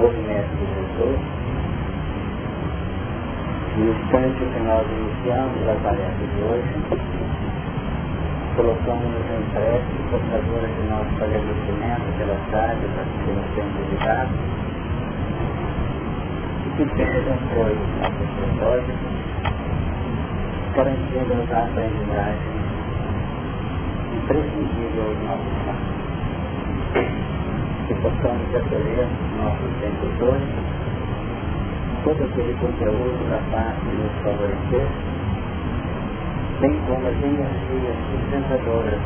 novo 0.00 0.16
mestre 0.22 0.56
Jesus, 0.56 1.20
no 3.76 3.84
instante 3.92 4.40
que 4.40 4.60
nós 4.60 4.86
iniciamos 4.88 5.60
a 5.68 5.74
tarefa 5.84 6.24
de 6.24 6.40
hoje, 6.40 6.72
colocamos 8.56 9.12
em 9.28 9.42
prece 9.52 9.94
portadora 10.10 10.68
de 10.68 10.82
nosso 10.88 11.16
agradecimento 11.20 12.08
pelas 12.16 12.42
dádivas 12.50 13.08
que 13.24 13.30
nos 13.30 13.46
temos 13.54 13.74
visitado 13.76 14.32
e 16.64 16.68
que 16.76 16.84
sempre 16.96 17.28
apoio 17.36 17.82
nossos 18.00 18.30
propósitos, 18.40 19.12
garantindo-nos 20.76 21.52
a 21.52 21.58
aprendizagem 21.64 22.60
imprescindível 24.14 25.04
aos 25.04 25.18
nossos 25.24 25.54
passos. 25.66 27.29
Que 27.90 27.96
possamos 27.96 28.54
acolher 28.54 29.08
nossos 29.36 30.22
hoje, 30.22 30.46
todo 32.04 32.22
aquele 32.22 32.54
conteúdo 32.60 33.18
capaz 33.28 33.74
de 33.82 33.96
nos 33.98 34.12
favorecer 34.22 34.86
bem 36.60 36.80
como 36.86 37.08
as 37.08 37.16
energias 37.16 37.96
sustentadoras 38.12 39.00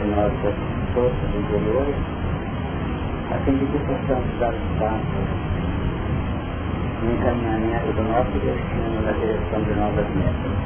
de 0.00 0.08
nossas 0.08 0.54
forças 0.94 1.34
interiores, 1.36 1.96
a 3.30 3.38
fim 3.44 3.58
de 3.58 3.66
que 3.66 3.78
possamos 3.80 4.38
dar 4.40 4.54
os 4.54 4.78
passos 4.80 5.28
no 7.02 7.12
encaminhamento 7.12 7.92
do 7.92 8.02
nosso 8.08 8.32
destino 8.40 9.02
na 9.04 9.12
direção 9.12 9.62
de 9.64 9.74
novas 9.74 10.08
metas. 10.16 10.56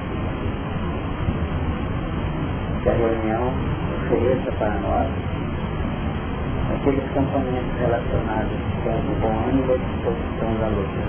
Que 2.84 2.88
a 2.88 2.92
reunião 2.92 3.52
ofereça 4.06 4.52
para 4.52 4.74
nós 4.78 5.27
aqueles 6.74 7.04
componentes 7.12 7.78
relacionados 7.80 8.58
com 8.84 8.90
o 8.90 9.14
bom 9.20 9.34
ânimo 9.48 9.74
e 9.74 9.78
disposição 9.78 10.50
da 10.60 10.68
luta. 10.68 11.02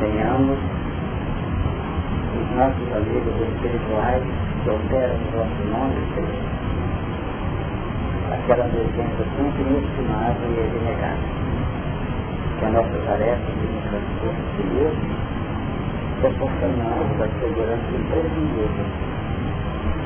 Tenhamos 0.00 0.58
os 2.36 2.56
nossos 2.56 2.88
amigos 2.96 3.34
espirituais 3.48 4.22
que 4.62 4.70
operam 4.70 5.16
no 5.16 5.30
nosso 5.38 5.62
nome, 5.70 5.96
aquela 8.32 8.64
presença 8.64 9.22
inestimável 9.60 10.50
e 10.50 10.62
renegável. 10.74 11.36
Que 12.58 12.64
a 12.64 12.70
nossa 12.70 12.96
tarefa 13.06 13.50
de 13.52 13.66
nos 13.66 13.84
transformar 13.84 14.46
de 14.56 14.62
Deus 14.74 14.96
proporcionamos 16.20 17.20
a 17.20 17.28
segurança 17.40 17.88
imprescindível 17.94 18.86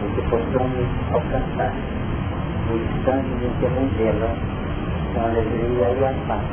de 0.01 0.07
que 0.15 0.23
possamos 0.29 0.89
alcançar 1.13 1.73
o 2.71 2.77
instante 2.77 3.29
de 3.39 3.47
interrompê-la 3.47 4.31
com 5.13 5.21
a 5.21 5.25
alegria 5.25 5.89
e 5.91 6.05
a 6.05 6.13
paz 6.27 6.47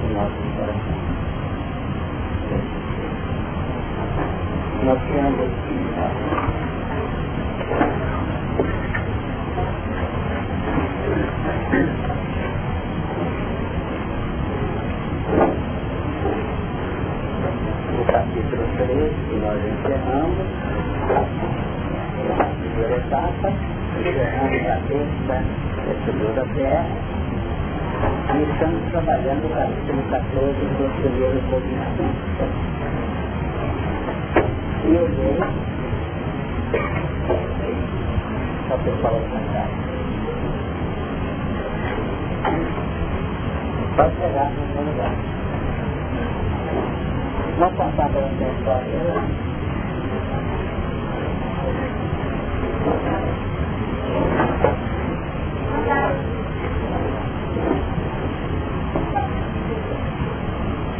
do 0.00 0.14
nosso 0.14 0.40
coração. 0.56 0.98
Nós 4.84 5.00
temos 5.12 5.50
terra, 26.54 26.86
e 28.34 28.42
estamos 28.52 28.90
trabalhando 28.90 29.46
o 29.46 29.50
capítulo 29.50 30.02
14 30.10 30.52
dos 30.78 30.92
primeiros 31.00 31.42
movimentos 31.44 32.70
e 34.84 34.96
olhei 34.96 35.38
a 38.70 38.76
pessoa 38.78 39.20
cantar. 39.30 39.68
Pode 43.96 44.16
chegar 44.16 44.50
no 44.50 44.72
seu 44.72 44.82
lugar. 44.82 45.14
Vamos 47.58 47.76
passar 47.76 48.08
pela 48.10 48.28
história. 48.28 49.50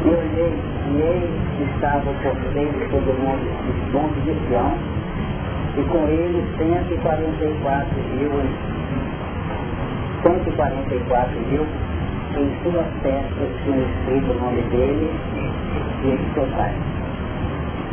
E 0.03 0.09
olhei, 0.09 0.55
e 0.87 1.01
ele 1.01 1.29
por 2.23 2.35
dentro 2.53 2.89
todo 2.91 3.15
mundo 3.19 4.25
de 4.25 4.49
Sião, 4.49 4.75
e 5.77 5.83
com 5.85 6.09
ele 6.09 6.45
144 6.59 7.95
mil, 8.19 8.31
144 10.23 11.41
mil 11.51 11.67
em 12.37 12.63
suas 12.63 12.87
festas 13.03 13.49
tinham 13.65 13.81
escrito 13.81 14.33
o 14.33 14.41
nome 14.41 14.63
dele 14.71 15.11
e 16.05 16.17
de 16.17 16.35
seu 16.35 16.47
pai. 16.57 16.75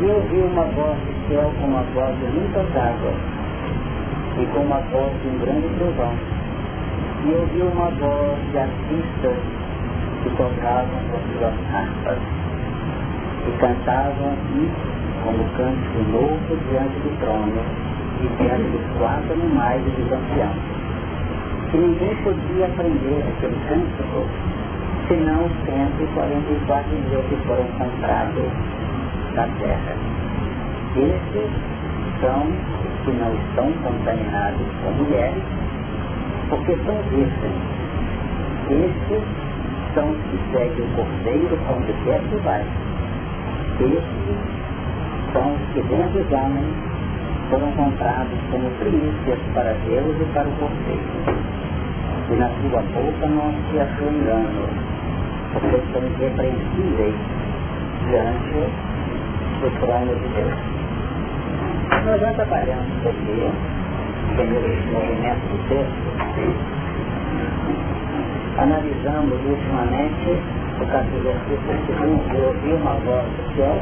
E 0.00 0.04
ouvi 0.04 0.38
uma 0.38 0.64
voz 0.64 0.98
do 0.98 1.28
céu 1.28 1.52
como 1.60 1.76
a 1.76 1.82
voz 1.94 2.16
de 2.18 2.26
muitas 2.26 2.76
águas, 2.76 3.14
e 4.40 4.46
com 4.46 4.60
uma 4.60 4.80
voz 4.92 5.12
de 5.22 5.28
um 5.28 5.38
grande 5.38 5.68
trovão. 5.78 6.14
E 7.24 7.30
ouvi 7.34 7.62
uma 7.62 7.90
voz 7.90 8.38
de 8.52 8.58
artistas 8.58 9.36
que 10.22 10.30
tocavam 10.30 11.00
com 11.10 11.38
suas 11.38 11.54
harpas 11.74 12.37
e 13.48 13.58
cantavam 13.58 14.36
isso 14.60 14.98
como 15.24 15.42
cântico 15.56 15.98
novo 16.12 16.56
diante 16.68 16.98
do 17.00 17.20
trono 17.20 17.62
e 18.20 18.26
diante 18.36 18.68
dos 18.76 18.98
quatro 18.98 19.32
animais 19.32 19.82
e 19.86 19.90
dos 19.90 20.12
anciãos. 20.12 20.56
Que 21.70 21.78
ninguém 21.78 22.14
podia 22.16 22.66
aprender 22.66 23.24
aquele 23.28 23.56
cântico 23.68 24.26
senão 25.08 25.46
os 25.46 25.52
144 25.64 26.90
mil 26.92 27.22
que 27.22 27.36
foram 27.46 27.64
comprados 27.78 28.52
da 29.34 29.48
terra. 29.58 29.96
Estes 30.96 31.50
são 32.20 32.42
os 32.44 33.04
que 33.04 33.12
não 33.12 33.32
estão 33.32 33.72
contaminados 33.82 34.66
com 34.82 34.90
mulheres, 35.02 35.42
porque 36.50 36.76
são 36.84 36.96
virgens. 37.08 37.56
Estes 38.68 39.24
são 39.94 40.10
os 40.10 40.18
que 40.18 40.38
seguem 40.52 40.84
o 40.84 40.96
cordeiro 40.96 41.58
onde 41.70 41.92
quer 42.04 42.20
que 42.28 42.36
vai 42.42 42.64
estes 43.80 45.32
são 45.32 45.54
os 45.54 45.60
que 45.72 45.82
dentre 45.82 46.20
os 46.20 46.32
homens 46.32 46.74
foram 47.50 47.70
comprados 47.72 48.38
como 48.50 48.70
primícias 48.78 49.38
para 49.54 49.72
Deus 49.86 50.16
e 50.20 50.24
para 50.32 50.48
o 50.48 50.52
cortejo. 50.52 51.48
E 52.30 52.36
na 52.36 52.48
sua 52.48 52.82
boca 52.82 53.26
não 53.26 53.54
se 53.70 53.80
achou 53.80 54.12
engano, 54.12 54.68
porque 55.52 55.80
são 55.92 56.02
irrepreensíveis 56.02 57.14
diante 58.08 58.58
do 59.60 59.70
trono 59.80 60.14
de 60.14 60.28
Deus. 60.34 60.58
Nós 62.04 62.20
já 62.20 62.32
trabalhamos 62.32 63.06
aqui, 63.06 63.50
primeiro 64.36 64.68
movimento 64.92 65.44
do 65.48 65.58
texto, 65.68 66.08
analisamos 68.58 69.38
ultimamente 69.46 70.67
o 70.80 70.86
capítulo 70.86 71.34
segundo, 71.86 72.34
eu 72.34 72.48
ouvi 72.48 72.72
uma 72.72 72.94
voz 73.02 73.26
do 73.26 73.56
céu, 73.56 73.76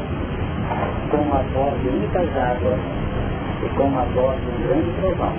com 1.11 1.17
uma 1.17 1.43
voz 1.53 1.81
de 1.83 1.89
muitas 1.91 2.29
águas 2.35 2.79
e 3.63 3.69
com 3.75 3.83
uma 3.83 4.03
voz 4.15 4.39
de 4.41 4.47
um 4.47 4.67
grande 4.67 4.91
trovão. 4.99 5.33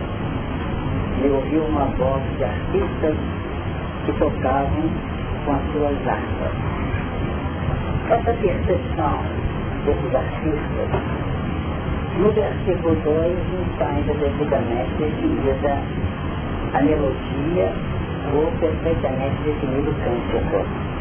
E 1.21 1.29
ouvi 1.29 1.57
uma 1.57 1.87
voz 1.97 2.23
de 2.37 2.45
artistas 2.45 3.17
que 4.07 4.13
tocavam 4.13 4.83
com 5.45 5.53
as 5.53 5.63
suas 5.73 6.07
harpas. 6.07 6.55
Essa 8.09 8.33
percepção 8.35 9.19
desses 9.85 10.15
artistas, 10.15 10.89
no 12.19 12.33
versículo 12.33 12.95
2 12.95 13.05
não 13.05 13.63
está 13.73 13.87
ainda 13.87 14.15
devidamente 14.15 14.95
definida 14.99 15.79
a 16.75 16.83
melodia 16.83 17.73
ou 18.35 18.47
perfeitamente 18.61 19.43
definido 19.43 19.91
o 19.91 19.95
cântico. 19.95 20.98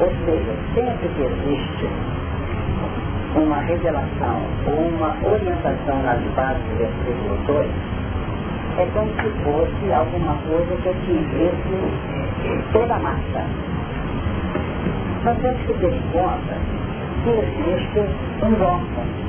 Ou 0.00 0.08
seja, 0.24 0.54
sempre 0.74 1.08
que 1.08 1.22
existe 1.22 1.88
uma 3.34 3.58
revelação 3.58 4.42
ou 4.66 4.88
uma 4.88 5.16
orientação 5.28 6.02
nas 6.02 6.20
bases 6.34 6.62
versículo 6.78 7.36
2, 7.46 7.70
é 8.78 8.86
como 8.94 9.10
se 9.10 9.28
fosse 9.42 9.92
alguma 9.92 10.34
coisa 10.48 10.76
que 10.82 10.88
atingisse 10.88 12.72
toda 12.72 12.94
a 12.94 12.98
massa. 13.00 13.44
Nós 15.24 15.36
temos 15.38 15.60
que 15.62 15.74
ter 15.74 15.92
em 15.92 16.02
conta 16.12 16.54
que 17.24 17.30
existe 17.30 17.98
um 18.44 18.52
órgão 18.62 19.28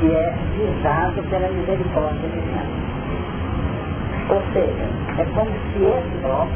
que 0.00 0.06
é 0.10 0.34
visado 0.56 1.22
pela 1.28 1.48
misericórdia 1.48 2.28
de 2.28 2.40
Deus. 2.40 2.84
Ou 4.30 4.42
seja, 4.54 4.88
é 5.18 5.24
como 5.34 5.50
se 5.50 5.84
esse 5.84 6.18
bloco 6.22 6.48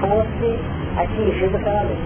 fosse 0.00 0.79
atingido 0.96 1.58
pela 1.58 1.82
luz. 1.82 1.98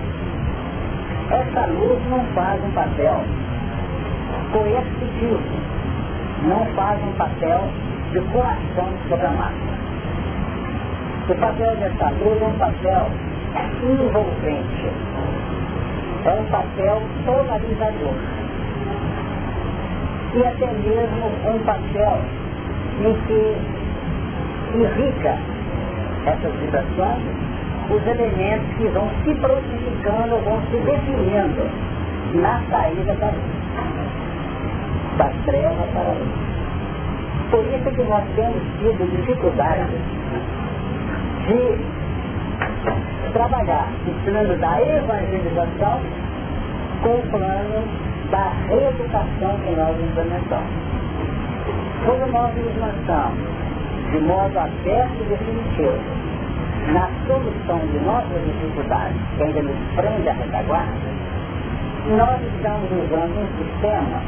Essa 1.31 1.66
luz 1.66 1.98
não 2.10 2.25
faz 2.34 2.62
um 2.62 2.70
papel 2.72 3.20
coercitivo, 4.52 5.40
não 6.48 6.64
faz 6.75 7.02
um 7.02 7.12
papel 7.12 7.60
de 8.12 8.20
coação 8.20 8.88
sobre 9.08 9.26
a 9.26 9.31
massa. 9.31 9.75
O 11.28 11.34
papel 11.36 11.76
dessa 11.76 12.10
luz 12.10 12.42
é 12.42 12.46
um 12.46 12.58
papel 12.58 13.10
envolvente, 13.82 14.88
é 16.25 16.30
um 16.30 16.44
papel 16.50 17.02
polarizador 17.25 18.14
e 20.34 20.44
até 20.44 20.66
mesmo 20.66 21.26
um 21.46 21.58
papel 21.64 22.19
em 23.00 23.14
que 23.26 23.56
irriga 24.76 25.38
essas 26.26 26.52
vibrações 26.60 27.44
os 27.90 28.06
elementos 28.06 28.66
que 28.76 28.88
vão 28.88 29.08
se 29.25 29.34
protetificando, 29.34 30.36
vão 30.44 30.60
se 30.70 30.76
definindo 30.78 31.69
na 32.34 32.60
saída 32.70 33.14
da 33.14 33.26
luz, 33.26 33.54
da 35.19 35.31
treva 35.44 35.86
para 35.92 36.10
a 36.10 36.14
luz. 36.14 36.44
Por 37.50 37.64
isso 37.66 37.90
que 37.94 38.02
nós 38.04 38.25
temos 38.34 38.62
tido 38.78 39.16
dificuldade 39.16 39.92
de 41.46 41.78
trabalhar 43.32 43.88
o 44.06 44.25
plano 44.25 44.56
da 44.56 44.80
evangelização 44.80 46.00
com 47.02 47.10
o 47.10 47.22
plano 47.30 47.84
da 48.30 48.50
reeducação 48.69 49.58
que 49.62 49.70
nós 49.76 49.96
implementamos. 50.00 50.70
Quando 52.04 52.32
nós 52.32 52.54
nos 52.56 52.76
lançamos 52.78 53.38
de 54.10 54.19
modo 54.20 54.58
aberto 54.58 55.16
e 55.20 55.25
definitivo 55.28 56.24
na 56.92 57.08
solução 57.26 57.78
de 57.78 57.98
nossas 58.04 58.44
dificuldades, 58.44 59.16
que 59.36 59.42
ainda 59.42 59.62
nos 59.62 59.76
prende 59.96 60.28
a 60.28 60.32
retaguarda, 60.32 61.14
nós 62.16 62.40
estamos 62.54 62.90
usando 62.90 63.40
um 63.40 63.48
sistema 63.58 64.20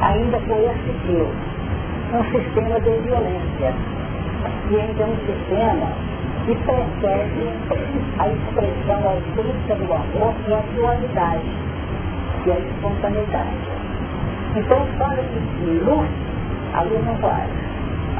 ainda 0.00 0.38
coercitivo, 0.40 1.30
um 2.12 2.24
sistema 2.32 2.80
de 2.80 2.90
violência, 3.02 3.74
e 4.70 4.80
ainda 4.80 5.04
um 5.04 5.16
sistema 5.26 5.86
que 6.44 6.54
persegue 6.56 7.52
a 8.18 8.28
expressão 8.28 9.08
autêntica 9.08 9.74
do 9.76 9.92
amor 9.92 10.34
e 10.48 10.52
a 10.52 10.62
dualidade, 10.74 11.50
que 12.42 12.50
é 12.50 12.54
a 12.54 12.58
espontaneidade. 12.58 13.74
Então 14.56 14.86
fala 14.98 15.16
que 15.16 15.64
luz, 15.84 16.08
a 16.74 16.82
luz 16.82 17.04
não 17.04 17.14
vai, 17.16 17.48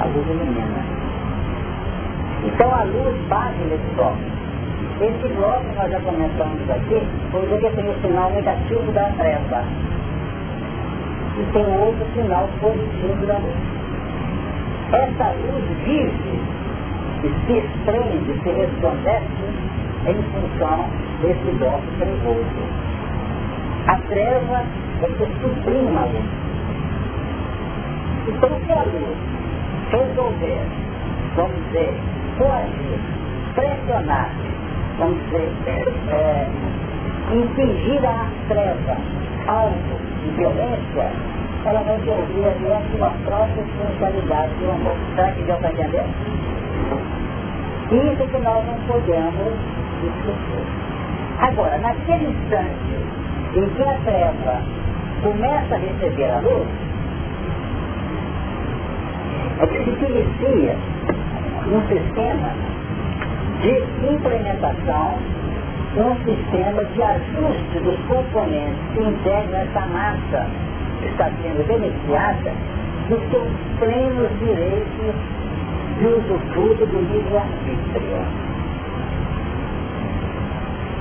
a 0.00 0.04
luz 0.06 0.26
ilumina. 0.26 1.13
Então 2.44 2.74
a 2.74 2.84
luz 2.84 3.16
bate 3.28 3.58
nesse 3.64 3.94
bloco. 3.96 4.18
Esse 5.00 5.28
bloco 5.34 5.64
nós 5.74 5.90
já 5.90 6.00
começamos 6.00 6.70
aqui, 6.70 7.02
foi 7.30 7.42
o 7.42 7.58
que 7.58 7.70
tem 7.70 7.88
o 7.88 8.00
sinal 8.00 8.30
negativo 8.30 8.92
da 8.92 9.08
treva. 9.18 9.64
E 11.36 11.52
tem 11.52 11.66
outro 11.78 12.06
sinal 12.14 12.48
positivo 12.60 13.26
da 13.26 13.38
luz. 13.38 13.56
Essa 14.92 15.32
luz 15.32 15.64
vive 15.84 16.38
e 17.24 17.46
se 17.46 17.58
estende, 17.58 18.42
se 18.42 18.50
resplandece 18.50 19.44
em 20.06 20.22
função 20.30 20.84
desse 21.22 21.58
bloco 21.58 21.82
trevoso. 21.98 22.84
A 23.88 23.96
treva 24.08 24.62
é 25.02 25.06
que 25.06 25.26
suprime 25.40 25.96
a 25.96 26.04
luz. 26.04 26.44
Então 28.28 28.50
se 28.64 28.72
a 28.72 28.82
luz 28.84 29.34
resolver, 29.90 30.60
vamos 31.36 31.56
dizer, 31.66 31.94
coagir, 32.38 32.98
pressionar, 33.54 34.30
vamos 34.98 35.18
dizer, 35.24 35.52
é, 36.08 36.46
impingir 37.32 38.04
a 38.04 38.26
treva 38.48 38.96
algo 39.46 39.98
de 40.22 40.30
violência, 40.36 41.10
ela 41.64 41.80
vai 41.80 41.98
perder 41.98 42.46
ali 42.46 42.72
a 42.72 42.96
sua 42.96 43.10
própria 43.24 43.64
sensualidade 43.64 44.52
amor. 44.64 44.96
Será 45.14 45.32
que 45.32 45.42
Deus 45.42 45.58
está 45.58 45.70
entendendo? 45.70 46.14
Isso 47.90 48.28
que 48.28 48.38
nós 48.38 48.66
não 48.66 48.78
podemos 48.86 49.54
esquecer. 50.02 50.64
Agora, 51.40 51.78
naquele 51.78 52.30
instante 52.30 52.94
em 53.54 53.68
que 53.70 53.82
a 53.82 53.98
treva 54.04 54.62
começa 55.22 55.74
a 55.74 55.78
receber 55.78 56.30
a 56.30 56.40
luz, 56.40 56.68
é 59.60 59.66
que 59.66 59.84
se 59.84 60.04
inicia 60.04 60.76
um 61.66 61.80
sistema 61.88 62.50
de 63.62 64.12
implementação, 64.12 65.14
um 65.96 66.14
sistema 66.24 66.84
de 66.84 67.02
ajuste 67.02 67.78
dos 67.80 67.98
componentes 68.06 68.78
que 68.92 69.02
integram 69.02 69.60
essa 69.60 69.86
massa 69.86 70.46
que 71.00 71.06
está 71.06 71.30
sendo 71.42 71.66
beneficiada 71.66 72.52
dos 73.08 73.20
seus 73.30 73.48
plenos 73.78 74.30
direitos 74.40 75.14
de 75.98 76.06
usufruto 76.06 76.86
do 76.86 77.00
livre-arbítrio. 77.12 78.44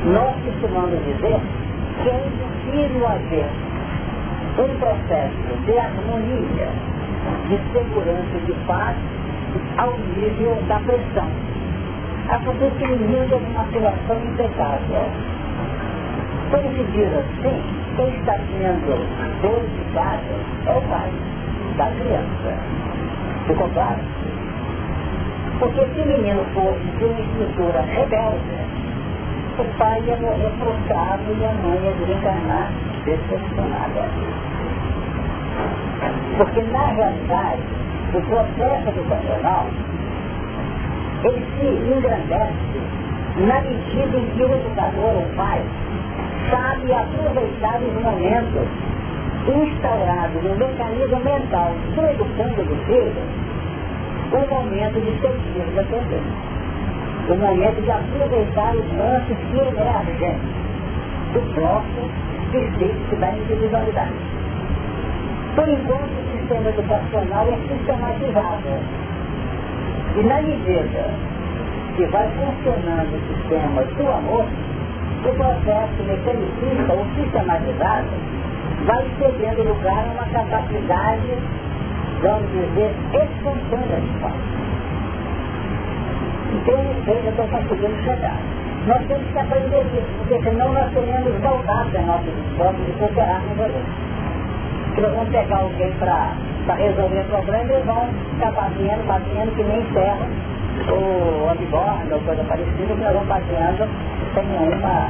Nós 0.05 0.35
costumamos 0.45 0.99
dizer 1.05 1.41
que 2.01 2.09
é 2.09 2.27
impossível 2.27 3.07
haver 3.07 3.49
um 4.59 4.79
processo 4.79 5.65
de 5.65 5.77
harmonia, 5.77 6.69
de 7.49 7.57
segurança 7.73 8.37
e 8.37 8.45
de 8.45 8.53
paz 8.65 8.95
ao 9.77 9.91
nível 9.97 10.57
da 10.67 10.79
pressão. 10.79 11.29
A 12.29 12.37
pessoa 12.39 12.71
que 12.71 12.85
liga 12.85 13.35
uma 13.35 13.65
situação 13.65 14.17
impecável. 14.25 15.05
Quando 16.49 16.75
se 16.75 16.83
diz 16.91 17.09
assim, 17.13 17.61
quem 17.95 18.09
está 18.19 18.33
sendo 18.33 18.93
danificado 19.41 20.33
é 20.67 20.71
o 20.71 20.81
pai 20.89 21.11
da 21.77 21.85
criança. 21.91 22.57
Ficou 23.47 23.69
claro? 23.69 23.99
Porque 25.59 25.85
se 25.85 26.01
o 26.01 26.05
menino 26.05 26.43
fosse 26.53 26.97
de 26.97 27.05
uma 27.05 27.19
estrutura 27.19 27.81
rebelde, 27.81 28.63
o 29.59 29.77
pai 29.77 30.01
ia 30.05 30.15
morrer 30.17 30.51
frustrado 30.59 31.23
e 31.39 31.45
a 31.45 31.53
mãe 31.53 31.79
ia 31.83 31.91
desencarnar 31.93 32.71
decepcionada. 33.05 34.09
Porque 36.37 36.61
na 36.63 36.85
realidade, 36.87 37.61
o 38.13 38.21
processo 38.21 38.89
educacional, 38.89 39.67
ele 41.23 41.45
se 41.57 41.65
engrandece 41.65 42.93
na 43.37 43.61
medida 43.61 44.17
em 44.17 44.25
que 44.35 44.43
o 44.43 44.53
educador, 44.53 45.17
o 45.17 45.35
pai, 45.35 45.61
sabe 46.51 46.93
aproveitar 46.93 47.79
os 47.81 48.03
momentos 48.03 48.67
instaurados 49.47 50.43
no 50.43 50.55
mecanismo 50.55 51.19
mental 51.19 51.71
do 51.95 52.01
educando 52.05 52.63
do 52.63 52.85
filho, 52.85 53.13
o 54.31 54.53
momento 54.53 55.01
de 55.01 55.11
sentir 55.19 55.65
dependência. 55.75 56.53
O 57.29 57.35
momento 57.35 57.81
de 57.81 57.91
aproveitar 57.91 58.75
os 58.75 58.97
lances 58.97 59.37
que 59.49 59.57
emergem 59.57 60.37
do 61.33 61.53
próprio 61.53 62.09
específico 62.53 63.15
da 63.15 63.31
individualidade. 63.31 64.13
Por 65.55 65.69
enquanto, 65.69 66.32
sistema 66.53 66.69
educacional 66.69 67.47
é. 68.65 68.79
E 70.15 70.23
na 70.23 70.41
medida 70.41 71.09
que 71.95 72.05
vai 72.07 72.29
funcionando 72.29 73.15
o 73.15 73.21
sistema 73.33 73.81
do 73.81 74.07
amor, 74.07 74.45
o 75.25 75.33
processo 75.35 76.03
mecanicista 76.05 76.93
ou 76.93 77.05
sistematizado 77.15 78.07
vai 78.85 79.05
cedendo 79.17 79.63
lugar 79.63 80.05
a 80.07 80.11
uma 80.11 80.25
capacidade, 80.25 81.37
vamos 82.21 82.51
dizer, 82.51 82.93
espontânea 83.13 84.01
de 84.01 84.19
fato. 84.19 84.53
Então, 86.53 86.75
eu 87.07 87.29
estou 87.29 87.47
conseguindo 87.47 88.03
chegar. 88.03 88.37
Nós 88.85 89.01
temos 89.07 89.31
que 89.31 89.39
aprender 89.39 89.81
isso, 89.81 90.07
porque 90.17 90.43
senão 90.43 90.73
nós 90.73 90.91
teremos 90.93 91.41
voltado 91.41 91.97
a 91.97 92.01
nossa 92.01 92.29
escola 92.29 92.73
de 92.73 92.91
cooperar 92.99 93.41
com 93.41 93.55
você 93.55 94.02
que 94.93 95.01
nós 95.01 95.11
vamos 95.13 95.29
pegar 95.29 95.57
alguém 95.57 95.91
para 95.93 96.35
resolver 96.75 97.21
o 97.21 97.25
problema 97.25 97.73
e 97.73 97.81
vão 97.83 98.07
ficar 98.31 98.51
batendo, 98.51 99.07
batendo 99.07 99.55
que 99.55 99.63
nem 99.63 99.81
ferro 99.93 100.25
ou 100.89 101.49
a 101.49 102.13
ou 102.13 102.19
coisa 102.21 102.43
parecida, 102.43 102.93
que 102.93 103.01
nós 103.01 103.13
vamos 103.13 103.27
batendo 103.27 103.89
sem 104.33 104.45
nenhuma, 104.45 105.09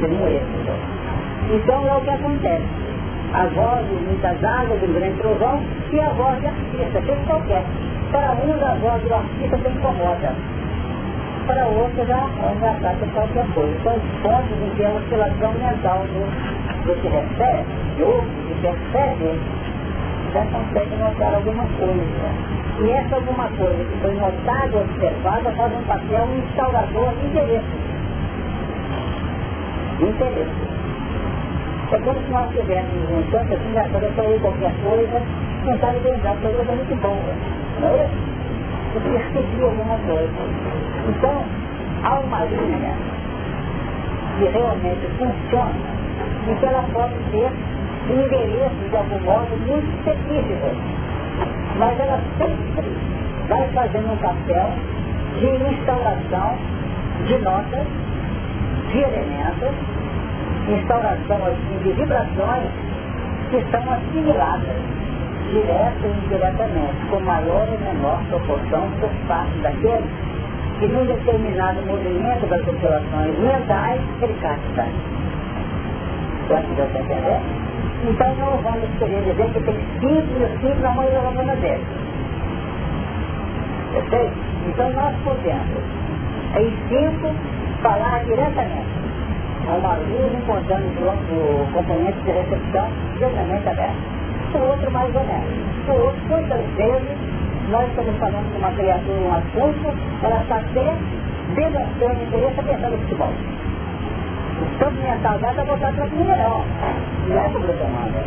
nenhum 0.00 0.26
êxito. 0.28 0.72
Então 1.50 1.86
é 1.86 1.96
o 1.96 2.00
que 2.00 2.10
acontece. 2.10 2.82
A 3.34 3.46
voz 3.46 3.88
de 3.88 3.94
muitas 3.94 4.44
águas, 4.44 4.78
de 4.78 4.86
um 4.86 4.92
grande 4.92 5.16
trovão, 5.16 5.62
e 5.90 6.00
a 6.00 6.08
voz 6.10 6.38
de 6.40 6.46
artista, 6.46 7.00
que 7.00 7.26
qualquer. 7.26 7.64
Para 8.10 8.32
uns 8.32 8.62
a 8.62 8.74
voz 8.74 9.02
do 9.02 9.14
artista 9.14 9.56
se 9.56 9.68
incomoda. 9.68 10.34
Para 11.46 11.66
outros 11.66 12.06
já 12.06 12.18
é 12.18 12.52
engraçado 12.54 13.12
qualquer 13.12 13.46
coisa. 13.54 13.80
São 13.82 13.96
os 13.96 14.02
pontos 14.22 14.62
em 14.62 14.70
que 14.76 14.84
a 14.84 14.90
oscilação 14.90 15.52
mental 15.54 15.98
do, 16.06 16.86
do 16.86 17.00
que 17.00 17.08
recebe, 17.08 17.66
de 17.96 18.02
ouve, 18.02 18.28
que 18.46 18.54
percebe, 18.62 19.40
já 20.32 20.46
consegue 20.46 20.96
notar 20.96 21.34
alguma 21.34 21.64
coisa. 21.66 22.52
E 22.78 22.90
essa 22.90 23.16
alguma 23.16 23.48
coisa 23.48 23.84
que 23.84 23.98
foi 24.00 24.14
notada, 24.14 24.78
observada, 24.78 25.52
faz 25.52 25.72
um 25.72 25.82
papel 25.82 26.28
instaurador 26.38 27.12
de 27.16 27.26
interesse. 27.26 27.66
De 29.98 30.04
interesse. 30.04 30.72
É 31.92 31.98
como 31.98 32.20
se 32.20 32.30
nós 32.30 32.50
tivéssemos 32.50 33.10
um 33.10 33.22
tanto 33.30 33.52
assim, 33.52 33.72
já 33.74 33.82
para 33.88 34.08
qualquer 34.40 34.72
coisa, 34.82 35.22
tentar 35.64 35.90
lembrar 35.90 36.36
que 36.36 36.46
a 36.46 36.50
coisa 36.50 36.72
é 36.72 36.76
muito 36.76 37.02
boa. 37.02 37.34
Não 37.80 37.88
é 37.88 38.04
isso? 38.06 38.31
Porque 38.92 39.08
esqueci 39.08 39.62
alguma 39.62 39.96
coisa. 39.98 40.32
Então, 41.08 41.44
há 42.04 42.18
uma 42.20 42.44
linha 42.44 42.94
que 44.38 44.44
realmente 44.48 45.06
funciona 45.18 45.92
e 46.48 46.54
que 46.54 46.66
ela 46.66 46.84
pode 46.92 47.14
ter 47.30 47.50
endereços 48.10 48.90
de 48.90 48.96
algum 48.96 49.20
modo 49.20 49.56
muito 49.66 49.88
específicos. 49.98 50.76
Mas 51.78 51.98
ela 52.00 52.20
sempre 52.38 52.92
vai 53.48 53.68
fazendo 53.68 54.12
um 54.12 54.16
papel 54.16 54.70
de 55.38 55.46
instauração 55.72 56.58
de 57.26 57.38
notas, 57.38 57.86
de 58.90 58.98
elementos, 58.98 59.74
instauração 60.68 61.46
assim, 61.46 61.78
de 61.82 61.92
vibrações 61.92 62.70
que 63.50 63.64
são 63.70 63.92
assimiladas 63.92 64.91
direta 65.52 66.06
e 66.06 66.24
indiretamente, 66.24 67.06
com 67.10 67.20
maior 67.20 67.68
ou 67.68 67.78
menor 67.78 68.18
proporção 68.30 68.88
por 69.00 69.10
parte 69.28 69.58
daqueles 69.58 70.10
que 70.80 70.88
num 70.88 71.04
determinado 71.04 71.80
movimento 71.86 72.46
das 72.48 72.60
operações 72.62 73.38
mentais 73.38 74.00
ele 74.20 74.34
capta. 74.40 74.86
Então 78.04 78.34
não 78.34 78.56
vamos 78.62 78.88
querer 78.98 79.22
dizer 79.22 79.52
que 79.52 79.60
tem 79.60 79.76
e 79.76 80.58
cinco 80.60 80.80
na 80.82 80.90
mão 80.90 81.04
da 81.04 81.20
lâmpada 81.20 81.56
dele. 81.56 81.84
Perfeito? 83.92 84.34
Então 84.68 84.90
nós 84.90 85.14
podemos, 85.22 85.82
em 86.56 86.72
cinco, 86.88 87.30
falar 87.82 88.24
diretamente 88.24 88.92
a 89.68 89.74
uma 89.74 89.94
luz 89.94 90.32
encontrando 90.34 90.86
o 91.30 91.72
componente 91.72 92.18
de 92.22 92.30
recepção 92.32 92.88
plenamente 93.18 93.68
aberto. 93.68 94.11
O 94.54 94.58
outro 94.58 94.90
mais 94.90 95.14
ou 95.14 95.24
menos. 95.24 95.88
O 95.88 95.92
outro, 95.92 96.20
muitas 96.28 96.60
vezes, 96.76 97.18
nós 97.70 97.88
estamos 97.88 98.16
falando 98.18 98.52
de 98.52 98.58
uma 98.58 98.70
criatura, 98.72 99.20
um 99.20 99.32
assunto, 99.32 99.98
ela 100.22 100.42
está 100.42 100.56
até 100.56 100.94
demonstrando 101.54 102.22
interesse 102.22 102.60
a 102.60 102.62
pensar 102.62 102.90
no 102.90 102.98
futebol. 102.98 103.32
Tanto 104.78 104.94
minha 104.94 105.18
saudade 105.22 105.58
é 105.58 105.64
voltar 105.64 105.92
para 105.92 106.04
o 106.04 106.10
mineral. 106.10 106.64
Não 107.28 107.38
é 107.38 107.48
sobre 107.50 107.72
tomada. 107.72 108.24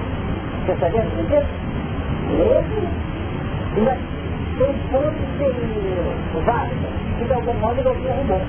Você 0.65 0.71
está 0.71 0.87
vendo 0.87 1.21
o 1.21 1.25
que 1.27 1.35
Esse 1.35 2.87
ainda 3.77 3.97
tem 4.57 4.73
pontos 4.91 5.27
de 5.37 6.45
válidos 6.45 6.95
que 7.17 7.25
de 7.25 7.33
algum 7.33 7.53
modo 7.53 7.79
ele 7.79 7.89
arrumou. 7.89 8.41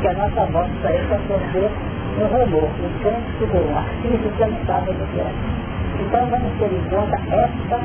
Que 0.00 0.08
a 0.08 0.14
nossa 0.14 0.46
voz 0.52 0.70
para 0.80 0.92
ele 0.92 1.06
para 1.08 1.18
ser 1.18 1.70
um 2.18 2.26
rumor, 2.26 2.64
um 2.64 2.90
cântico, 3.02 3.56
um 3.56 3.76
artista 3.76 4.28
que 4.36 4.44
não 4.44 4.66
sabe 4.66 4.90
o 4.90 5.06
que 5.06 5.20
é. 5.20 5.63
Então 6.00 6.26
vamos 6.26 6.52
ter 6.58 6.72
em 6.72 6.82
conta 6.90 7.16
esta 7.16 7.80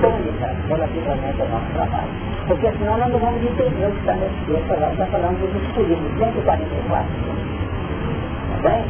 tônica 0.00 0.56
relativamente 0.68 1.42
ao 1.42 1.48
nosso 1.48 1.72
trabalho. 1.74 2.08
Porque 2.46 2.72
senão 2.72 2.98
nós 2.98 3.10
não 3.10 3.18
vamos 3.18 3.42
entender 3.42 3.86
o 3.86 3.92
que 3.92 3.98
está 3.98 4.14
nesse 4.14 4.44
texto, 4.46 4.80
nós 4.80 4.90
estamos 4.92 5.12
falando 5.12 5.52
dos 5.52 5.62
escolhidos, 5.62 6.18
144 6.18 7.50
bem? 8.62 8.84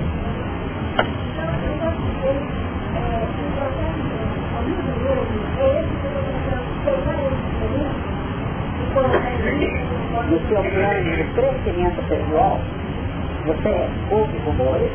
No 10.29 10.39
seu 10.49 10.63
plano 10.63 11.17
de 11.17 11.25
crescimento 11.35 12.09
pessoal, 12.09 12.61
você 13.47 13.89
ouve 14.11 14.39
rumores, 14.39 14.91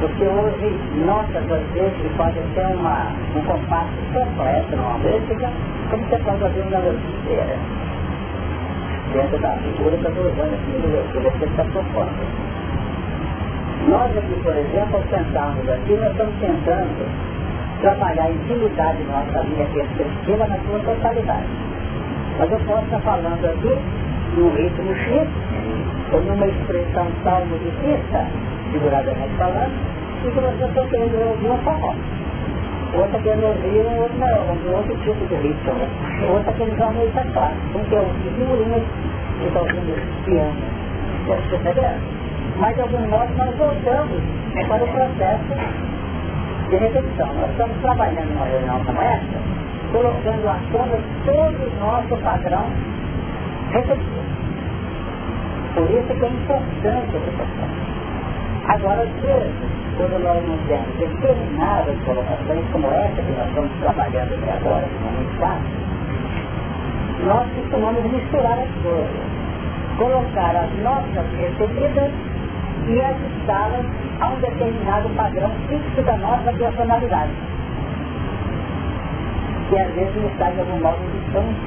você 0.00 0.26
ouve 0.26 0.70
notas 1.06 1.50
às 1.50 1.66
vezes 1.72 1.96
que 2.02 2.08
podem 2.16 2.42
ter 2.54 2.66
uma, 2.66 3.12
um 3.36 3.40
compasso 3.42 3.92
completo 4.12 4.76
numa 4.76 4.98
música, 4.98 5.50
como 5.90 6.04
você 6.04 6.18
pode 6.18 6.42
ouvir 6.42 6.60
uma 6.60 6.78
inteira 6.78 7.58
dentro 9.12 9.38
da 9.38 9.52
figura 9.58 9.96
que 9.96 10.04
eu 10.04 10.10
estou 10.10 10.24
usando 10.26 10.54
aqui, 10.54 11.12
que 11.12 11.18
você 11.18 11.44
está 11.44 11.64
propondo. 11.64 12.54
Nós 13.88 14.16
aqui, 14.16 14.40
por 14.42 14.56
exemplo, 14.56 14.96
ao 14.96 15.02
sentarmos 15.04 15.68
aqui, 15.68 15.92
nós 15.92 16.10
estamos 16.10 16.34
tentando 16.40 17.34
trabalhar 17.80 18.24
a 18.24 18.30
intimidade 18.30 18.98
nossa 19.04 19.46
linha 19.46 19.66
perspectiva 19.66 20.46
na 20.46 20.56
sua 20.58 20.80
totalidade. 20.80 21.46
Mas 22.38 22.50
eu 22.50 22.58
posso 22.60 22.84
estar 22.84 23.00
falando 23.00 23.44
aqui 23.44 23.78
num 24.36 24.50
ritmo 24.56 24.94
X, 24.94 25.28
ou 26.12 26.20
numa 26.22 26.46
expressão 26.46 27.06
tal 27.22 27.44
musicista, 27.46 28.26
figuradamente 28.74 29.34
falando, 29.38 29.72
e 30.24 30.30
que 30.30 30.40
você 30.40 30.64
está 30.64 30.86
querendo 30.86 31.28
ouvir 31.28 31.50
um 31.50 31.58
forró. 31.58 31.94
Outra 32.98 33.18
querendo 33.20 33.46
ouvir 33.46 33.86
um 33.86 34.02
outro, 34.02 34.94
um 34.94 34.98
tipo 34.98 35.26
de 35.26 35.34
ritmo. 35.36 36.34
Outra 36.34 36.52
querendo 36.52 36.74
usar 36.74 36.84
uma 36.86 37.00
música 37.00 37.24
clássica. 37.32 37.78
Um 37.78 37.84
que 37.84 37.94
é 37.94 38.00
o 38.00 38.06
figurinha, 38.22 38.82
que 39.38 39.46
está 39.46 39.60
ouvindo 39.60 40.24
piano. 40.24 40.54
Você 41.26 41.56
está 41.56 41.70
vendo? 41.70 42.24
mas 42.58 42.74
de 42.74 42.82
algum 42.82 43.08
modo 43.08 43.34
nós 43.36 43.56
voltamos 43.56 44.22
né, 44.54 44.64
para 44.68 44.84
o 44.84 44.88
processo 44.88 45.54
de 46.70 46.76
repetição. 46.76 47.34
Nós 47.34 47.50
estamos 47.50 47.76
trabalhando 47.82 48.32
numa 48.32 48.46
reunião 48.46 48.84
como 48.84 49.00
essa, 49.00 49.38
colocando 49.92 50.48
à 50.48 50.58
tona 50.70 50.98
todo 51.24 51.66
o 51.66 51.80
nosso 51.80 52.16
padrão 52.22 52.66
repetitivo. 53.72 54.24
Por 55.74 55.90
isso 55.90 56.14
que 56.14 56.24
é 56.24 56.28
importante 56.28 56.86
a 56.86 57.20
repetição. 57.20 57.83
Agora, 58.66 59.06
quando 59.96 60.24
nós 60.24 60.42
não 60.48 60.56
temos 60.66 60.96
determinadas 60.98 61.96
colocações 62.04 62.64
como 62.72 62.86
essa 62.88 63.22
que 63.22 63.32
nós 63.32 63.48
estamos 63.48 63.70
trabalhando 63.80 64.34
até 64.34 64.52
agora, 64.52 64.86
que 64.86 64.98
não 65.00 65.08
é 65.08 65.12
muito 65.12 65.38
fácil, 65.38 65.84
nós 67.26 67.46
costumamos 67.54 68.04
misturar 68.10 68.58
as 68.58 68.82
coisas. 68.82 69.34
Colocar 69.98 70.56
as 70.56 70.82
nossas 70.82 71.26
recebidas 71.38 72.10
e 72.88 73.00
ajustá-las 73.00 73.86
a 74.20 74.28
um 74.28 74.40
determinado 74.40 75.08
padrão 75.10 75.50
fixo 75.68 76.02
da 76.02 76.16
nossa 76.16 76.52
personalidade. 76.52 77.32
Que 79.68 79.78
às 79.78 79.94
vezes 79.94 80.14
nos 80.16 80.32
traz 80.38 80.58
algum 80.58 80.80
modo 80.80 80.98
distante 81.12 81.60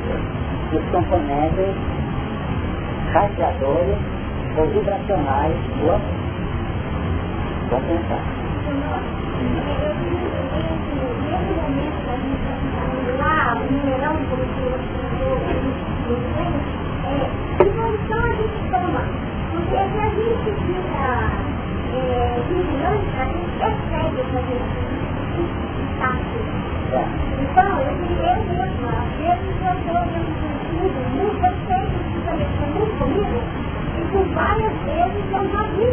dos 0.72 0.84
componentes 0.92 1.76
radiadores 3.14 3.98
ou 4.58 4.68
vibracionais 4.68 5.56
do 5.80 5.92
amor. 5.92 6.27
Vamos 7.70 7.86
pensar. 7.88 8.24
Lá, 13.20 13.56
o 13.56 13.74
mineral 13.74 14.16
de 14.16 14.26
é, 17.04 17.30
que 17.58 17.70
condição 17.72 18.20
a 18.20 18.30
gente 18.30 18.60
toma 18.72 19.28
porque 19.52 19.78
se 19.78 20.00
a 20.00 20.10
gente 20.10 20.50
fica 20.66 21.08
vigilante, 22.48 23.12
a 23.18 23.26
gente 23.26 23.52
percebe 23.58 24.18
essa 24.22 24.40
gente 24.48 24.70
Então, 27.42 27.72
eu, 27.82 27.92
eu 27.92 28.38
mesma, 28.46 28.92
às 28.92 29.12
vezes 29.18 29.56
eu 29.60 29.74
estou 29.78 30.02
nesse 30.06 30.34
sentido, 30.40 30.98
também 32.26 32.50
foi 32.60 32.70
muito 32.70 32.96
comigo, 32.98 33.38
e 33.98 34.02
por 34.12 34.26
várias 34.36 34.76
vezes 34.86 35.26
eu 35.34 35.44
já 35.52 35.64
vi 35.74 35.88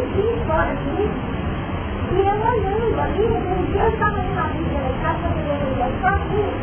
fora 0.45 0.73
disso, 0.75 1.35
e 2.11 2.19
eu 2.19 2.35
olhando 2.35 3.01
ali, 3.01 3.25
eu 3.75 3.89
estava 3.89 4.17
numa 4.21 4.47
vida 4.49 4.77
em 4.77 4.95
casa, 5.01 5.25
eu 5.25 5.89
sozinho, 6.01 6.53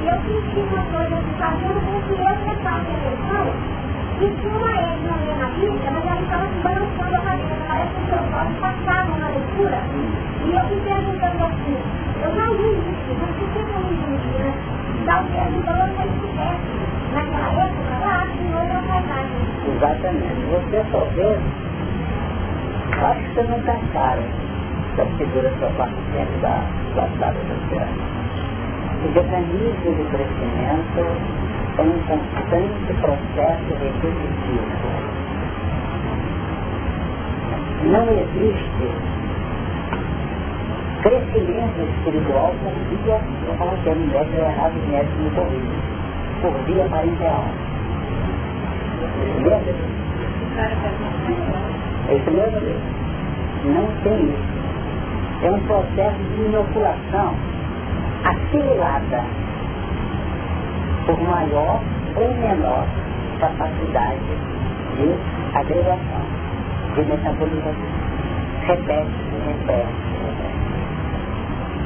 e 0.00 0.06
eu 0.06 0.16
senti 0.22 0.60
uma 0.60 0.82
coisa 0.92 1.16
fazendo 1.38 1.78
com 1.86 1.96
que 2.06 2.14
eu 2.20 2.36
prestasse 2.44 2.90
atenção 2.94 3.46
e 4.16 4.26
tinha 4.40 4.56
uma 4.56 4.70
égua 4.70 5.16
na 5.38 5.48
Bíblia, 5.48 5.90
mas 5.90 6.06
ela 6.06 6.22
estava 6.22 6.46
se 6.46 6.58
balançando 6.62 7.16
a 7.16 7.20
cabeça, 7.20 7.54
parece 7.68 7.92
que 7.92 8.14
os 8.14 8.28
olhos 8.32 8.56
passavam 8.60 9.18
na 9.18 9.28
leitura. 9.28 9.78
E 10.44 10.54
eu 10.54 10.64
fui 10.68 10.80
perguntando 10.80 11.44
assim, 11.44 11.76
eu 12.22 12.30
não 12.34 12.54
li 12.54 12.70
isso, 12.78 13.10
mas 13.20 13.30
por 13.36 13.48
que 13.50 13.58
eu 13.58 13.66
não 13.66 13.82
li 13.90 13.98
isso, 14.16 14.32
né? 14.38 14.50
Talvez 15.04 15.48
então 15.52 15.76
eu 15.76 15.86
não 15.86 16.04
estivesse 16.06 16.72
naquela 17.12 17.50
época 17.62 17.94
lá, 18.00 18.18
em 18.26 18.50
outra 18.54 18.80
passagem. 18.88 19.40
Exatamente. 19.76 20.40
Você 20.50 20.78
vê, 21.14 21.30
acho 23.04 23.20
que 23.20 23.34
você 23.34 23.42
não 23.42 23.58
está 23.58 23.76
claro 23.92 24.45
da 24.96 25.04
figura 25.18 25.52
sua 25.58 25.68
parte 25.70 25.94
dentro 26.12 26.40
da 26.40 26.76
da 26.94 27.06
terra. 27.70 27.88
O 29.04 29.08
mecanismo 29.08 29.94
de 29.94 30.04
crescimento 30.10 31.04
é 31.76 31.82
um 31.82 31.98
constante 32.06 32.94
processo 33.02 33.70
repetitivo. 33.78 34.86
Não 37.84 38.04
existe 38.10 38.88
crescimento 41.02 41.80
espiritual 41.98 42.54
por 42.62 42.72
via, 42.88 43.20
eu 43.46 43.54
falo 43.58 43.76
que 43.82 43.88
é 43.90 43.92
um 43.92 44.06
médico 44.06 44.40
errado, 44.40 44.72
o 44.74 44.88
médico 44.90 45.18
me 45.18 45.30
corrige, 45.30 45.76
por 46.40 46.52
via 46.64 46.84
parenteal. 46.88 47.44
É 52.08 52.14
isso 52.14 52.30
mesmo? 52.30 52.96
Não 53.64 53.86
tem 54.02 54.24
isso. 54.24 54.65
É 55.42 55.50
um 55.50 55.60
processo 55.60 56.18
de 56.34 56.42
inoculação 56.42 57.34
assimilada 58.24 59.24
por 61.06 61.20
maior 61.20 61.80
ou 62.16 62.34
menor 62.34 62.86
capacidade 63.38 64.18
de 64.96 65.14
agregação, 65.54 66.22
de 66.94 67.02
metabolização. 67.02 68.06
Repete, 68.66 69.10
repete, 69.46 69.86
repete. 70.24 70.56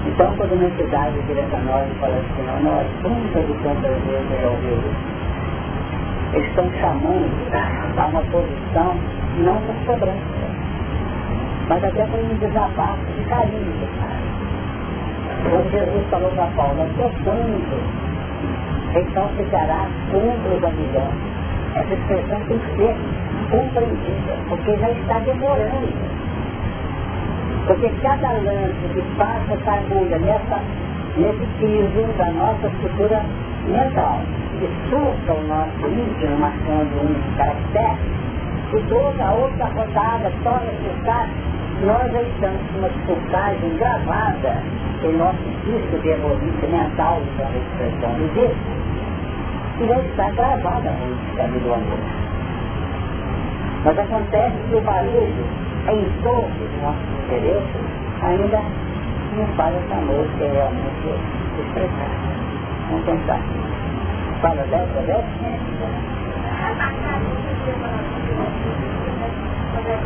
Então, 0.07 0.35
quando 0.37 0.53
uma 0.53 0.65
entidade 0.65 1.19
vira 1.27 1.43
para 1.43 1.59
nós 1.61 1.87
e 1.91 1.95
fala 2.01 2.17
assim, 2.17 2.43
não, 2.47 2.73
nós, 2.73 2.87
tantas 3.03 3.51
e 3.51 3.55
tantas 3.63 4.03
vezes 4.05 4.43
eu 4.43 4.51
ouvi 4.51 4.69
isso, 4.69 5.21
eles 6.33 6.49
estão 6.49 6.71
chamando 6.81 7.29
a 7.99 8.07
uma 8.07 8.23
posição 8.23 8.97
não 9.39 9.57
por 9.63 9.75
cobrança, 9.87 10.41
mas 11.69 11.85
até 11.85 12.07
por 12.07 12.21
um 12.21 12.35
desabafo 12.39 13.05
de 13.17 13.20
carinho 13.31 13.89
Quando 15.49 15.71
Jesus 15.71 16.05
falou 16.11 16.31
para 16.33 16.47
Paulo, 16.57 16.83
até 16.83 17.09
quando 17.25 18.11
então 18.93 19.29
ficará 19.37 19.87
contra 20.11 20.51
os 20.57 20.65
amigos. 20.65 21.31
Essa 21.77 21.95
expressão 21.95 22.41
tem 22.49 22.59
que 22.59 22.77
ser 22.77 22.97
compreendida, 23.51 24.37
porque 24.49 24.77
já 24.77 24.91
está 24.91 25.19
demorando. 25.21 26.21
Porque 27.69 27.89
cada 28.03 28.33
lance 28.33 28.89
que 28.93 29.03
passa 29.17 29.53
essa 29.53 29.73
agulha 29.73 30.19
nessa, 30.19 30.61
nesse 31.17 31.47
piso 31.61 32.19
da 32.19 32.31
nossa 32.33 32.67
estrutura 32.67 33.23
mental, 33.69 34.21
que 34.59 34.69
surfa 34.91 35.33
o 35.33 35.47
nosso 35.47 35.87
íntimo, 35.87 36.37
marcando 36.39 37.01
um 37.01 37.37
caractere, 37.37 38.21
e 38.73 38.81
toda 38.89 39.33
outra 39.33 39.67
rodada 39.67 40.33
torna 40.43 40.71
se 40.83 41.05
nós 41.85 42.13
já 42.13 42.23
estamos 42.23 42.61
com 42.71 42.79
uma 42.79 42.89
dificuldade 42.91 43.69
gravada 43.79 44.63
em 45.03 45.17
nosso 45.17 45.39
disco 45.65 45.99
de 46.03 46.09
evolução 46.11 46.69
mental, 46.69 47.23
então 47.23 47.47
a 47.47 47.57
expressão 47.57 48.13
do 48.19 48.29
disco, 48.35 48.71
e 49.81 49.87
já 49.87 49.99
está 49.99 50.31
gravada 50.31 50.91
no 50.91 51.37
caminho 51.37 51.61
do 51.61 51.73
amor. 51.73 51.99
Mas 53.85 53.99
acontece 53.99 54.57
que 54.69 54.77
o 54.77 54.81
barulho 54.83 55.47
em 55.89 56.23
torno 56.23 56.49
do 56.49 56.83
nosso 56.83 57.01
interesse 57.25 57.79
ainda 58.23 58.61
não 59.37 59.47
faz 59.57 59.75
essa 59.75 59.95
música 60.03 60.45
realmente 60.53 61.09
expressar. 61.61 62.13
Vamos 62.91 63.05
pensar. 63.07 63.41
Fala 64.43 64.63
dessa, 64.65 65.01
dessa? 65.07 65.25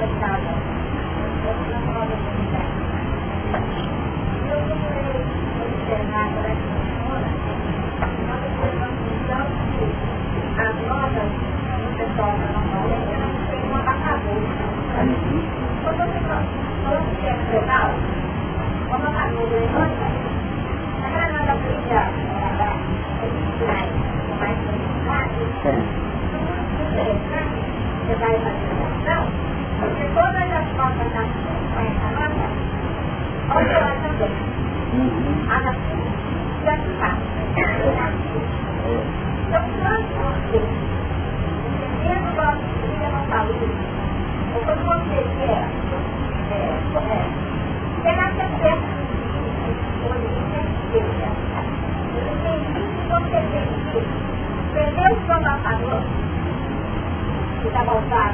As 0.05 0.84
você 1.45 1.75
a 28.11 28.17
vai 28.17 28.39
fazer 28.39 28.73
ação, 28.85 29.54
porque 29.81 30.05
todas 30.15 30.51
as 30.53 30.67
notas 30.77 31.13
da 31.13 31.23
com 31.75 31.81
essa 31.81 32.09
nota, 32.15 32.47
onde 33.51 33.75
ela 33.75 33.95
também. 34.03 34.35
A 35.49 35.61
da 35.61 35.73
e 36.63 36.69
a 36.69 36.77
de 36.77 36.93
baixo. 36.95 37.35
Então, 39.49 39.65
quando 39.83 40.13
você, 40.23 40.59
dentro 42.03 42.31
do 42.31 42.37
nosso 42.37 42.65
vida 42.83 43.09
não 43.11 43.23
está 43.25 43.39
ou 44.55 44.61
quando 44.63 44.83
você 44.85 45.19
quer, 45.39 45.65
é, 46.51 46.63
correto, 46.93 47.37
pegar 48.03 48.31
certeza 48.37 48.87
do 50.05 50.15
Eu 52.15 52.25
entendi 52.33 52.73
que 52.75 53.05
você 53.09 53.39
tem 53.51 53.67
que 53.91 54.01
perder 54.75 55.09
o 55.13 55.15
seu 55.27 55.39
matador, 55.41 56.01
que 57.61 57.67
está 57.69 57.83
voltado 57.85 58.34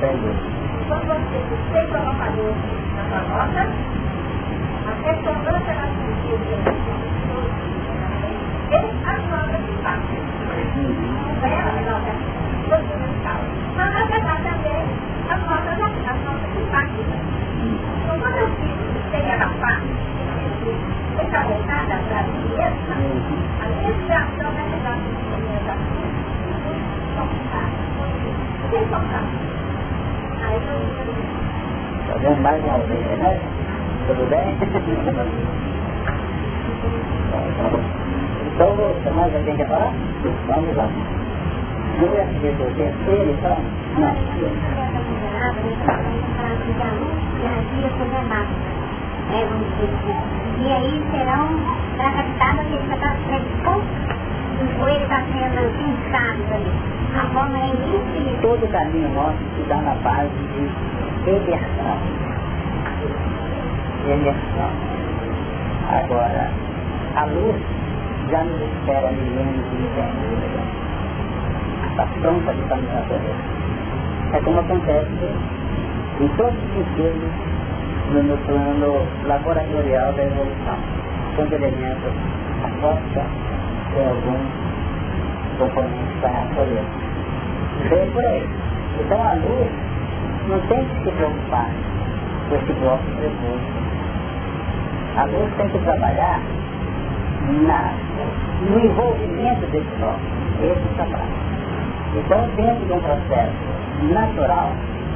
Quando 0.00 1.04
você 1.04 1.38
tem 1.74 1.86
matador 1.92 2.54
na 2.96 3.02
sua 3.04 3.20
nota, 3.20 3.62
a 4.86 4.92
ressonância 5.04 5.74
na 5.74 5.86
sua 5.92 6.12
vida, 6.24 6.56
as 9.04 9.20
notas 9.28 9.60
de 9.60 9.74
fato. 9.82 10.08
Ela 11.42 11.68
é 11.68 11.84
nota 11.84 12.12
continental. 12.64 13.40
Mas 13.76 13.90
na 13.92 14.02
verdade 14.06 14.42
também 14.42 14.84
as 15.28 15.40
notas, 15.44 15.76
as 15.76 16.18
notas 16.24 16.50
de 16.56 16.62
fato. 16.70 17.00
Então 17.60 18.16
quando 18.20 18.38
eu 18.38 18.48
fiz 18.56 18.78
pegar 19.10 19.42
a 19.42 19.48
parte, 19.60 19.84
essa 21.18 21.40
voltada 21.42 21.96
para 22.08 22.22
mim 22.22 22.44
mesma, 22.56 22.96
a 23.60 23.68
minha 23.68 23.90
inspiração 23.90 24.48
é 24.48 24.64
melhor 24.64 24.96
que 24.96 25.10
a 25.28 25.36
minha 25.36 25.60
Sem 28.70 28.84
tocar. 28.86 29.50
Aí 30.42 30.58
vendo 32.20 32.42
mais 32.42 32.62
uma 32.64 32.78
vez, 32.78 33.18
né? 33.18 33.40
Tudo 34.06 34.28
bem? 34.30 34.56
Então, 38.46 38.76
você 38.76 39.10
mais 39.10 39.34
alguém 39.34 39.56
quer 39.56 39.68
falar? 39.68 39.92
Vamos 40.48 40.76
lá. 40.76 40.88
Não 42.00 42.08
é 42.14 42.26
que 42.40 42.46
eu 42.46 42.74
terceiro, 42.74 43.30
então? 43.30 43.56
Não. 43.98 44.14
E 50.58 50.72
aí 50.72 51.02
serão 51.10 51.48
tractadas 51.96 52.66
que 52.66 52.74
ele 52.74 52.94
está 52.94 53.16
sendo 53.28 54.10
o 54.60 54.78
joelho 54.78 55.02
está 55.04 55.22
sendo 55.32 55.72
pinçado 55.78 56.54
ali. 56.54 56.70
A 57.16 57.26
forma 57.32 57.58
é 57.58 57.68
infinita. 57.68 58.42
Todo 58.42 58.68
caminho 58.68 59.08
nosso 59.14 59.38
se 59.56 59.62
dá 59.68 59.76
na 59.76 59.94
base 59.94 60.28
de 60.28 60.68
reversão. 61.24 61.98
Reversão. 64.06 64.70
Agora, 65.90 66.50
a 67.16 67.24
luz 67.26 67.56
já 68.30 68.44
nos 68.44 68.60
espera 68.60 69.10
milênios 69.10 69.66
e 69.66 69.76
milênios. 69.76 70.80
Está 71.90 72.06
pronta 72.20 72.54
de 72.54 72.62
caminhar 72.62 73.02
por 73.08 73.16
ele. 73.16 73.60
É 74.32 74.40
como 74.40 74.60
acontece 74.60 75.34
em 76.20 76.28
todos 76.36 76.54
os 76.54 76.70
sentidos 76.72 77.30
no, 78.12 78.22
no 78.22 78.36
plano 78.46 79.06
laboratorial 79.26 80.12
da 80.12 80.22
evolução. 80.22 80.78
Quando 81.36 81.52
elementos 81.52 82.12
aposta 82.64 83.24
em 83.96 84.06
algum 84.06 84.60
componente 85.58 86.20
da 86.22 86.30
natureza. 86.30 87.10
Vem 87.88 88.10
por 88.10 88.24
aí. 88.24 88.48
Então 89.00 89.22
a 89.22 89.34
luz 89.34 89.89
não 90.48 90.60
tem 90.68 90.84
que 90.84 91.04
se 91.04 91.10
preocupar 91.12 91.70
com 92.48 92.56
esse 92.56 92.72
bloco 92.72 93.04
trevoso. 93.16 93.80
A 95.16 95.24
luz 95.24 95.54
tem 95.56 95.68
que 95.68 95.78
trabalhar 95.78 96.40
na, 97.64 97.92
no 98.70 98.84
envolvimento 98.84 99.66
desse 99.66 99.96
nome, 99.98 100.20
esse 100.62 100.94
trabalho. 100.94 101.50
Então, 102.16 102.48
dentro 102.56 102.86
de 102.86 102.92
um 102.92 103.00
processo 103.00 103.52
natural, 104.12 104.72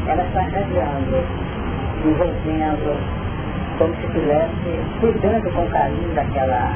ela 0.07 0.23
está 0.23 0.41
radiando, 0.43 1.25
envolvendo, 2.05 2.99
como 3.79 3.95
se 3.97 4.07
estivesse 4.07 4.81
cuidando 5.01 5.51
com 5.53 5.67
carinho 5.71 6.15
daquela, 6.15 6.73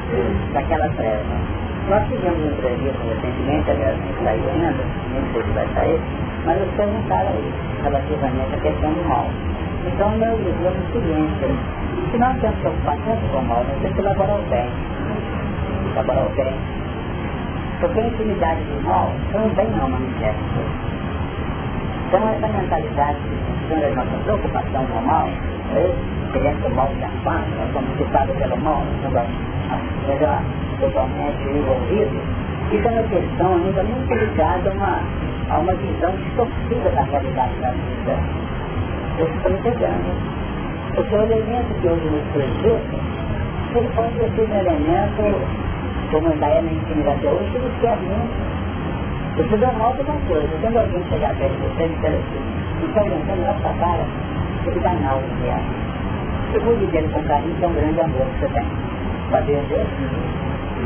daquela 0.53 0.89
treva. 0.89 1.59
Nós 1.89 2.05
tivemos 2.07 2.37
uma 2.37 2.51
entrevista 2.51 2.99
recentemente, 3.03 3.71
aliás, 3.71 3.97
não 3.97 4.23
saiu 4.23 4.49
ainda, 4.49 4.83
nem 5.13 5.33
sei 5.33 5.43
se 5.43 5.49
vai 5.51 5.67
sair, 5.73 6.01
mas 6.45 6.57
eles 6.57 6.73
perguntaram 6.75 7.29
aí, 7.29 7.53
relativamente 7.83 8.53
à 8.53 8.57
questão 8.59 8.93
do 8.93 9.09
mal. 9.09 9.27
Então, 9.85 10.11
meu 10.11 10.35
livro 10.37 10.65
é 10.65 10.69
o 10.69 10.91
seguinte, 10.91 12.11
se 12.11 12.17
nós 12.17 12.37
temos 12.41 12.59
preocupação 12.59 13.17
com 13.31 13.37
o 13.37 13.45
mal, 13.45 13.63
nós 13.63 13.81
temos 13.81 13.95
que 13.95 14.01
elaborar 14.01 14.37
o 14.37 14.49
bem 14.49 14.69
trabalhar 15.93 16.25
o 16.25 16.35
bem. 16.35 16.53
Porque 17.79 17.99
a 17.99 18.07
intimidade 18.07 18.61
do 18.63 18.81
mal 18.83 19.11
também 19.31 19.67
é 19.67 19.83
uma 19.83 19.89
manifesta. 19.89 20.59
Então 22.07 22.29
essa 22.29 22.47
mentalidade 22.47 23.17
que 23.19 23.69
funciona 23.69 23.87
a 23.87 23.95
nossa 23.95 24.23
preocupação 24.23 24.85
com 24.87 24.99
o 24.99 25.05
mal, 25.05 25.27
é 25.75 25.93
experiência 26.25 26.69
do 26.69 26.75
mal 26.75 26.87
que 26.87 27.03
a 27.03 27.09
faz, 27.23 27.45
nós 27.57 27.71
somos 27.73 27.97
citados 27.97 28.35
pelo 28.37 28.57
mal, 28.57 28.83
nós 29.03 29.13
somos 29.13 30.19
já 30.19 30.41
totalmente 30.79 31.43
envolvidos. 31.49 32.21
Isso 32.71 32.87
é 32.87 32.91
uma 32.91 33.03
questão 33.03 33.53
ainda 33.55 33.83
muito 33.83 34.13
ligada 34.13 34.69
a 34.69 34.73
uma, 34.73 34.99
a 35.49 35.57
uma 35.57 35.73
visão 35.73 36.11
distorcida 36.11 36.89
da 36.91 37.01
realidade 37.01 37.53
da 37.61 37.71
vida. 37.71 38.17
Isso 39.19 39.37
está 39.37 39.49
me 39.49 39.57
pegando. 39.59 40.39
Porque 40.95 41.15
o 41.15 41.21
elemento 41.21 41.81
que 41.81 41.87
hoje 41.87 42.05
nos 42.05 42.23
prejudica, 42.33 42.97
ele 43.75 43.89
pode 43.95 44.13
ser 44.15 44.41
um 44.41 44.59
elemento, 44.59 45.23
como 46.11 46.29
ainda 46.29 46.45
é 46.45 46.61
na 46.61 46.71
intimidade 46.71 47.27
hoje, 47.27 47.49
que 47.51 47.57
ele 47.57 47.71
quer 47.81 47.97
muito. 47.97 48.49
Você 49.37 49.57
dá 49.57 49.71
mal 49.71 49.93
de 49.93 50.01
uma 50.01 50.19
coisa, 50.27 50.49
quando 50.61 50.77
alguém 50.77 51.03
chegar 51.09 51.35
perto 51.35 51.53
de 51.53 51.67
você 51.67 51.85
e 51.85 51.89
disser 51.89 52.11
assim, 52.11 52.85
está 52.85 53.01
aguentando 53.01 53.41
nossa 53.41 53.73
cara, 53.79 54.05
ele 54.65 54.79
dá 54.81 54.93
mal 54.93 55.19
de 55.21 55.41
viagem. 55.41 55.89
Eu 56.53 56.61
vou 56.61 56.75
dizer 56.77 57.09
com 57.11 57.23
carinho 57.23 57.55
que 57.55 57.63
é 57.63 57.67
um 57.67 57.73
grande 57.73 58.01
amor 58.01 58.25
que 58.25 58.39
você 58.39 58.53
tem. 58.53 58.65
Sabia 59.31 59.61
Deus? 59.69 59.87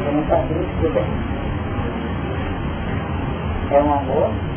Eu 0.05 0.11
não 0.13 0.23
sabia 0.27 0.57
o 0.57 0.65
que 0.81 0.89
tem. 0.89 1.05
É 3.71 3.81
um 3.81 3.93
amor? 3.93 4.52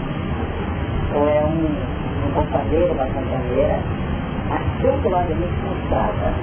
Ou 1.16 1.28
é 1.28 1.44
um, 1.44 2.28
um 2.28 2.30
companheiro, 2.34 2.92
uma 2.92 3.06
companheira? 3.06 3.78
Acentuadamente 4.50 5.52
frustrada. 5.64 6.34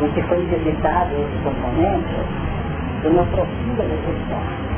O 0.00 0.08
que 0.14 0.22
foi 0.22 0.44
visitado 0.46 1.10
esse 1.14 1.42
componente 1.42 2.48
de 3.02 3.08
uma 3.08 3.24
profunda 3.24 3.82
necessidade. 3.82 4.68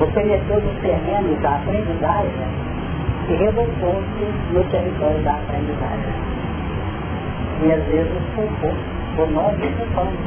O 0.00 0.06
penetrou 0.12 0.60
nos 0.60 0.80
terrenos 0.80 1.40
da 1.40 1.54
aprendizagem 1.54 2.64
e 3.28 3.34
revoltou-se 3.34 4.52
no 4.52 4.64
território 4.64 5.22
da 5.22 5.34
aprendizagem. 5.34 6.14
E 7.62 7.72
às 7.72 7.84
vezes 7.84 8.12
foi 8.34 8.48
por 9.16 9.30
nós 9.30 9.54
que 9.54 9.94
falamos 9.94 10.18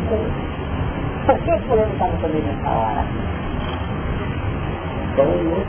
por 1.27 1.37
que 1.39 1.51
o 1.51 1.59
fulano 1.67 1.91
estava 1.91 2.15
comigo 2.17 2.47
nessa 2.47 2.69
hora? 2.69 3.03
Então 5.11 5.25
eu 5.25 5.65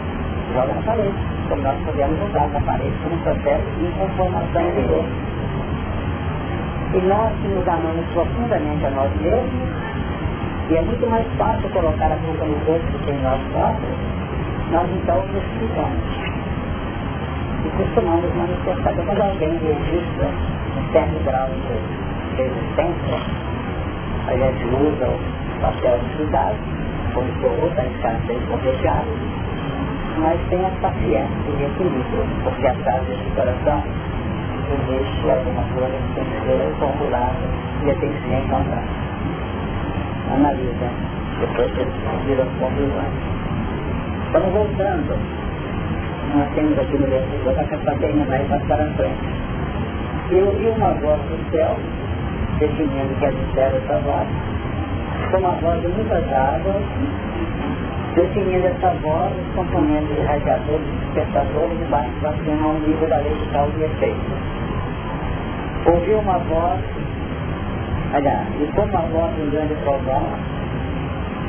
jogo 0.54 0.74
na 0.74 0.82
parede, 0.82 1.14
como 1.48 1.62
nós 1.62 1.76
podemos 1.84 2.18
usar 2.28 2.48
na 2.48 2.60
parede 2.60 2.92
como 3.02 3.16
processo 3.22 3.64
de 3.80 3.90
transformação 3.92 4.62
de 4.62 4.82
Deus. 4.82 5.06
E 6.94 7.00
nós 7.08 7.32
que 7.40 7.48
nos 7.48 7.68
amamos 7.68 8.06
profundamente 8.12 8.86
a 8.86 8.90
nós 8.90 9.10
mesmos, 9.20 9.68
e 10.70 10.76
é 10.76 10.82
muito 10.82 11.06
mais 11.08 11.26
fácil 11.38 11.68
colocar 11.70 12.12
a 12.12 12.16
culpa 12.16 12.44
no 12.44 12.72
outro 12.72 12.92
do 12.92 12.98
que 13.04 13.10
em 13.10 13.22
nós 13.22 13.40
próprios, 13.52 13.96
nós 14.72 14.88
então 14.92 15.24
nos 15.26 15.42
explicamos. 15.42 16.04
E 17.64 17.68
costumamos 17.76 18.34
manifestar 18.36 18.92
quando 18.94 19.22
alguém 19.22 19.58
registra 19.58 20.28
um 20.28 20.92
certo 20.92 21.24
grau 21.24 21.48
de 21.48 22.42
resistência, 22.42 23.18
a 24.28 24.32
gente 24.36 24.64
usa 24.66 25.08
o 25.08 25.60
papel 25.60 25.98
de 25.98 26.16
cuidado, 26.16 26.56
como 27.14 27.26
se 27.40 27.46
outra 27.46 27.84
escassez 27.86 28.44
complicada, 28.50 29.06
mas 30.20 30.40
tenha 30.50 30.70
paciência 30.82 31.50
e 31.58 31.64
equilíbrio, 31.64 32.26
porque 32.44 32.66
atrás 32.66 33.02
desse 33.06 33.30
coração 33.34 33.82
existe 34.68 35.30
alguma 35.30 35.62
coisa 35.74 35.96
que 35.96 36.14
tem 36.14 36.24
que 36.24 36.46
ser 36.46 36.74
formulada 36.78 37.34
e 37.82 37.94
tem 37.94 38.12
que 38.12 38.28
ser 38.28 38.38
encontrada 38.44 39.08
analisa, 40.34 40.88
depois 41.40 41.70
você 41.72 41.86
vira 42.26 42.42
as 42.42 42.48
conclusões. 42.58 43.14
Estamos 44.26 44.52
voltando. 44.52 45.18
Nós 46.34 46.54
temos 46.54 46.78
aqui 46.78 46.98
no 46.98 47.06
versículo 47.06 47.54
para 47.54 47.94
terminar 47.96 48.40
e 48.40 48.44
passar 48.44 48.80
à 48.80 48.86
frente. 48.94 49.28
Eu 50.30 50.46
ouvi 50.46 50.66
uma 50.66 50.90
voz 50.90 51.20
do 51.22 51.50
céu, 51.50 51.76
definindo 52.58 53.14
que 53.18 53.24
é 53.24 53.30
do 53.30 53.54
céu 53.54 54.00
voz, 54.02 54.28
com 55.30 55.38
uma 55.38 55.52
voz 55.52 55.80
de 55.80 55.88
muitas 55.88 56.24
águas, 56.32 56.82
definindo 58.14 58.66
essa 58.66 58.90
voz 59.02 59.32
os 59.36 59.54
componentes 59.54 60.14
de 60.14 60.22
radiadores, 60.22 60.86
despertadores, 61.14 61.78
debaixo 61.78 62.10
para 62.20 62.32
cima 62.32 62.68
ao 62.68 62.74
nível 62.74 63.08
da 63.08 63.16
lei 63.18 63.34
de 63.34 63.46
causa 63.52 63.72
e 63.78 63.84
efeito. 63.84 64.20
Ouvi 65.86 66.12
uma 66.14 66.38
voz 66.38 66.80
aliás, 68.12 68.46
e 68.60 68.66
como 68.74 68.96
a 68.96 69.00
voz 69.00 69.34
de 69.36 69.42
um 69.42 69.50
grande 69.50 69.74
trovão, 69.82 70.22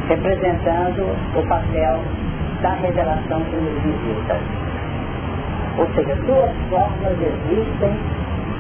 representando 0.08 1.16
o 1.36 1.48
papel 1.48 2.00
da 2.62 2.74
revelação 2.74 3.42
que 3.42 3.56
nos 3.56 3.82
visita. 3.82 4.38
Ou 5.78 5.88
seja, 5.96 6.16
duas 6.16 6.52
formas 6.70 7.14
existem 7.22 7.98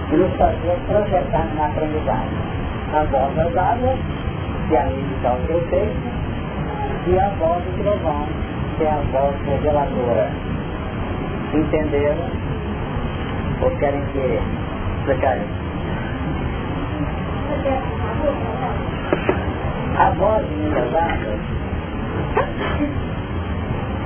de 0.10 0.18
nos 0.18 0.34
fazer 0.38 0.78
projetar 0.88 1.48
na 1.56 1.66
aprendizagem. 1.66 2.50
A 2.94 3.04
voz 3.04 3.36
das 3.36 3.58
águas, 3.58 4.00
que 4.68 4.76
é 4.76 4.80
a 4.80 4.92
indicar 4.92 5.36
o 5.36 5.48
seu 5.48 5.60
texto, 5.70 6.19
e 7.08 7.18
a 7.18 7.30
voz 7.40 7.64
do 7.64 7.84
trovão, 7.84 8.28
que 8.78 8.84
é 8.84 8.90
a 8.90 9.02
voz 9.12 9.36
reveladora. 9.46 10.30
Entenderam? 11.54 12.30
Ou 13.62 13.72
querem 13.78 14.02
que 14.12 14.40
explicar 15.00 15.38
isso? 15.38 15.70
A 19.98 20.12
voz 20.12 20.46
elevada 20.52 21.40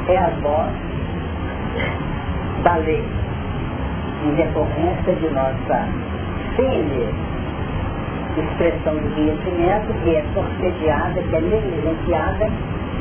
é 0.08 0.18
a 0.18 0.30
voz 0.42 0.72
da 2.64 2.76
lei, 2.78 3.04
em 4.26 4.36
decorrência 4.36 5.16
de 5.16 5.30
nossa 5.30 5.88
simples 6.56 7.34
expressão 8.40 8.96
de 8.96 9.10
conhecimento 9.14 9.94
que 10.04 10.16
é 10.16 10.24
torpedeada, 10.34 11.22
que 11.22 11.36
é 11.36 11.42
negligenciada, 11.42 12.50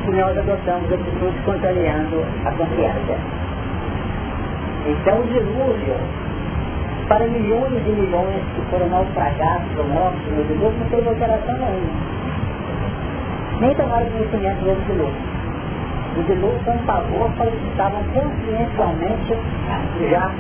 e 0.08 0.10
nós 0.10 0.36
adotamos 0.36 0.92
atitudes 0.92 1.44
contrariando 1.44 2.24
a 2.44 2.50
consciência. 2.52 3.16
Então 4.86 5.20
o 5.20 5.26
dilúvio 5.26 5.96
para 7.08 7.26
milhões 7.26 7.72
e 7.86 7.90
milhões 7.90 8.42
que 8.54 8.62
foram 8.70 8.88
naufragados 8.88 9.68
ou 9.76 9.84
mortos 9.84 10.22
no 10.32 10.44
dilúvio, 10.44 10.78
não 10.78 10.88
teve 10.88 11.08
alteração 11.08 11.54
nenhuma. 11.54 12.22
Nem 13.60 13.74
tomaram 13.74 14.06
conhecimento 14.06 14.64
do 14.64 14.86
dilúvio. 14.86 15.32
O 16.16 16.22
dilúvio 16.22 16.60
foi 16.64 16.74
um 16.74 16.78
pavor 16.78 17.30
para 17.36 17.48
os 17.48 17.54
que 17.54 17.68
estavam 17.68 18.02
consciencialmente 18.14 19.38
já 20.10 20.30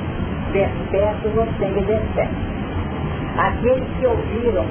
despertos 0.52 1.36
ou 1.36 1.46
semi-despertos. 1.58 2.36
Aqueles 3.36 3.88
que 3.98 4.06
ouviram 4.06 4.64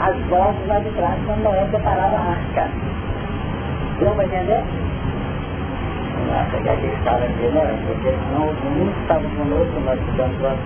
as 0.00 0.16
vozes 0.28 0.66
lá 0.68 0.78
de 0.78 0.90
trás 0.90 1.18
quando 1.26 1.42
Noé 1.42 1.64
preparava 1.70 2.16
a 2.16 2.30
arca. 2.30 2.70
Deu 3.98 4.14
para 4.14 4.24
entender? 4.24 4.62
Nossa, 6.28 6.56
que 6.62 6.68
aqui 6.68 6.86
estava 6.86 7.24
aqui, 7.24 7.46
né? 7.52 7.78
Porque 7.86 8.10
não, 8.32 8.46
muitos 8.70 9.02
estavam 9.02 9.30
conosco, 9.30 9.80
nós 9.80 10.00
estamos 10.08 10.40
lá 10.40 10.56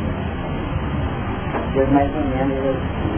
Deus 1.75 1.89
mais 1.91 2.11
ou 2.15 2.25
menos 2.25 2.59
assim. 2.59 3.17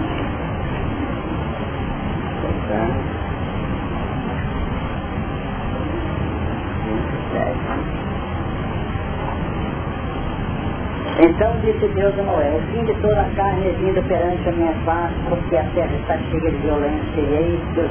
Então 11.21 11.53
disse 11.63 11.89
Deus 11.95 12.19
a 12.19 12.23
Noé, 12.23 12.51
o 12.57 12.61
fim 12.73 12.85
de 12.85 12.95
toda 13.01 13.21
a 13.21 13.31
carne 13.37 13.69
é 13.69 13.73
vindo 13.73 14.03
perante 14.09 14.49
a 14.49 14.53
minha 14.53 14.73
face, 14.85 15.15
porque 15.29 15.57
a 15.57 15.65
terra 15.75 15.95
está 16.01 16.17
cheia 16.17 16.51
de 16.51 16.57
violência, 16.59 17.21
e 17.21 17.35
eis 17.35 17.61
que 17.75 17.81
eu 17.81 17.89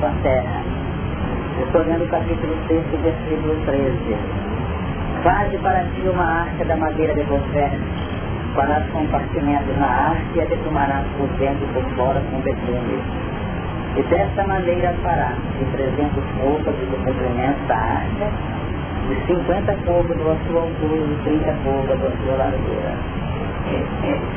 com 0.00 0.06
a 0.06 0.10
terra. 0.22 0.81
Estou 1.62 1.80
lendo 1.84 2.04
o 2.04 2.08
capítulo 2.08 2.54
6, 2.66 2.82
versículo 3.02 3.54
13. 3.64 4.16
Faze 5.22 5.56
para 5.58 5.84
ti 5.94 6.02
uma 6.12 6.42
arca 6.42 6.64
da 6.64 6.76
madeira 6.76 7.14
de 7.14 7.22
bofé, 7.22 7.70
farás 8.54 8.84
compartimentos 8.90 9.76
na 9.78 9.86
arte 9.86 10.26
e 10.34 10.40
a 10.40 10.44
defumarás 10.44 11.06
por 11.16 11.28
dentro 11.38 11.64
e 11.64 11.72
por 11.72 11.84
fora 11.94 12.20
com 12.30 12.40
betume. 12.40 13.00
E 13.96 14.02
desta 14.02 14.44
maneira 14.44 14.92
farás 15.02 15.36
de 15.58 15.64
300 15.76 16.24
roupas 16.42 16.74
de 16.74 16.86
comprimento 16.96 17.66
da 17.68 17.76
arte, 17.76 18.24
de 19.08 19.26
50 19.26 19.76
côvados 19.86 20.16
da 20.16 20.36
sua 20.46 20.62
altura 20.62 20.96
e 20.96 21.20
30 21.24 21.54
côvados 21.64 22.00
da 22.02 22.10
sua 22.24 22.36
largura. 22.36 23.22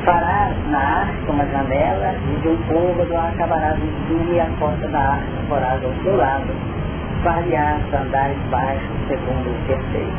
Farás 0.04 0.54
na 0.70 0.78
arte 0.78 1.28
uma 1.28 1.44
janela 1.46 2.14
e 2.14 2.40
de 2.40 2.48
um 2.48 2.56
côvado 2.68 3.16
acabarás 3.16 3.78
em 3.78 4.06
cima 4.06 4.32
e 4.32 4.40
a 4.40 4.46
porta 4.58 4.86
da 4.88 4.98
arte 4.98 5.26
porás 5.48 5.84
ao 5.84 5.92
seu 6.04 6.16
lado. 6.16 6.75
Far-lhe-ás 7.22 7.82
andares 7.94 8.38
baixos 8.50 8.96
segundo 9.08 9.50
o 9.50 9.66
terceiro. 9.66 10.12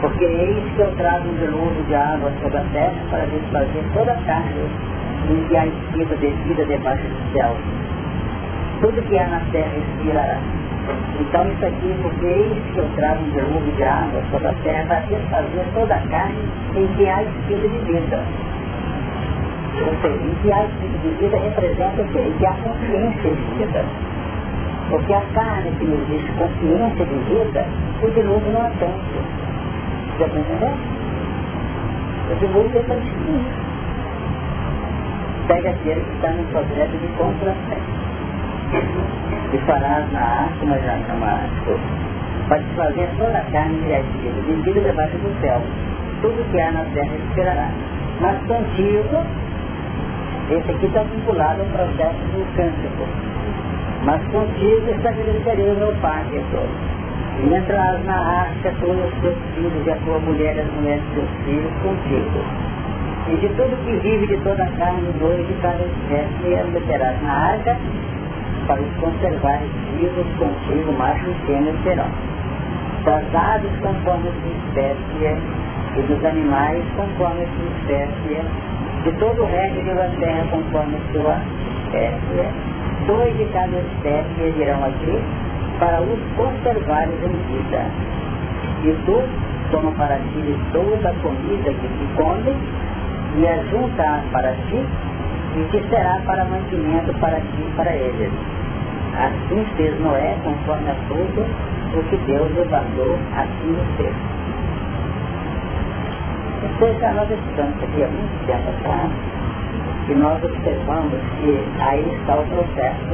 Porque 0.00 0.24
eis 0.24 0.64
que 0.74 0.80
eu 0.80 0.94
trago 0.96 1.28
um 1.28 1.34
dilúvio 1.34 1.84
de 1.84 1.94
água 1.94 2.32
sobre 2.40 2.58
a 2.58 2.64
terra 2.72 2.94
para 3.10 3.26
desfazer 3.26 3.84
toda 3.94 4.12
a 4.12 4.22
carne 4.22 4.68
e 5.30 5.48
que 5.48 5.56
há 5.56 5.66
escrita 5.66 6.16
devida 6.16 6.64
debaixo 6.64 7.02
do 7.02 7.32
céu. 7.32 7.56
Tudo 8.80 9.02
que 9.08 9.18
há 9.18 9.26
na 9.26 9.40
terra 9.50 9.72
expirará. 9.76 10.38
Então 11.20 11.48
isso 11.50 11.66
aqui, 11.66 11.94
porque 12.00 12.26
eis 12.26 12.62
que 12.72 12.78
eu 12.78 12.88
trago 12.96 13.22
um 13.22 13.30
dilúvio 13.30 13.72
de 13.72 13.82
água 13.82 14.22
sobre 14.30 14.48
a 14.48 14.54
terra 14.62 14.86
para 14.86 15.00
desfazer 15.00 15.66
toda 15.74 15.94
a 15.94 16.00
carne 16.08 16.48
em 16.76 16.86
que 16.94 17.08
há 17.08 17.22
escrita 17.22 17.68
de 17.68 17.92
vida. 17.92 18.22
Ou 19.86 19.94
seja, 20.02 20.24
enviar 20.24 20.64
espírito 20.64 20.98
de 21.02 21.08
vida 21.22 21.36
representa 21.38 22.02
o 22.02 22.08
quê? 22.08 22.32
Que 22.38 22.46
a 22.46 22.52
consciência 22.52 23.30
de 23.30 23.58
vida. 23.58 23.84
Porque 24.90 25.12
a 25.12 25.20
carne 25.34 25.70
que 25.72 25.84
nos 25.84 26.06
diz 26.08 26.22
consciência 26.38 27.04
de 27.04 27.18
vida, 27.28 27.66
o 28.02 28.10
dilúvio 28.10 28.52
não 28.52 28.62
atende. 28.62 29.20
Já 30.18 30.26
está 30.26 30.38
entendendo? 30.38 30.98
O 32.30 32.34
dilúvio 32.36 32.78
é 32.78 32.82
para 32.82 32.96
Pega 35.46 35.70
aquele 35.70 36.00
que 36.00 36.14
está 36.16 36.30
no 36.30 36.44
projeto 36.44 36.98
de 37.00 37.08
contração. 37.18 37.78
E 39.52 39.58
farás 39.66 40.12
na 40.12 40.20
arte, 40.20 40.66
mas 40.66 40.82
já 40.82 40.96
não 40.96 41.24
há 41.24 41.40
Para 42.48 42.58
desfazer 42.58 43.08
toda 43.18 43.38
a 43.38 43.44
carne 43.52 43.78
criativa, 43.82 44.40
vendida 44.46 44.80
debaixo 44.80 45.16
do 45.18 45.40
céu. 45.40 45.62
Tudo 46.22 46.50
que 46.50 46.60
há 46.60 46.72
na 46.72 46.84
terra 46.94 47.14
esperará. 47.28 47.70
Mas 48.20 48.38
contigo, 48.46 49.24
esse 50.50 50.70
aqui 50.70 50.86
está 50.86 51.02
vinculado 51.02 51.60
ao 51.60 51.66
processo 51.68 52.18
do 52.32 52.56
cântico. 52.56 53.27
Mas 54.04 54.22
contigo 54.28 54.90
estabelecerei 54.90 55.70
o 55.70 55.76
meu 55.76 55.92
pacto. 56.00 56.38
E 57.40 57.54
entrarás 57.54 58.04
na 58.04 58.16
arca 58.16 58.68
e 58.68 58.84
os 58.84 59.20
teus 59.20 59.36
filhos 59.54 59.86
e 59.86 59.90
a 59.90 59.96
tua 59.96 60.18
mulher 60.18 60.56
e 60.56 60.60
as 60.60 60.72
mulheres 60.72 61.02
dos 61.14 61.14
teus 61.14 61.30
filhos 61.44 61.72
contigo. 61.82 62.68
E 63.28 63.36
de 63.36 63.48
tudo 63.50 63.76
que 63.84 63.92
vive 63.96 64.26
de 64.26 64.36
toda 64.38 64.62
a 64.62 64.70
carne, 64.78 65.12
dois 65.20 65.46
de 65.46 65.54
cada 65.60 65.84
espécie, 65.84 66.46
e 66.46 66.70
meterás 66.72 67.22
na 67.22 67.32
arca 67.32 67.76
para 68.66 68.80
os 68.80 68.94
conservar 69.00 69.60
vivos 69.98 70.26
contigo, 70.38 70.92
macho 70.98 71.30
e 71.30 71.46
fêmea 71.46 71.74
serão. 71.84 72.08
Das 73.04 73.34
aves 73.34 73.70
conforme 73.82 74.28
a 74.28 74.32
sua 74.32 74.52
espécie, 74.68 75.36
e 75.96 76.02
dos 76.02 76.24
animais 76.24 76.84
conforme 76.96 77.42
a 77.42 77.46
sua 77.46 77.66
espécie, 77.78 78.42
de 79.04 79.12
todo 79.18 79.42
o 79.42 79.46
resto 79.46 79.84
da 79.94 80.08
terra 80.20 80.44
conforme 80.50 80.96
a 80.96 81.12
sua 81.12 81.36
espécie, 81.84 82.48
dois 83.08 83.34
de 83.38 83.44
cada 83.46 83.78
espécie 83.78 84.52
virão 84.56 84.84
aqui 84.84 85.18
para 85.80 86.02
os 86.02 86.20
conservares 86.36 87.14
em 87.24 87.36
vida. 87.48 87.82
E 88.84 88.92
tu 89.06 89.22
toma 89.72 89.90
para 89.92 90.16
ti 90.16 90.54
toda 90.72 91.08
a 91.08 91.14
comida 91.14 91.72
que 91.72 91.88
te 91.88 92.06
come 92.16 92.54
e 93.38 93.48
a 93.48 93.56
junta 93.70 94.22
para 94.30 94.52
ti 94.68 94.84
e 95.56 95.64
que 95.70 95.88
será 95.88 96.20
para 96.26 96.44
mantimento 96.44 97.12
para 97.18 97.40
ti 97.40 97.58
e 97.66 97.72
para 97.76 97.92
eles. 97.92 98.30
Assim 99.16 99.64
fez 99.76 99.98
Noé 100.00 100.36
conforme 100.44 100.90
a 100.90 100.94
tudo 101.08 101.46
o 101.98 102.02
que 102.10 102.16
Deus 102.30 102.54
levantou 102.54 103.18
assim 103.34 103.72
o 103.72 103.96
fez. 103.96 104.14
Depois 106.60 107.00
já 107.00 107.12
nós 107.12 107.30
estamos 107.30 107.82
aqui 107.82 108.04
há 108.04 108.08
muito 108.08 108.46
tempo 108.46 108.68
atrás 108.68 109.37
e 110.08 110.14
nós 110.14 110.42
observamos 110.42 111.20
que 111.40 111.62
aí 111.80 112.00
está 112.20 112.36
o 112.36 112.44
processo 112.46 113.12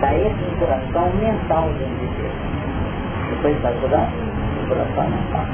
da 0.00 0.14
estruturação 0.14 1.10
mental 1.14 1.64
do 1.64 1.82
indivíduo. 1.82 2.30
Depois 3.30 3.56
estudando? 3.56 4.12
Estruturação 4.60 5.08
mental. 5.08 5.46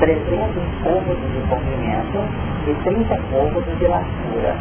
300 0.00 0.62
cômodos 0.82 1.32
de 1.32 1.40
comprimento 1.48 2.18
e 2.66 2.74
30 2.82 3.18
cômodos 3.30 3.78
de 3.78 3.86
largura. 3.86 4.56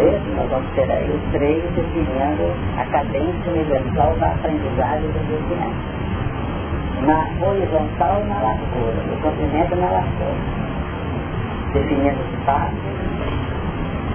Esse 0.00 0.30
nós 0.34 0.50
vamos 0.50 0.70
ter 0.74 0.90
aí 0.90 1.10
os 1.10 1.32
três 1.32 1.62
definindo 1.74 2.52
a 2.78 2.84
cadência 2.86 3.52
universal 3.52 4.14
da 4.16 4.28
aprendizagem 4.28 5.08
do 5.08 5.26
conhecimento. 5.26 5.98
Na 7.06 7.46
horizontal, 7.46 8.24
na 8.24 8.40
largura, 8.40 9.02
no 9.08 9.16
comprimento 9.22 9.76
na 9.76 9.90
largura. 9.90 10.58
Definindo 11.72 12.18
os 12.18 12.44
passos 12.44 12.98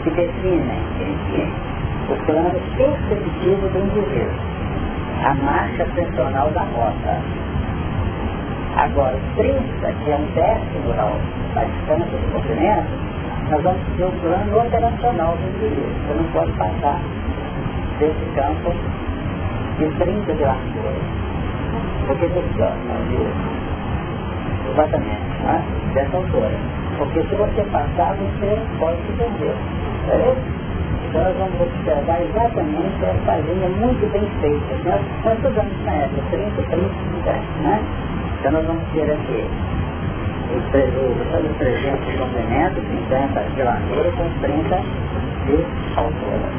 que 0.04 0.10
definem 0.12 0.82
o 2.10 2.26
plano 2.26 2.52
perceptivo 2.76 3.70
do 3.70 3.80
indivíduo, 3.80 4.34
a 5.24 5.34
marcha 5.36 5.86
tensional 5.96 6.50
da 6.52 6.64
rota. 6.64 7.22
Agora, 8.76 9.18
30, 9.38 9.94
que 10.04 10.12
é 10.12 10.16
um 10.16 10.26
décimo 10.34 10.94
da 11.54 11.64
distância 11.64 12.18
do 12.18 12.34
comprimento, 12.34 12.88
nós 13.50 13.62
vamos 13.62 13.82
ter 13.96 14.04
o 14.04 14.12
plano 14.12 14.60
operacional 14.60 15.38
do 15.38 15.48
indivíduo. 15.48 15.94
Você 16.08 16.14
não 16.16 16.32
pode 16.32 16.52
passar 16.54 17.00
desse 18.00 18.26
campo 18.36 18.74
de 19.78 19.88
30 20.00 20.34
de 20.34 20.44
largura. 20.44 21.24
Porque 22.08 22.28
funciona, 22.28 22.76
viu? 23.10 23.28
Exatamente, 24.72 25.44
né? 25.44 25.64
dessa 25.94 26.18
altura. 26.18 26.52
Porque 26.98 27.22
se 27.22 27.36
você 27.36 27.64
passar, 27.72 28.16
você 28.16 28.58
pode 28.80 28.98
se 29.04 29.14
perder. 29.14 29.56
Beleza? 30.08 30.38
Então 31.10 31.24
nós 31.24 31.38
vamos 31.38 31.62
observar 31.62 32.22
exatamente 32.22 33.06
essa 33.06 33.36
linha 33.38 33.70
muito 33.70 34.12
bem 34.12 34.26
feita. 34.42 34.90
Nós, 34.90 35.02
nós 35.24 35.36
estudamos 35.38 35.86
na 35.86 35.92
época 35.94 36.22
30, 36.32 36.62
30, 36.64 36.70
30, 36.72 37.32
né? 37.62 37.84
Então 38.40 38.52
nós 38.52 38.66
vamos 38.66 38.84
ter 38.94 39.12
aqui 39.12 39.46
os, 40.54 40.64
os 40.64 41.58
300 41.58 42.06
de 42.06 42.18
comprimento, 42.18 42.82
50 42.82 43.40
de 43.56 43.64
largura 43.64 44.12
com 44.12 44.30
30 44.42 44.76
de 45.46 45.66
altura. 45.98 46.50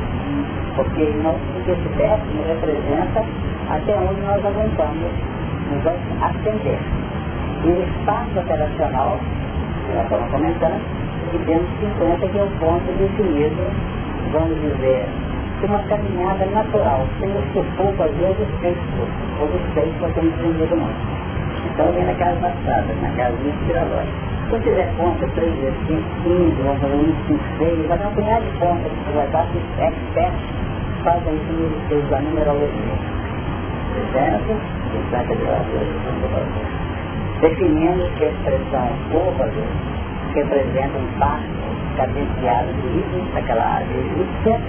Porque, 0.77 1.05
nós, 1.23 1.37
porque 1.55 1.71
esse 1.73 1.89
décimo 1.97 2.43
representa 2.47 3.25
até 3.71 3.97
onde 3.97 4.21
nós 4.23 4.45
aguentamos 4.45 5.13
nos 5.71 5.87
atender. 6.23 6.79
E 7.65 7.69
o 7.69 7.83
espaço 7.83 8.39
operacional, 8.39 9.19
que 9.87 9.95
nós 9.95 10.05
estamos 10.05 10.31
comentando, 10.31 11.04
temos 11.39 11.69
50 11.81 12.29
que 12.29 12.39
é 12.39 12.43
o 12.43 12.51
ponto 12.61 12.93
definido 12.99 13.95
vamos 14.35 14.61
dizer, 14.61 15.07
de 15.61 15.67
uma 15.67 15.79
caminhada 15.85 16.45
natural, 16.47 17.07
sem 17.21 17.31
o 17.31 17.43
sufoco, 17.53 18.03
às 18.03 18.11
vezes, 18.17 18.49
feito, 18.61 18.81
ou 19.41 19.47
dos 19.47 19.63
feitos 19.75 19.95
que 19.95 20.13
temos 20.13 20.35
aprendido 20.35 20.77
muito. 20.77 21.25
Então, 21.73 21.93
vem 21.93 22.05
na 22.05 22.15
casa 22.15 22.41
passada, 22.41 22.87
na 23.01 23.11
casa 23.17 23.37
do 23.37 23.49
inspirador. 23.49 24.05
Você 24.51 24.61
tiver 24.61 24.97
conta 24.97 25.27
3 25.35 25.55
vezes 25.55 25.79
5, 25.87 26.03
15, 26.25 26.63
vamos 26.63 26.81
fazer 26.81 26.95
1, 26.95 27.27
5, 27.27 27.41
6, 27.59 27.89
vai 27.89 27.99
dar 27.99 28.09
um 28.09 28.15
punhado 28.15 28.45
de 28.45 28.59
contas 28.59 28.93
que 28.93 29.13
vai 29.15 29.29
dar 29.29 29.47
que 29.47 29.59
expert 29.83 30.35
fazem 31.05 31.35
isso 31.35 31.53
no 31.53 31.89
seus 31.89 32.11
da 32.11 32.21
numerologia. 32.21 32.97
Certo? 34.13 34.51
50 35.11 35.35
graus, 35.35 35.67
definindo 37.41 38.11
que 38.17 38.25
a 38.25 38.29
expressão 38.29 38.89
côvado 39.13 40.04
representa 40.35 40.99
um 40.99 41.19
passo 41.19 41.65
cadenciado 41.97 42.73
de 42.73 42.89
ritmo, 42.89 43.25
daquela 43.35 43.65
área 43.65 43.87
egípcia, 43.87 44.61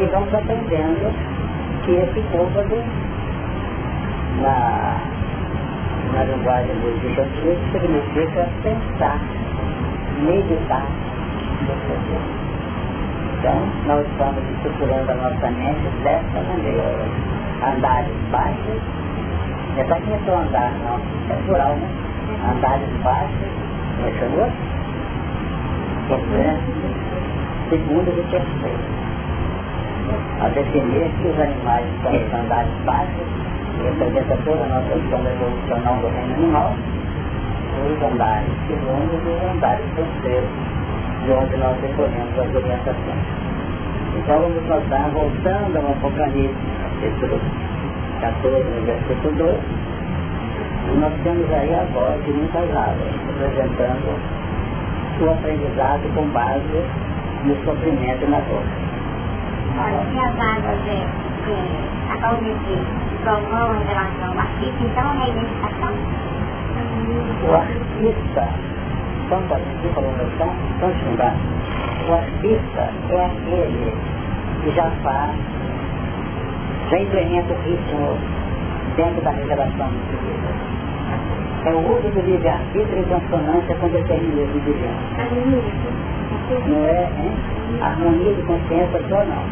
e 0.00 0.06
vamos 0.06 0.34
aprendendo 0.34 1.12
que 1.84 1.92
esse 1.92 2.20
côvado, 2.30 2.76
na, 4.40 4.96
na 6.14 6.24
linguagem 6.24 6.74
do 6.76 6.88
egípcio 6.88 7.58
significa 7.72 8.48
pensar, 8.62 9.20
meditar 10.22 10.86
Então, 13.38 13.66
nós 13.86 14.06
estamos 14.06 14.42
estruturando 14.56 15.10
a 15.10 15.14
nossa 15.14 15.50
mente 15.50 15.88
dessa 16.02 16.40
maneira. 16.48 17.24
Andares 17.64 18.14
baixos, 18.30 18.80
é 19.76 19.84
para 19.84 20.00
quem 20.00 20.14
é 20.14 20.16
andar, 20.16 20.72
não, 20.84 21.00
é 21.30 21.42
plural, 21.46 21.74
né? 21.76 21.88
Andares 22.52 22.88
baixos, 23.02 23.64
não 24.00 24.73
é 26.12 26.58
segundo 27.70 28.10
e 28.10 28.22
terceiro. 28.30 28.84
A 30.40 30.48
definir 30.48 31.10
que 31.16 31.28
os 31.28 31.40
animais 31.40 31.86
os 32.04 32.34
andares 32.34 32.70
baixos, 32.84 33.26
que 33.74 33.82
representa 33.84 34.36
toda 34.44 34.64
a 34.64 34.68
nossa 34.68 34.94
história 34.96 35.30
evolucional 35.30 35.96
do 35.96 36.08
reino 36.08 36.34
animal, 36.34 36.74
os 37.84 38.02
andares 38.02 38.52
segundos 38.66 39.20
e 39.24 39.30
os 39.30 39.50
andares 39.50 39.84
terceiros, 39.96 40.50
de 41.24 41.32
onde 41.32 41.56
nós 41.56 41.80
recolhemos 41.80 42.38
as 42.38 42.54
orientações. 42.54 43.24
Então 44.16 44.40
vamos 44.40 44.68
notar, 44.68 45.10
voltando 45.10 45.76
ao 45.78 45.92
Apocalipse, 45.92 46.54
capítulo 47.00 47.40
14, 48.20 48.64
versículo 48.84 49.34
2, 49.36 49.56
nós 51.00 51.12
temos 51.24 51.50
aí 51.50 51.74
a 51.74 51.84
voz 51.92 52.24
de 52.24 52.32
muitas 52.32 52.70
águas, 52.76 53.10
representando 53.26 54.43
o 55.20 55.30
aprendizado 55.30 56.02
com 56.14 56.26
base 56.30 56.84
no 57.44 57.54
sofrimento 57.64 58.24
e 58.24 58.28
na 58.28 58.38
dor. 58.40 58.62
Olha, 59.78 60.00
se 60.10 60.18
as 60.18 60.34
águas 60.40 60.78
é, 60.88 61.06
é 61.50 62.12
a 62.12 62.16
causa 62.18 62.42
de 62.42 63.22
provão 63.22 63.74
em 63.76 63.84
relação 63.86 64.32
ao 64.32 64.38
artista, 64.38 64.84
então 64.84 65.14
é 65.14 65.24
a 65.24 65.28
identificação? 65.28 65.92
O 67.42 67.54
artista, 67.54 68.48
vamos 69.28 69.52
aqui 69.52 69.88
para 69.94 70.02
uma 70.02 70.16
noção, 70.18 70.52
vamos 70.80 71.02
lembrar, 71.04 71.34
o 72.08 72.14
artista 72.14 72.90
é 73.10 73.26
aquele 73.26 73.92
que 74.62 74.70
já 74.74 74.90
faz, 75.02 75.36
já 76.90 76.98
implementa 76.98 77.52
o 77.52 77.56
ritmo 77.62 78.18
dentro 78.96 79.22
da 79.22 79.30
revelação 79.30 79.88
do 79.88 80.24
Deus 80.24 80.63
é 81.66 81.72
o 81.72 81.78
uso 81.78 82.08
do 82.10 82.20
livre-arbítrio 82.20 82.98
em 82.98 83.04
consonância 83.04 83.74
com 83.76 83.86
o 83.86 83.90
determinismo 83.90 84.60
divino. 84.60 84.94
Não 86.68 86.84
é 86.84 87.08
hein? 87.18 87.32
harmonia 87.80 88.34
de 88.34 88.42
consciência 88.42 89.00
só 89.08 89.24
não. 89.24 89.44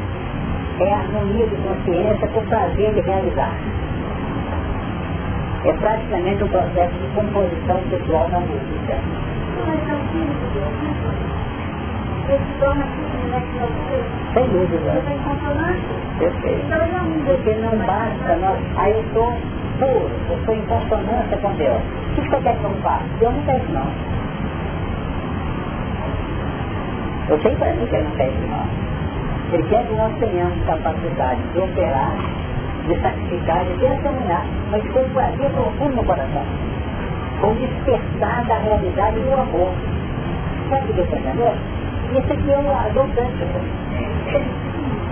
É 0.86 0.92
harmonia 0.92 1.46
de 1.46 1.56
consciência 1.56 2.28
com 2.28 2.44
prazer 2.46 2.92
de 2.94 3.00
realizar. 3.00 3.54
É 5.64 5.72
praticamente 5.72 6.44
um 6.44 6.48
processo 6.48 6.92
de 6.94 7.06
composição 7.14 7.78
pessoal 7.88 8.28
na 8.28 8.40
música. 8.40 8.94
Sem 14.34 14.48
dúvida. 14.48 14.92
Perfeito. 16.18 16.66
Porque 17.24 17.54
não 17.54 17.76
basta 17.86 18.36
nós. 18.36 18.58
Aí 18.76 18.92
eu 18.92 19.00
estou 19.02 19.32
puro, 19.78 20.10
eu 20.30 20.36
estou 20.38 20.54
em 20.54 20.62
consonância 20.62 21.36
com 21.38 21.52
Deus. 21.54 22.01
O 22.12 22.14
que 22.14 22.28
você 22.28 22.36
quer 22.42 22.58
que 22.58 22.64
eu 22.64 22.70
faça? 22.82 23.04
Deus 23.20 23.32
não 23.32 23.56
isso 23.56 23.72
não. 23.72 23.86
Eu 27.30 27.40
sei 27.40 27.56
para 27.56 27.72
mim 27.72 27.86
que 27.86 27.96
ele 27.96 28.04
não 28.04 28.26
isso 28.26 28.46
não. 28.50 29.54
Ele 29.54 29.62
quer 29.70 29.86
que 29.86 29.94
nós 29.94 30.12
tenhamos 30.18 30.64
capacidade 30.66 31.40
de 31.54 31.58
operar, 31.58 32.12
de 32.86 33.00
sacrificar, 33.00 33.64
de 33.64 33.72
testemunhar, 33.78 34.44
mas 34.70 34.82
com 34.92 35.08
prazer 35.14 35.50
profundo 35.52 35.96
no 35.96 36.04
coração. 36.04 36.44
Com 37.40 37.54
despertar 37.54 38.44
da 38.44 38.58
realidade 38.58 39.18
do 39.18 39.32
amor. 39.32 39.72
Sabe 40.68 40.90
o 40.90 40.94
que 40.94 41.00
eu 41.00 41.04
estou 41.04 41.18
entendendo? 41.18 41.56
Isso 42.12 42.32
aqui 42.32 42.50
é 42.50 42.58
o, 42.58 42.66
é 42.68 42.90
o 42.90 43.08
cântico. 43.08 43.58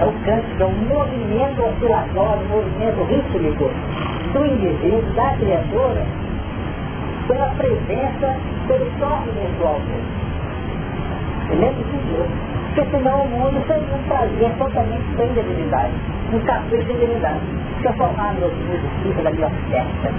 É 0.00 0.04
o 0.04 0.12
cântico, 0.24 0.62
é 0.62 0.66
um 0.66 0.76
movimento 0.86 1.62
oscilatório, 1.62 2.42
um 2.44 2.48
movimento 2.48 3.02
rítmico 3.08 3.70
do 4.34 4.46
indivíduo, 4.46 5.14
da 5.14 5.30
criatura, 5.36 6.06
pela 7.30 7.46
presença, 7.50 8.36
pelo 8.66 8.86
toque 8.98 9.30
virtual 9.30 9.80
dele. 9.86 10.04
Entendeu? 11.44 12.26
Porque 12.74 12.90
senão 12.90 13.22
o 13.22 13.28
mundo 13.28 13.64
seria 13.66 13.94
um 13.94 14.02
prazer 14.04 14.50
totalmente 14.58 15.04
sem 15.16 15.28
divinidade, 15.32 15.92
um 16.32 16.40
capricho 16.40 16.84
de 16.84 16.94
divinidade. 16.94 17.40
Fica 17.76 17.92
formado 17.94 18.40
nos 18.40 18.52
músicos 19.02 19.24
da 19.24 19.30
minha 19.30 19.46
oferta. 19.46 20.12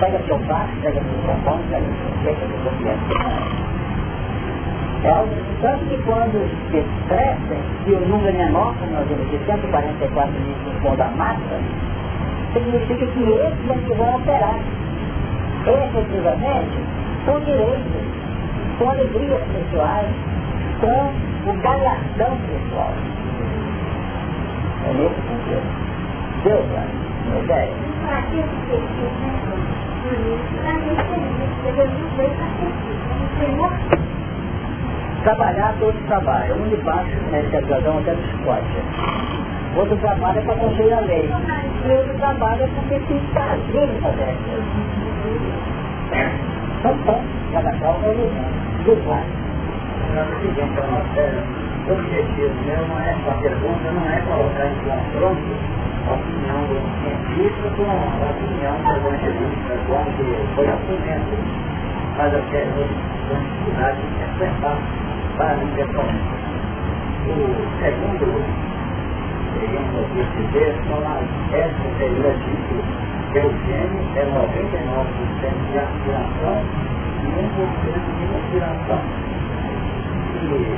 Pega 0.00 0.18
seu 0.26 0.38
baixo, 0.38 0.72
pega 0.82 1.00
seu 1.00 1.34
compão, 1.34 1.58
pega 1.70 1.84
seu 1.84 2.24
pega 2.24 2.46
seu 2.46 2.72
pega 2.82 3.72
é 5.04 5.10
algo 5.10 5.34
tanto 5.60 5.84
que 5.86 5.96
quando 6.04 6.48
se 6.70 6.84
crescem, 7.08 7.58
e 7.86 7.92
o 7.92 8.06
número 8.06 8.28
é 8.28 8.44
menor, 8.44 8.72
como 8.78 8.92
nós 8.92 9.08
vimos 9.08 9.28
de 9.30 9.38
144 9.46 10.32
mil 10.32 10.54
pontos 10.80 10.98
da 10.98 11.08
massa, 11.08 11.58
significa 12.52 13.06
que 13.06 13.22
esses 13.22 13.70
é 13.70 13.74
que 13.74 13.94
vão 13.94 14.14
operar 14.14 14.60
efetivamente 15.70 16.78
com 17.24 17.38
direito, 17.40 18.78
com 18.78 18.90
alegrias 18.90 19.40
pessoais, 19.52 20.10
com 20.80 21.50
o 21.50 21.62
galardão 21.62 22.36
pessoal. 22.48 22.92
É 24.84 24.92
nesse 24.94 25.14
sentido. 25.14 25.62
Deus, 26.42 26.64
minha 27.26 27.42
ideia. 27.42 27.72
Para 28.06 28.22
que 28.22 28.42
Trabalhar, 35.22 35.74
todos 35.78 36.02
trabalham. 36.08 36.56
Um 36.56 36.68
de 36.68 36.76
baixo, 36.78 37.16
nesse 37.30 37.56
avião, 37.56 37.98
até 37.98 38.12
psicótica. 38.14 38.82
Outro 39.76 39.96
trabalha 39.98 40.42
para 40.42 40.56
construir 40.56 40.92
a 40.92 41.00
lei. 41.00 41.30
E 41.86 41.92
outro 41.92 42.14
trabalha 42.18 42.68
porque 42.74 42.98
tem 43.06 43.20
prazer 43.32 43.88
em 43.88 44.00
fazer 44.00 45.11
Então, 45.22 46.96
bom, 47.06 47.22
cada 47.52 47.72
qual 47.78 48.00
é 48.02 48.14
do 48.84 48.96
pai. 49.06 49.24
O 51.88 51.92
objetivo 51.92 52.54
meu 52.66 52.86
não 52.88 52.98
é, 53.00 53.10
a 53.10 53.34
pergunta 53.40 53.90
não 53.92 54.10
é 54.10 54.20
colocar 54.22 54.66
em 54.66 54.74
confronto 54.82 55.52
a 56.08 56.14
opinião 56.14 56.60
do 56.66 56.76
cientista 57.02 57.70
com 57.76 57.84
a 57.86 58.30
opinião 58.30 58.74
do 58.82 58.90
evangelista, 58.96 59.72
quando 59.86 60.54
foi 60.54 60.66
argumento. 60.68 61.36
Mas 62.18 62.32
eu 62.34 62.42
quero 62.50 62.70
a 63.30 63.38
necessidade 63.38 64.02
de 64.02 64.24
acertar 64.24 64.78
para 65.36 65.56
o 65.56 65.68
pessoalmente. 65.76 66.42
O 67.26 67.30
segundo, 67.78 68.26
digamos, 69.60 70.06
dizer, 70.36 70.74
essa 71.52 71.86
seria 71.98 72.32
dito 72.34 72.74
que 72.74 73.21
o 73.40 73.50
gênio 73.64 74.00
é 74.16 74.24
99% 74.28 75.56
de 75.70 75.78
aspiração 75.78 76.56
e 77.22 77.28
1% 77.32 77.56
de 78.12 78.24
inspiração. 78.36 79.00
E, 80.42 80.76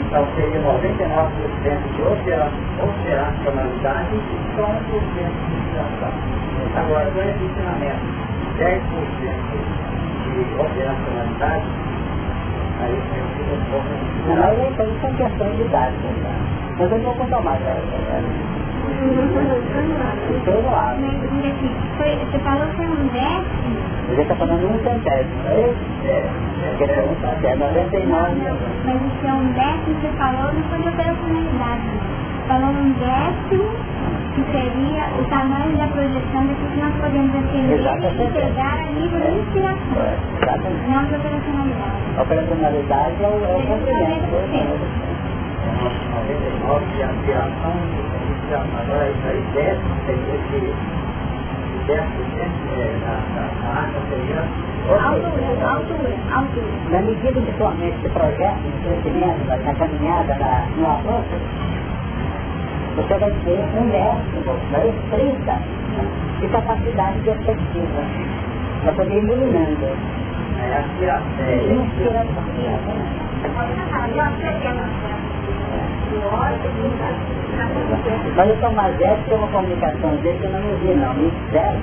então 0.00 0.22
seria 0.36 0.60
99% 0.60 1.80
de 1.96 2.02
operacionalidade 2.82 4.14
e 4.14 4.36
só 4.56 4.66
1% 4.66 4.76
de 4.90 5.24
inspiração. 5.56 6.12
Agora, 6.76 7.08
com 7.10 7.20
esse 7.20 7.44
ensinamento, 7.44 8.04
10% 8.58 8.80
de 10.24 10.40
operacionalidade 10.60 11.66
Aí 12.80 12.96
Aí 14.42 14.72
tem 14.76 14.88
essa 14.96 15.08
questão 15.16 15.48
de 15.54 15.62
idade, 15.62 15.96
né? 15.96 16.32
Mas 16.78 16.90
eu 16.90 16.96
não 16.96 17.04
vou 17.04 17.14
contar 17.14 17.40
mais 17.42 17.60
ela. 18.90 20.16
Todo 20.44 20.70
lado. 20.70 21.00
Você 22.30 22.38
falou 22.40 22.66
que 22.74 22.82
é 22.82 22.88
um 22.88 23.06
décimo? 23.08 23.78
Ele 24.10 24.22
está 24.22 24.34
falando 24.36 24.64
um 24.66 24.78
centésimo. 24.82 25.42
É, 25.46 25.74
porque 26.76 26.92
é 26.92 27.02
um 27.02 27.14
centésimo, 27.20 27.66
99. 27.66 28.40
Mas 28.84 28.96
isso 28.96 29.26
é 29.26 29.32
um 29.32 29.46
décimo, 29.52 29.94
você 30.00 30.08
falou, 30.18 30.52
não 30.52 30.62
foi 30.64 30.78
de 30.78 30.88
operacionalidade. 30.88 31.88
Falou 32.48 32.70
um 32.70 32.90
décimo 32.98 33.70
que 34.34 34.42
seria 34.52 35.02
o 35.18 35.24
tamanho 35.28 35.76
da 35.76 35.86
projeção 35.88 36.46
daquilo 36.46 36.70
que 36.70 36.80
nós 36.80 36.94
podemos 37.00 37.34
atender 37.36 37.78
e 37.78 38.32
chegar 38.32 38.78
a 38.78 38.90
nível 38.92 39.20
de 39.20 39.38
inspiração, 39.38 40.02
Exatamente. 40.40 40.88
não 40.88 41.04
de 41.04 41.14
operacionalidade. 41.14 42.00
A 42.16 42.22
operacionalidade 42.22 43.22
é 43.22 43.28
o, 43.28 43.30
é 43.30 43.54
o 43.54 43.62
cumprimento. 43.66 44.30
de 46.94 47.02
aspiração, 47.02 47.74
agora 48.54 49.10
isso 49.10 49.26
aí 49.26 49.42
desce, 49.54 49.82
seria 50.06 50.38
que 50.50 50.60
10% 51.86 52.00
da 53.00 53.80
água 53.80 54.00
seria 54.10 54.70
Altura, 54.90 55.70
altura, 55.70 56.10
altura. 56.34 56.72
Na 56.90 57.00
medida 57.02 57.40
que 57.40 57.52
sua 57.58 57.70
mente 57.72 58.00
se 58.02 58.08
projeta 58.08 58.56
no 58.56 58.72
crescimento, 58.82 59.46
na 59.46 59.74
caminhada, 59.74 60.34
na, 60.34 60.66
no 60.76 60.86
avanço, 60.86 61.36
você 62.96 63.18
vai 63.18 63.30
ter 63.30 63.60
um 63.78 63.88
décimo, 63.88 64.56
vai 64.72 64.92
30 65.10 65.58
de 66.40 66.48
capacidade 66.48 67.18
de 67.18 67.24
perspectiva. 67.24 68.02
Para 68.82 68.92
poder 68.94 69.14
ir 69.14 69.24
iluminando. 69.24 69.86
É 70.58 70.74
a 70.74 70.82
inspiração. 70.82 72.44
Mas 78.36 78.50
o 78.50 78.54
Tomás 78.60 79.00
Edson 79.00 79.22
tem 79.28 79.38
uma 79.38 79.48
comunicação 79.48 80.16
dele 80.16 80.38
que 80.38 80.44
eu 80.44 80.50
não 80.50 80.60
vi 80.60 80.94
não, 80.94 81.14
me 81.14 81.30
disseram 81.30 81.80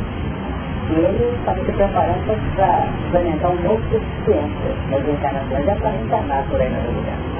que 0.87 0.93
ele 0.93 1.35
estava 1.37 1.59
se 1.65 1.71
preparando 1.71 2.55
para 2.55 2.87
implementar 3.07 3.51
um 3.51 3.61
novo 3.61 3.81
deficiência 3.91 4.71
nas 4.89 5.07
encarnações, 5.07 5.65
já 5.65 5.75
para 5.75 5.91
encarnar 5.91 6.43
por 6.49 6.61
aí 6.61 6.69
no 6.69 6.97
lugar 6.97 7.37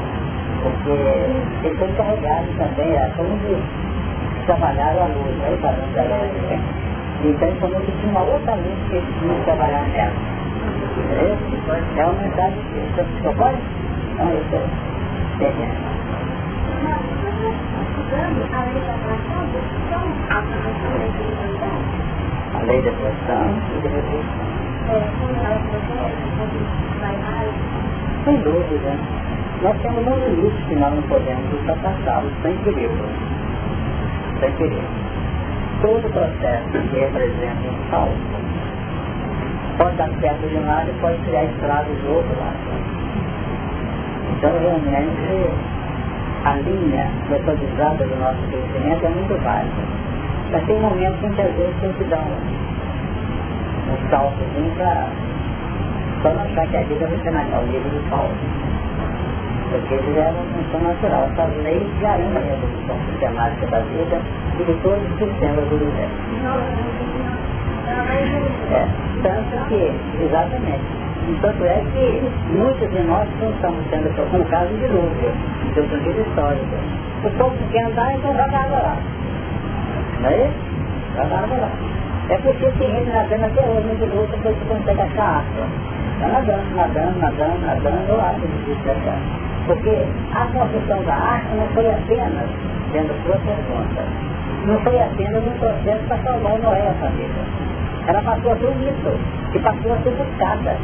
porque 0.64 0.90
ele 0.90 1.78
foi 1.78 1.88
encarregado 1.90 2.48
também 2.58 2.98
a 2.98 3.08
de 3.08 4.46
trabalhar 4.46 4.90
a 4.90 5.06
luz, 5.06 5.60
para 5.62 5.72
não 5.72 6.04
elétrica. 6.04 6.60
Então 7.24 7.48
ele 7.48 7.60
falou 7.60 7.82
que 7.82 7.92
tinha 7.92 8.12
uma 8.12 8.22
outra 8.22 8.56
luz 8.56 8.90
que 8.90 8.96
ele 8.96 9.14
tinha 9.20 9.34
que 9.36 9.46
trabalhar 9.46 9.88
nela. 9.90 10.14
É 11.98 12.06
uma 12.06 12.14
mensagem 12.14 12.60
que 12.72 13.24
você 13.24 13.36
pode? 13.36 13.58
Não, 14.18 14.30
eu 14.30 14.42
estou 14.42 14.62
entendendo. 15.36 15.97
A 22.54 22.64
lei 22.64 22.82
da 22.82 22.92
atração 22.92 23.48
e 23.76 23.82
da 23.82 23.90
revolução. 23.90 24.48
Sem 28.26 28.38
dúvida. 28.42 28.92
Nós 29.64 29.76
temos 29.82 30.08
um 30.08 30.16
limite 30.30 30.64
que 30.68 30.76
nós 30.76 30.94
não 30.94 31.02
podemos 31.04 31.54
ultrapassá-lo 31.54 32.32
sem 32.44 32.56
querer. 32.58 32.92
Sem 34.40 34.52
querer. 34.54 34.84
Todo 35.82 36.10
processo 36.12 36.70
que 36.70 37.00
representa 37.00 37.68
um 37.70 37.90
salto 37.90 38.38
pode 39.78 39.96
dar 39.98 40.10
certo 40.20 40.48
de 40.48 40.56
um 40.58 40.66
lado 40.66 40.90
e 40.90 40.94
pode 41.02 41.18
criar 41.24 41.46
estragos 41.46 41.98
do 42.02 42.16
outro 42.16 42.40
lado. 42.40 42.58
Então, 44.38 44.52
realmente, 44.60 45.77
a 46.48 46.56
linha 46.56 47.12
metodizada 47.30 48.06
do 48.06 48.16
nosso 48.16 48.40
crescimento 48.48 49.06
é 49.06 49.10
muito 49.10 49.44
válida. 49.44 49.84
Mas 50.52 50.66
tem 50.66 50.80
momentos 50.80 51.22
em 51.22 51.34
que 51.34 51.42
às 51.42 51.54
vezes 51.56 51.76
tem 51.82 51.92
que 51.92 52.04
dar 52.06 52.20
um, 52.20 52.38
um 53.92 54.10
saltozinho 54.10 54.72
para 54.78 55.08
só 56.22 56.30
não 56.30 56.42
achar 56.42 56.68
que 56.68 56.78
a 56.78 56.82
vida 56.84 57.06
vai 57.06 57.18
ser 57.20 57.54
ao 57.54 57.64
nível 57.66 57.92
do 57.92 58.10
salto. 58.10 58.32
porque 59.72 59.94
eles 59.94 60.18
eram 60.18 60.40
uma 60.40 60.64
função 60.64 60.82
natural. 60.88 61.30
Essas 61.34 61.64
leis 61.64 61.84
garantem 62.00 62.38
a 62.38 62.54
evolução 62.54 62.98
sistemática 63.12 63.68
da 63.68 63.80
vida 63.80 64.22
e 64.58 64.64
de 64.64 64.74
todos 64.82 65.04
os 65.04 65.18
sistemas 65.20 65.68
do 65.68 65.76
universo. 65.76 66.16
É, 68.72 68.88
tanto 69.22 69.68
que, 69.68 69.92
exatamente, 70.24 71.07
tanto 71.36 71.64
é 71.66 71.84
que 71.94 72.22
muitos 72.56 72.90
de 72.90 73.02
nós 73.04 73.28
não 73.42 73.50
estamos 73.52 73.84
sendo 73.90 74.30
por 74.32 74.40
um 74.40 74.44
caso 74.46 74.68
de 74.68 74.88
dilúvio, 74.88 75.32
de 75.74 75.80
outro 75.80 76.00
tipo 76.00 76.22
histórico. 76.22 76.76
O 77.24 77.30
povo 77.32 77.56
quer 77.72 77.86
andar, 77.86 78.14
então 78.14 78.32
água 78.32 78.80
lá. 78.80 78.98
Não 80.22 80.30
é 80.30 80.46
isso? 80.46 80.68
Água 81.20 81.58
lá. 81.58 81.72
É 82.30 82.38
porque 82.38 82.72
tem 82.80 82.92
gente 82.92 83.10
nadando 83.10 83.46
até 83.46 83.62
hoje 83.62 83.88
no 83.88 83.96
dilúvio, 83.96 84.28
depois 84.28 84.56
você 84.58 84.66
consegue 84.66 85.02
achar 85.02 85.44
água. 85.44 85.68
Está 86.16 86.28
nadando, 86.28 86.76
nadando, 86.76 87.20
nadando, 87.20 87.66
nadando, 87.66 88.10
eu 88.10 88.22
acho 88.22 88.42
difícil 88.42 88.92
achar. 88.92 89.20
Porque 89.68 90.06
a 90.34 90.46
construção 90.48 91.04
da 91.04 91.14
arca 91.14 91.56
não 91.56 91.68
foi 91.68 91.90
apenas, 91.90 92.50
sendo 92.92 93.14
sua 93.24 93.36
pergunta, 93.38 94.02
não 94.66 94.80
foi 94.82 95.00
apenas 95.00 95.44
um 95.46 95.58
processo 95.60 96.04
para 96.08 96.18
salvar 96.18 96.54
o 96.54 96.58
Noé 96.62 96.90
a 96.90 96.94
família. 96.94 97.68
Ela 98.08 98.22
passou 98.22 98.52
a 98.52 98.56
ser 98.56 98.66
um 98.68 98.76
mito, 98.76 99.20
que 99.52 99.60
passou 99.60 99.94
a 99.94 99.98
ser 99.98 100.12
buscada. 100.12 100.76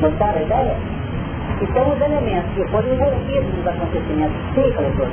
Notaram 0.00 0.38
a 0.38 0.42
ideia? 0.42 0.76
Então 1.60 1.90
os 1.90 2.00
elementos 2.00 2.50
que 2.54 2.64
foram 2.70 2.94
envolvidos 2.94 3.54
nos 3.56 3.66
acontecimentos 3.66 4.36
cíclicos 4.54 5.08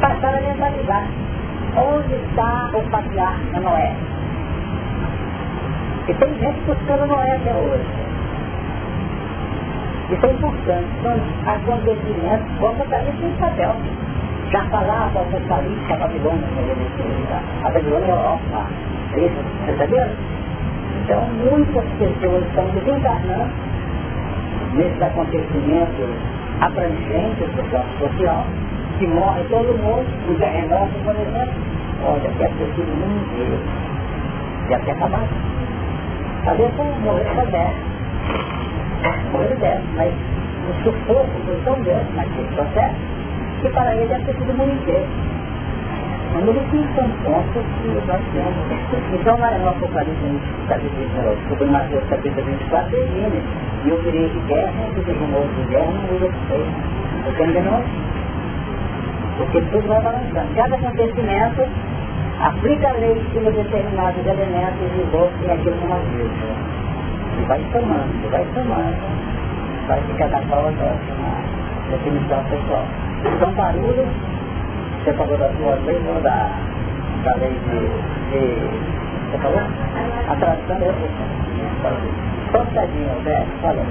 passaram 0.00 0.38
a 0.38 0.40
mentalizar 0.40 1.06
onde 1.76 2.14
está 2.14 2.70
o 2.72 2.82
patriarca 2.90 3.60
Noé. 3.60 3.92
E 6.08 6.14
tem 6.14 6.34
gente 6.38 6.60
buscando 6.66 7.06
Noé 7.06 7.32
até 7.32 7.52
hoje. 7.52 7.84
Isso 10.10 10.24
é 10.24 10.30
importante. 10.30 10.88
São 11.02 11.52
acontecimentos 11.52 12.58
como 12.60 12.82
está 12.82 13.02
isso 13.02 13.26
em 13.26 13.32
papel. 13.38 13.76
Já 14.50 14.64
falava 14.70 15.18
o 15.18 15.22
Apocalipse, 15.22 15.92
a 15.92 15.96
Babilônia, 15.96 16.48
a 17.62 17.70
Babilônia 17.70 18.06
é 18.06 18.10
Europa. 18.10 18.66
É 19.12 19.20
isso, 19.20 19.36
perceberam? 19.66 20.12
Então, 21.04 21.20
muitas 21.50 21.84
pessoas 21.98 22.42
estão 22.46 22.64
desencarnando 22.70 23.67
nesses 24.78 25.02
acontecimentos 25.02 26.08
abrangentes 26.60 27.48
do 27.54 27.70
campo 27.70 27.88
social, 27.98 28.46
que 28.98 29.06
morre 29.08 29.42
todo 29.50 29.76
mundo, 29.78 30.06
o 30.30 30.34
terremoto, 30.38 30.92
por 31.04 31.14
exemplo, 31.14 31.54
olha, 32.04 32.30
deve 32.38 32.54
ter 32.54 32.74
sido 32.74 32.92
o 32.92 32.96
mundo 32.96 33.26
inteiro. 33.26 33.58
Deve 34.68 34.84
ter 34.84 34.90
acabado. 34.92 35.28
Às 36.46 36.56
vezes 36.56 36.74
morrer 37.02 37.26
só 37.34 37.44
10. 37.44 37.70
Morrer 39.32 39.56
10, 39.56 39.80
mas 39.96 40.14
o 40.68 40.82
sufoco 40.84 41.28
foi 41.44 41.60
tão 41.64 41.82
grande 41.82 42.12
naquele 42.14 42.48
processo 42.54 42.94
que 43.60 43.68
para 43.70 43.94
ele 43.94 44.14
ter 44.24 44.32
sido 44.34 44.50
o 44.50 44.56
mundo 44.56 44.72
inteiro. 44.72 45.06
Número 46.34 46.60
5 46.70 46.94
são 46.94 47.08
pontos 47.24 47.64
que 47.80 47.88
nós 48.06 48.20
temos. 48.32 49.20
Então, 49.20 49.38
lá 49.38 49.50
no 49.50 49.68
Apocalipse, 49.70 50.40
capítulo, 50.68 51.08
sobre 51.48 51.64
Mateus 51.66 52.04
capítulo 52.10 52.44
24, 52.46 52.90
termina. 52.90 53.28
E 53.84 53.88
eu 53.88 54.02
virei 54.02 54.28
de 54.28 54.38
guerra, 54.40 54.72
que 54.94 55.00
teve 55.00 55.24
um 55.24 55.34
outro 55.34 55.54
de 55.54 55.70
guerra, 55.70 55.90
não 55.90 56.02
muda 56.12 56.28
de 56.28 56.38
feio. 56.48 56.66
Você 57.24 57.44
enganou? 57.44 57.82
Porque 59.38 59.60
tudo 59.62 59.88
vai 59.88 60.02
balançando. 60.02 60.54
Cada 60.54 60.76
acontecimento 60.76 61.66
aplica 62.40 62.88
a 62.88 62.92
lei 62.92 63.14
de 63.14 63.40
determinados 63.40 64.26
elementos 64.26 64.88
e 64.96 65.10
volta 65.10 65.32
e 65.42 65.50
aquilo 65.50 65.76
não 65.80 65.96
ajuda. 65.96 66.48
E 67.38 67.44
vai 67.46 67.60
somando, 67.72 68.30
vai 68.30 68.46
somando. 68.54 68.96
Vai 69.88 70.00
ficar 70.02 70.28
da 70.28 70.38
prova 70.42 70.70
na 70.72 71.96
definição 71.96 72.44
pessoal. 72.44 72.84
Então, 73.24 73.52
barulho 73.52 74.06
você 75.08 75.16
falou 75.16 75.38
da 75.38 75.48
sua 75.54 75.74
lei, 75.86 75.98
não 76.00 76.20
da, 76.20 76.50
da 77.24 77.34
lei 77.36 77.50
de, 77.50 77.80
de. 78.28 78.40
Você 79.30 79.38
falou? 79.38 79.60
A 80.28 80.36
tradução 80.36 80.76
é 80.76 80.84
outra. 80.84 81.08
Só 82.52 82.58
um 82.60 82.64
bocadinho, 82.66 83.10
Alberto, 83.14 83.48
fala. 83.62 83.82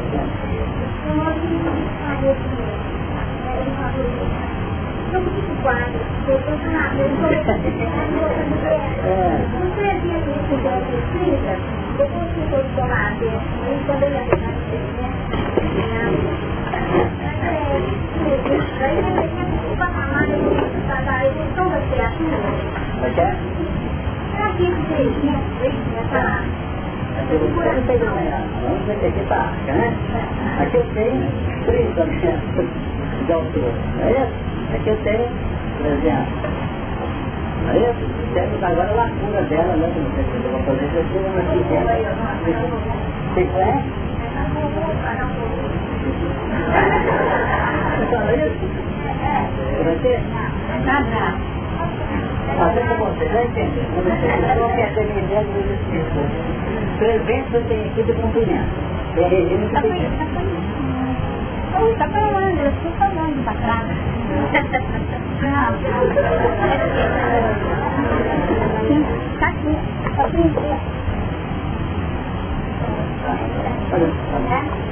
Eu 5.13 5.22
fico 5.24 5.55
quadro, 5.63 5.99
eu 6.28 6.38
eu 6.38 6.57
Não 9.57 9.68
servia 9.76 10.20
de 10.20 10.30
estudar 10.30 10.78
escrita, 10.93 11.53
eu 11.97 12.05
quando 13.88 14.03
eu 14.03 14.18
Daí 14.20 14.36
aqui 29.05 29.21
para 29.27 29.38
arca, 29.38 29.73
né? 29.73 29.93
Aqui 30.59 30.77
eu 30.77 30.85
tenho 30.93 31.21
30% 31.65 33.25
de 33.25 33.33
altura, 33.33 33.71
não 33.95 34.03
é 34.03 34.11
isso? 34.11 34.75
Aqui 34.75 34.89
eu 34.89 34.97
tenho 35.03 35.29
300. 35.83 36.57
Não 37.63 37.71
é 37.71 37.77
isso? 37.77 38.17
Agora 38.63 38.89
a 38.89 38.93
lacuna 38.93 39.41
dela, 39.43 39.75
né? 39.75 39.88
Não 39.95 40.11
sei 40.15 40.23
se 40.23 40.31
eu 40.35 40.51
vou 40.51 40.61
fazer, 40.63 40.89
eu 40.95 41.05
tenho 41.11 41.27
uma 41.27 41.39
aqui 41.39 41.59
dentro. 41.63 41.88
Você 43.33 43.43
conhece? 43.45 43.89
Você 47.97 48.05
fala 48.15 48.33
isso? 48.35 48.65
Você? 49.83 50.13
Nada. 50.85 51.57
Fazer 52.56 52.82
com 52.88 52.95
você, 53.06 53.26
já 53.28 53.43
entendeu? 53.43 53.84
Qual 54.58 54.70
que 54.72 54.82
é 54.82 54.86
a 54.86 54.93
terminar 54.93 55.43
do 55.43 55.60
Espírito? 55.74 56.22
Presente 56.98 57.54
eu 57.54 57.64
tenho 57.66 57.86
aqui 57.86 58.04
de 58.04 58.14
cumprimento. 58.14 58.70
É 59.18 59.28
regime 59.28 59.68
que 59.70 59.82
tem. 59.82 60.10
Não, 61.74 61.91
está 61.91 62.08
falando, 62.08 62.60
eu 62.60 62.70
estou 62.70 62.91
falando 62.93 63.43
para 63.43 63.54
trás. 63.56 63.88
Está 69.34 69.48
aqui, 69.48 69.78
está 70.06 70.24
aqui. 70.26 70.78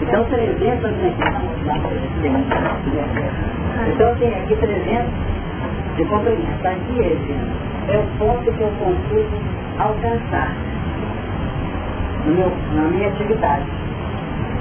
Então 0.02 0.26
300 0.26 0.92
Então 3.88 4.10
eu 4.10 4.16
tenho 4.18 4.36
aqui 4.36 4.56
300 4.56 5.35
de 5.96 6.06
comprimento. 6.06 6.52
Está 6.58 6.72
aqui 6.72 7.00
esse. 7.00 7.36
É 7.88 7.98
o 7.98 8.18
ponto 8.18 8.52
que 8.52 8.62
eu 8.62 8.72
consigo 8.80 9.38
alcançar 9.78 10.56
meu, 12.26 12.52
na 12.74 12.82
minha 12.90 13.08
atividade 13.10 13.66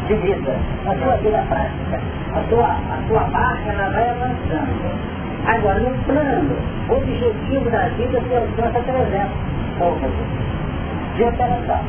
de 0.09 0.15
vida, 0.15 0.57
na 0.85 0.95
sua 0.97 1.17
vida 1.17 1.43
prática. 1.49 2.01
A 2.35 2.43
sua, 2.49 2.67
a 2.67 2.99
sua 3.09 3.21
barca 3.31 3.71
ela 3.71 3.91
vai 3.91 4.11
avançando. 4.11 5.15
Agora, 5.47 5.81
no 5.81 5.91
plano, 6.05 6.57
o 6.89 6.95
objetivo 6.95 7.71
da 7.71 7.89
vida 7.89 8.21
se 8.21 8.35
alcança 8.35 8.81
300 8.81 9.31
poucas 9.79 10.11
de 11.17 11.25
operação. 11.25 11.81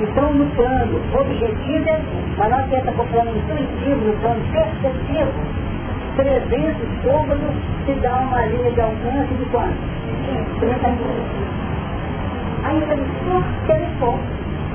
Então, 0.00 0.32
no 0.32 0.46
plano 0.56 1.00
objetivo, 1.12 1.88
é 1.88 2.00
mas 2.36 2.50
nós 2.50 2.70
tenta 2.70 2.92
com 2.92 3.02
o 3.02 3.06
plano 3.08 3.36
intuitivo, 3.36 4.00
no 4.06 4.12
plano 4.20 4.40
perceptivo, 4.50 5.32
300 6.16 6.76
côvados 7.02 7.54
se 7.86 7.92
dá 8.00 8.16
uma 8.16 8.46
linha 8.46 8.70
de 8.72 8.80
alcance 8.80 9.34
de 9.34 9.44
quanto? 9.46 9.76
30 10.60 10.88
mil. 10.88 11.06
Aí 12.64 12.80
eu 12.80 12.86
falei, 12.86 13.06
por 13.24 13.42
telefone, 13.66 14.22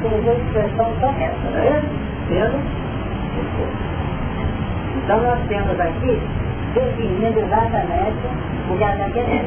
teve 0.02 0.30
a 0.30 0.34
expressão 0.34 0.92
correta, 1.00 1.38
não 1.52 1.60
é? 1.60 1.82
Pelo 2.30 2.60
Então 4.98 5.22
nós 5.22 5.40
temos 5.48 5.80
aqui, 5.80 6.20
definindo 6.74 7.40
exatamente 7.40 8.28
o 8.70 8.78
que 8.78 8.84
a 8.84 8.96
gente 8.96 9.14
quer. 9.14 9.46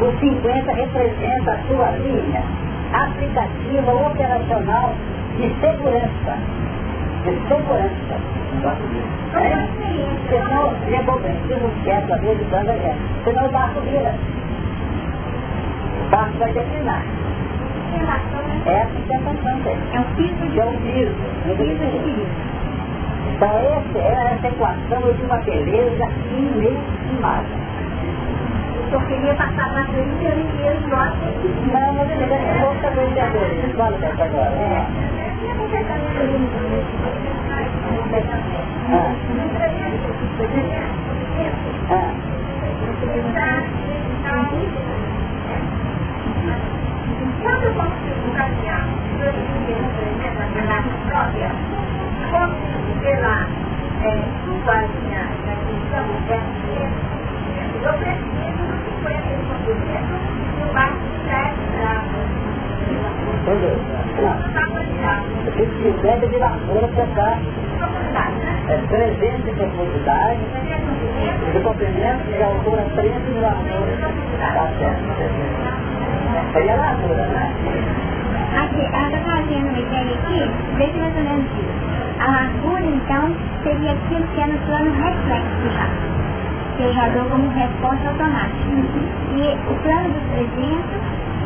O 0.00 0.18
50 0.20 0.72
representa 0.72 1.52
a 1.52 1.58
sua 1.66 1.90
linha 1.98 2.42
aplicativa 2.92 3.92
operacional 3.92 4.94
de 5.36 5.48
segurança. 5.60 6.38
De 7.24 7.30
segurança. 7.48 8.14
É? 9.34 9.68
Senão, 10.28 10.72
não 11.60 11.84
quer, 11.84 12.12
a 12.12 12.16
vez 12.16 12.38
de 12.38 12.44
quando 12.44 12.70
é. 12.70 12.94
Senão 13.24 13.46
o 13.46 13.50
barco 13.50 13.80
vira. 13.80 14.14
O 16.06 16.10
barco 16.10 16.38
vai 16.38 16.52
declinar. 16.52 17.02
É 18.66 18.82
a 18.82 18.86
função 19.20 19.58
dele. 19.60 19.80
É 19.92 20.00
um 20.00 20.04
piso 20.14 20.46
de 20.50 20.60
É 20.60 20.64
um 20.64 20.76
piso. 20.76 21.14
piso 21.56 21.86
de 21.86 21.98
piso. 21.98 22.26
Então 23.34 23.48
essa 23.48 23.98
é 23.98 24.34
essa 24.34 24.48
equação 24.48 25.12
de 25.12 25.22
uma 25.22 25.38
beleza 25.38 26.08
inimaginável. 26.30 27.58
Eu 28.90 29.00
queria 29.02 29.34
passar 29.34 29.68
para 29.70 29.84
frente 29.84 30.16
e 30.20 30.24
eu 30.24 30.32
ia 30.34 30.80
nós 30.88 31.12
Não, 31.72 31.92
mas 31.92 32.10
ele 32.10 32.32
é 32.32 32.58
pouca 32.60 32.90
brincadeira. 32.90 33.74
Fala 33.76 33.98
dessa 38.22 38.34
agora. 38.88 40.08
Quando 47.42 47.62
eu 47.64 47.74
consigo 47.74 48.28
eu 48.34 49.12
eu 57.84 57.92
preciso 57.94 58.62
do 58.66 58.78
50% 58.84 59.28
no 60.58 60.72
barco 60.72 60.98
de 60.98 62.57
7 62.88 63.98
Se 65.56 65.64
quiser 65.82 66.20
de 66.20 66.36
lavoura 66.38 66.88
para 66.88 67.06
cá, 67.14 67.38
é 68.68 68.76
300 68.88 69.44
de 69.44 69.52
profundidade, 69.52 70.38
de 71.52 71.60
comprimento 71.60 72.24
de 72.26 72.42
altura 72.42 72.84
30 72.96 73.20
de 73.20 73.40
lavoura. 73.40 73.92
Tá 74.40 74.68
certo. 74.78 75.04
Seria 76.52 76.76
lavoura, 76.76 77.26
né? 77.26 77.52
Aqui, 78.56 78.80
ela 78.92 79.08
está 79.08 79.18
fazendo 79.30 79.68
uma 79.68 79.78
ideia 79.78 80.14
aqui, 80.14 80.50
veja 80.76 80.98
mais 80.98 81.16
ou 81.16 81.22
menos 81.22 81.46
isso. 81.58 81.78
A 82.20 82.30
largura, 82.30 82.80
então, 82.82 83.36
seria 83.62 83.92
aquilo 83.92 84.26
que 84.34 84.40
é 84.40 84.46
no 84.46 84.58
plano 84.66 84.90
reflexo 84.92 85.70
já. 85.74 85.88
Que 86.76 86.92
já 86.92 87.08
dou 87.08 87.24
como 87.30 87.50
resposta 87.50 88.08
automática. 88.08 88.70
E 89.34 89.58
o 89.70 89.74
plano 89.82 90.08
dos 90.10 90.22
300 90.32 90.84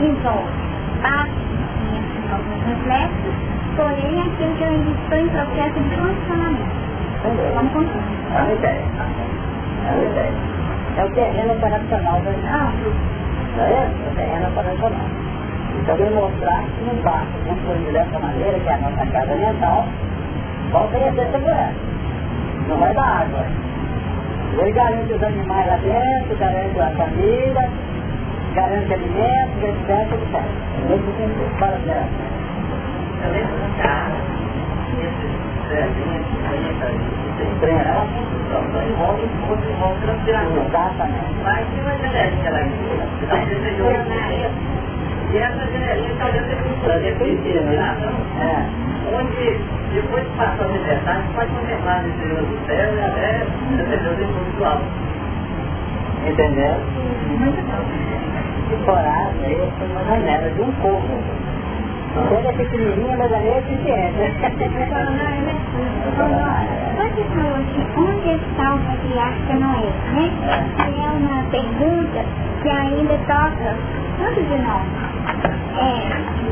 envolve 0.01 0.72
parte 1.01 1.32
de 1.32 2.32
alguns 2.32 2.62
reflexos, 2.66 3.34
porém 3.76 4.20
aquilo 4.20 4.55
que 4.57 4.62
eu 4.62 4.68
ainda 4.68 4.90
estou 4.90 5.18
em 5.18 5.28
processo 5.28 5.80
de 5.80 5.97
funcionamento. 5.97 6.82
Vamos 7.55 7.72
continuar. 7.72 8.05
É 8.34 8.43
uma 8.43 8.53
ideia. 8.53 8.82
É 9.86 9.93
uma 9.93 10.05
ideia. 10.05 10.32
É 10.97 11.05
o 11.05 11.11
terreno 11.11 11.53
operacional? 11.55 12.16
É 12.16 12.28
o 12.28 14.14
terreno 14.14 14.49
operacional. 14.49 15.09
Então, 15.80 15.97
eu 15.97 16.11
mostrar 16.14 16.62
que 16.62 16.84
não 16.84 16.95
basta 17.03 17.32
construir 17.47 17.93
dessa 17.93 18.18
maneira, 18.18 18.59
que 18.59 18.68
é 18.68 18.74
a 18.74 18.78
nossa 18.78 19.07
casa 19.07 19.34
mental, 19.34 19.84
volta 20.70 20.97
a 20.97 21.12
ser 21.12 21.26
segurança. 21.32 21.74
Não 22.68 22.76
vai 22.76 22.95
dar 22.95 23.22
água. 23.22 23.47
Ele 24.59 24.72
garante 24.72 25.12
os 25.12 25.22
animais 25.22 25.66
lá 25.66 25.76
dentro, 25.76 26.36
garante 26.38 26.78
a 26.80 26.90
família, 26.90 27.68
garante 28.55 28.93
alimentos, 28.93 29.63
etc, 29.63 30.13
etc. 30.13 30.43
Nesse 30.89 31.11
sentido, 31.17 31.59
dá. 33.79 34.23
Envolve 38.85 39.23
envolve 39.23 40.01
transpiração. 40.03 40.67
Exatamente. 40.67 41.35
Mas 41.43 41.67
tem 41.69 41.81
uma 41.81 41.97
genética 41.97 42.51
lá 42.51 42.61
E 45.33 45.37
essa 45.39 45.67
genética 45.67 46.15
talvez 46.19 46.45
seja 46.47 46.63
um 46.63 46.81
plano 46.81 47.01
determinação, 47.01 48.13
onde 49.15 49.61
depois 49.95 50.25
de 50.25 50.31
passar 50.37 50.65
a 50.65 50.69
liberdade 50.69 51.23
pode 51.35 51.51
contemplar 51.53 52.03
no 52.03 52.09
interior 52.09 52.43
do 52.43 52.67
céu 52.67 52.95
e 52.95 53.01
até 53.01 53.47
defender 53.77 54.09
o 54.09 54.23
espiritual. 54.23 54.81
Entendeu? 56.27 56.75
Coragem, 58.85 59.57
foi 59.79 59.87
uma 59.89 60.05
janela 60.05 60.51
de 60.51 60.62
um 60.62 60.73
corpo. 60.73 61.52
Ele 62.15 62.47
é 62.47 62.53
pequenininha, 62.53 63.17
mas 63.17 63.33
ali 63.33 63.49
é 63.49 63.59
eficiente. 63.59 64.19
Você 66.99 67.25
falou 67.25 67.55
assim, 67.57 67.85
onde 67.97 68.31
está 68.37 68.75
o 68.75 68.79
patriarca 68.81 69.55
Noé, 69.55 69.93
né? 70.13 70.27
Que 70.77 70.93
é 71.01 71.11
uma 71.11 71.43
pergunta 71.51 72.21
que 72.63 72.69
ainda 72.69 73.17
toca 73.27 73.77
todos 74.19 74.45
de 74.47 74.59
nós. 74.59 74.85
É, 75.79 75.83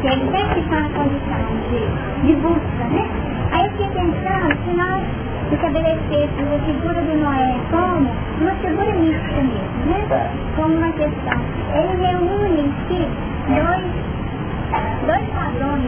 que 0.01 0.07
ele 0.07 0.25
sempre 0.31 0.61
está 0.61 0.81
na 0.81 0.89
condição 0.89 1.45
de, 1.71 1.81
de 2.27 2.33
busca, 2.41 2.85
né? 2.91 3.05
Aí 3.53 3.67
eu 3.67 3.71
fiquei 3.73 3.89
pensando 3.89 4.49
se 4.65 4.71
nós 4.77 5.03
estabelecêssemos 5.53 6.53
a 6.55 6.59
figura 6.65 7.03
de 7.03 7.15
Noé 7.17 7.55
como 7.71 8.09
uma 8.41 8.55
figura 8.63 8.93
mística 8.95 9.43
mesmo, 9.43 9.79
né? 9.87 10.31
Como 10.57 10.75
uma 10.75 10.93
questão. 10.93 11.39
Ele 11.75 12.07
reúne 12.07 12.61
em 12.61 12.73
si 12.89 13.09
dois 13.49 14.11
dois 15.07 15.27
padrões 15.31 15.83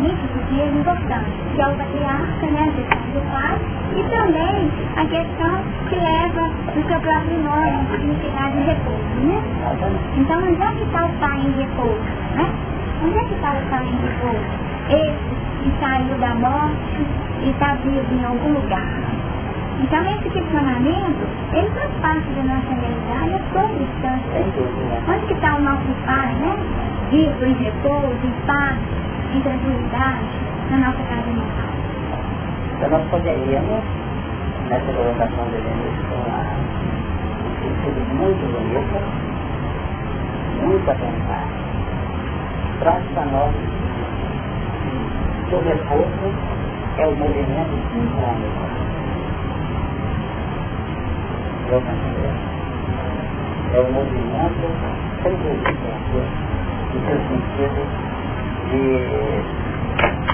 nítidos 0.00 0.44
e 0.50 0.78
importantes, 0.78 1.32
que 1.54 1.60
é 1.60 1.66
o 1.66 1.74
patriarca, 1.74 2.46
né, 2.46 2.62
a 2.62 2.72
questão 2.72 2.98
do 3.12 3.20
pai, 3.32 3.56
e 3.96 4.02
também 4.10 4.70
a 4.96 5.04
questão 5.06 5.54
que 5.88 5.96
leva 5.96 6.50
no 6.74 6.82
seu 6.86 7.00
próprio 7.00 7.38
nome, 7.42 7.72
o 7.72 7.90
significado 7.92 8.56
de 8.56 8.62
repouso, 8.64 9.16
né? 9.24 9.42
Então, 10.16 10.38
onde 10.38 10.62
é 10.62 10.70
que 10.72 10.82
está 10.82 11.04
o 11.04 11.12
pai 11.20 11.40
em 11.40 11.52
repouso, 11.60 12.00
né? 12.36 12.52
Onde 13.04 13.18
é 13.18 13.24
que 13.24 13.34
está 13.34 13.52
o 13.52 13.70
pai 13.70 13.84
em 13.84 13.96
repouso? 14.06 14.66
Esse 14.90 15.36
que 15.62 15.72
saiu 15.80 16.18
da 16.18 16.34
morte 16.34 17.06
e 17.42 17.50
está 17.50 17.74
vivo 17.84 18.14
em 18.14 18.24
algum 18.24 18.52
lugar. 18.52 18.86
Então, 19.80 20.00
esse 20.04 20.30
questionamento, 20.30 21.28
ele 21.52 21.70
faz 21.70 21.90
parte 22.00 22.28
da 22.30 22.42
nossa 22.42 22.72
realidade 22.80 23.34
a 23.34 23.40
toda 23.52 23.82
instância. 23.82 24.44
Onde 25.08 25.26
que 25.26 25.34
está 25.34 25.54
o 25.56 25.60
nosso 25.60 25.92
pai, 26.06 26.32
né? 26.34 26.56
Vivo, 27.10 27.44
em 27.44 27.54
repouso, 27.54 28.18
em 28.24 28.32
paz, 28.46 28.76
em 29.34 29.40
tranquilidade, 29.40 30.26
na 30.70 30.78
nossa 30.78 31.02
casa 31.04 31.30
mental. 31.30 31.70
Então, 32.76 32.90
nós 32.90 33.08
poderíamos, 33.10 33.84
nessa 34.68 34.92
colocação 34.92 35.44
de 35.50 35.56
um 35.56 35.76
muito 38.16 38.44
bonito, 38.52 38.98
muito 40.62 40.90
a 40.90 40.94
pensar, 40.94 41.46
traz 42.80 43.04
para 43.14 43.24
nós 43.26 43.54
que 45.48 45.54
o 45.54 45.60
repouso 45.60 46.34
é 46.98 47.06
o 47.06 47.16
movimento 47.16 47.76
sincrônico 47.92 48.76
é 53.74 53.80
o 53.80 53.92
movimento 53.92 54.66
sem 55.22 55.34
resistência, 55.36 56.55
no 56.96 57.06
seu 57.06 57.18
sentido 57.28 57.82
de, 58.70 58.84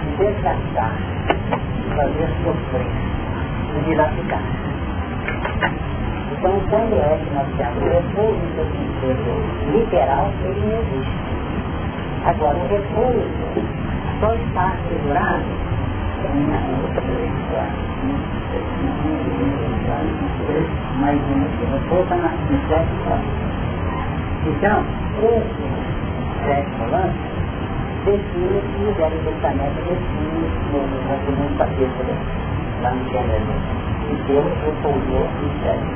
de 0.00 0.16
desgastar, 0.16 0.92
de 1.28 1.96
fazer 1.96 2.28
sofrer, 2.44 2.86
de 3.72 3.84
dilapidar. 3.84 4.42
Então, 6.32 6.60
quando 6.70 6.94
é 6.94 7.18
que 7.18 7.34
nós 7.34 7.48
temos 7.56 7.82
o 7.82 7.88
repouso 7.88 8.38
no 8.38 8.54
seu 8.54 8.66
sentido 8.66 9.32
literal, 9.72 10.30
ele 10.44 10.60
não 10.60 10.78
existe. 10.80 11.22
Agora, 12.24 12.56
o 12.56 12.68
repouso 12.68 13.26
só 14.20 14.34
está 14.34 14.76
segurado 14.88 15.62
mais 21.00 21.20
uma 21.22 21.78
volta 21.88 22.14
na 22.16 22.28
sétima 22.68 23.18
Então, 24.46 24.84
esse 25.22 25.91
sétimo 26.46 26.90
lance 26.90 27.32
define 28.04 28.60
que 28.60 28.84
o 28.84 28.94
Velho 28.94 29.18
Testamento 29.24 29.78
define 29.86 30.42
no 30.72 30.82
segundo 31.24 31.58
capítulo, 31.58 32.12
lá 32.82 32.90
no 32.90 33.08
Gênesis, 33.10 33.62
que 34.08 34.14
Deus 34.26 34.46
repousou 34.64 35.26
em 35.38 35.50
sete. 35.62 35.92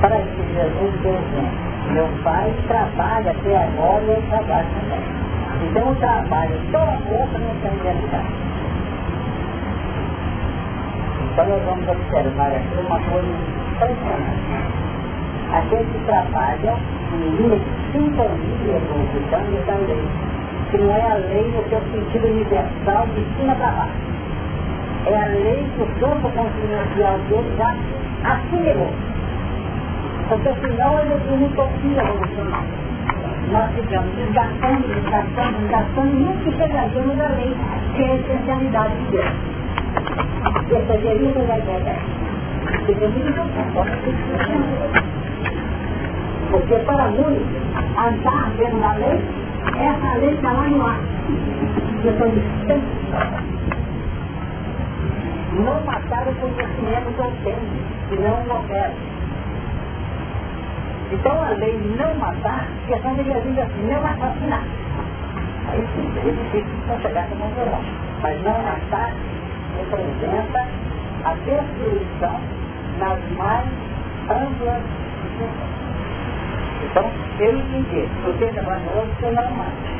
Para 0.00 0.16
que 0.16 0.42
Jesus 0.54 0.92
dê 1.02 1.72
meu 1.92 2.08
pai 2.24 2.54
trabalha 2.68 3.32
até 3.32 3.56
agora 3.56 4.02
e 4.04 4.08
eu 4.08 4.22
trabalho 4.30 4.68
também. 4.80 5.68
Então 5.68 5.90
o 5.90 5.94
trabalho 5.96 6.60
toda 6.70 6.84
a 6.84 6.96
força 6.96 7.38
não 7.38 7.54
tem 7.60 7.82
realidade. 7.82 8.28
Então 11.32 11.46
nós 11.46 11.62
vamos 11.64 11.88
observar 11.88 12.52
aqui 12.52 12.86
uma 12.86 13.00
coisa 13.00 13.28
impressionante. 13.72 14.81
Aquele 15.52 15.84
que 15.84 15.98
trabalha 16.06 16.76
em 17.12 17.36
linha 17.36 17.58
de 17.58 17.92
sintonia 17.92 18.80
com 18.88 19.00
o 19.00 19.66
da 19.66 19.74
lei, 19.86 20.02
que 20.70 20.78
não 20.78 20.94
é 20.94 21.02
a 21.02 21.14
lei 21.14 21.52
no 21.54 21.68
seu 21.68 21.80
sentido 21.92 22.26
universal 22.26 23.06
de 23.14 23.24
cima 23.36 23.54
para 23.56 23.70
baixo. 23.72 24.12
É 25.06 25.16
a 25.16 25.26
lei 25.26 25.66
que 25.74 25.82
o 25.82 25.86
campo 26.00 26.30
consciencial 26.30 27.18
dele 27.28 27.54
já 27.58 27.76
assimilou. 28.24 28.92
Porque 30.28 30.54
senão 30.60 30.98
ele 31.00 31.20
tem 31.28 31.44
utopia 31.44 32.02
evolucional. 32.02 32.62
Nós 33.50 33.70
ficamos 33.74 34.14
desgastando, 34.16 34.88
desgastando, 34.88 35.58
desgastando, 35.58 36.14
nunca 36.14 36.50
chegamos 36.52 37.20
à 37.20 37.28
lei, 37.28 37.54
que 37.94 38.02
é 38.02 38.10
a 38.10 38.14
essencialidade 38.14 38.94
de 38.96 39.10
Deus. 39.10 39.52
Essa 40.72 40.98
gerida 40.98 41.40
vai 41.46 41.60
pegar. 41.60 42.22
Porque 46.52 46.74
para 46.84 47.08
muitos, 47.08 47.46
andar 47.96 48.50
dentro 48.58 48.78
da 48.80 48.92
lei 48.92 49.18
Essa 49.74 50.18
lei 50.18 50.34
está 50.34 50.52
lá 50.52 50.68
no 50.68 50.86
ar. 50.86 51.00
Eu 52.04 52.12
estou 52.12 52.28
distante. 52.28 52.84
Não 55.64 55.80
matar 55.86 56.28
o 56.28 56.34
conhecimento 56.34 57.14
que 57.14 57.20
eu 57.20 57.32
tenho, 57.42 57.58
que 58.08 58.16
não 58.20 58.56
opera. 58.56 58.92
Então 61.10 61.42
a 61.42 61.48
lei 61.56 61.80
não 61.98 62.14
matar, 62.16 62.66
que 62.82 62.92
questão 62.92 63.14
deveria 63.14 63.40
vir 63.40 63.60
assim, 63.62 63.86
não 63.90 64.04
assassinar. 64.04 64.64
Aí 65.70 65.88
sim, 65.96 66.12
seria 66.14 66.32
difícil 66.32 66.86
não 66.86 67.00
chegar 67.00 67.28
como 67.30 67.46
um 67.46 67.48
vilão. 67.48 67.80
Mas 68.20 68.42
não 68.42 68.62
matar 68.62 69.12
representa 69.78 70.66
a 71.24 71.34
destruição 71.34 72.40
nas 72.98 73.18
mais 73.38 73.66
amplas 74.28 74.82
Então, 76.84 77.10
eu 77.38 77.56
entendi, 77.56 78.08
porque 78.24 78.44
é 78.44 78.62
valor 78.62 79.06
você 79.20 79.30
não 79.30 79.50
mata. 79.52 79.92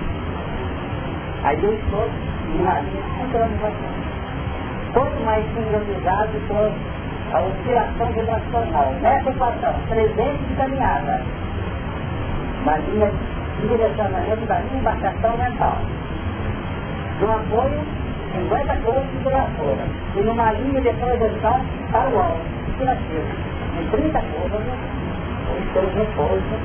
Aí 1.44 1.64
eu 1.64 1.74
estou 1.74 2.08
linha 2.46 2.82
entrando 3.24 3.50
no 3.50 4.92
Quanto 4.92 5.24
mais 5.24 5.44
sincronizado 5.54 6.32
for 6.48 6.70
a 7.32 7.40
oscilação 7.40 8.12
vibracional, 8.12 8.92
nessa 9.00 9.30
equação, 9.30 9.74
presente 9.88 10.44
de 10.48 10.54
caminhada, 10.54 11.22
na 12.66 12.76
linha 12.76 13.10
de 13.60 13.68
direcionamento 13.68 14.46
da 14.46 14.58
minha 14.60 14.80
embarcação 14.80 15.36
mental, 15.38 15.78
no 17.20 17.32
apoio 17.32 17.80
50 18.32 18.76
coisas 18.76 19.10
de 19.10 19.16
criatura, 19.24 19.84
e 20.14 20.20
numa 20.20 20.52
linha 20.52 20.80
de 20.80 20.92
projeção 20.92 21.60
para 21.90 22.10
o 22.10 22.20
alto, 22.20 22.42
em 23.80 23.88
30 23.88 24.20
curvas, 24.20 24.62
o 25.50 25.72
seu 25.72 25.82
repouso, 25.94 26.56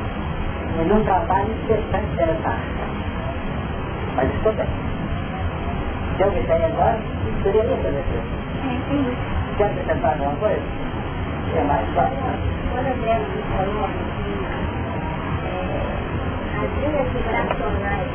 e 0.79 0.85
num 0.85 1.03
trabalho 1.03 1.49
incessante 1.63 2.15
dessa 2.17 2.57
Mas 4.15 4.33
estou 4.35 4.53
bem. 4.53 4.67
Se 6.17 6.23
eu 6.23 6.31
me 6.31 6.65
agora, 6.65 6.99
seria 7.43 7.63
isso, 7.63 7.87
É, 8.63 9.57
Quer 9.57 9.65
acrescentar 9.65 10.11
alguma 10.13 10.35
coisa? 10.35 10.61
É 11.55 11.63
mais 11.63 11.87
fácil. 11.95 12.17
Quando 12.71 12.87
eu 12.87 12.97
devo 12.97 13.25
falou 13.55 13.89
as 16.57 16.69
linhas 16.81 17.07
vibracionais 17.13 18.07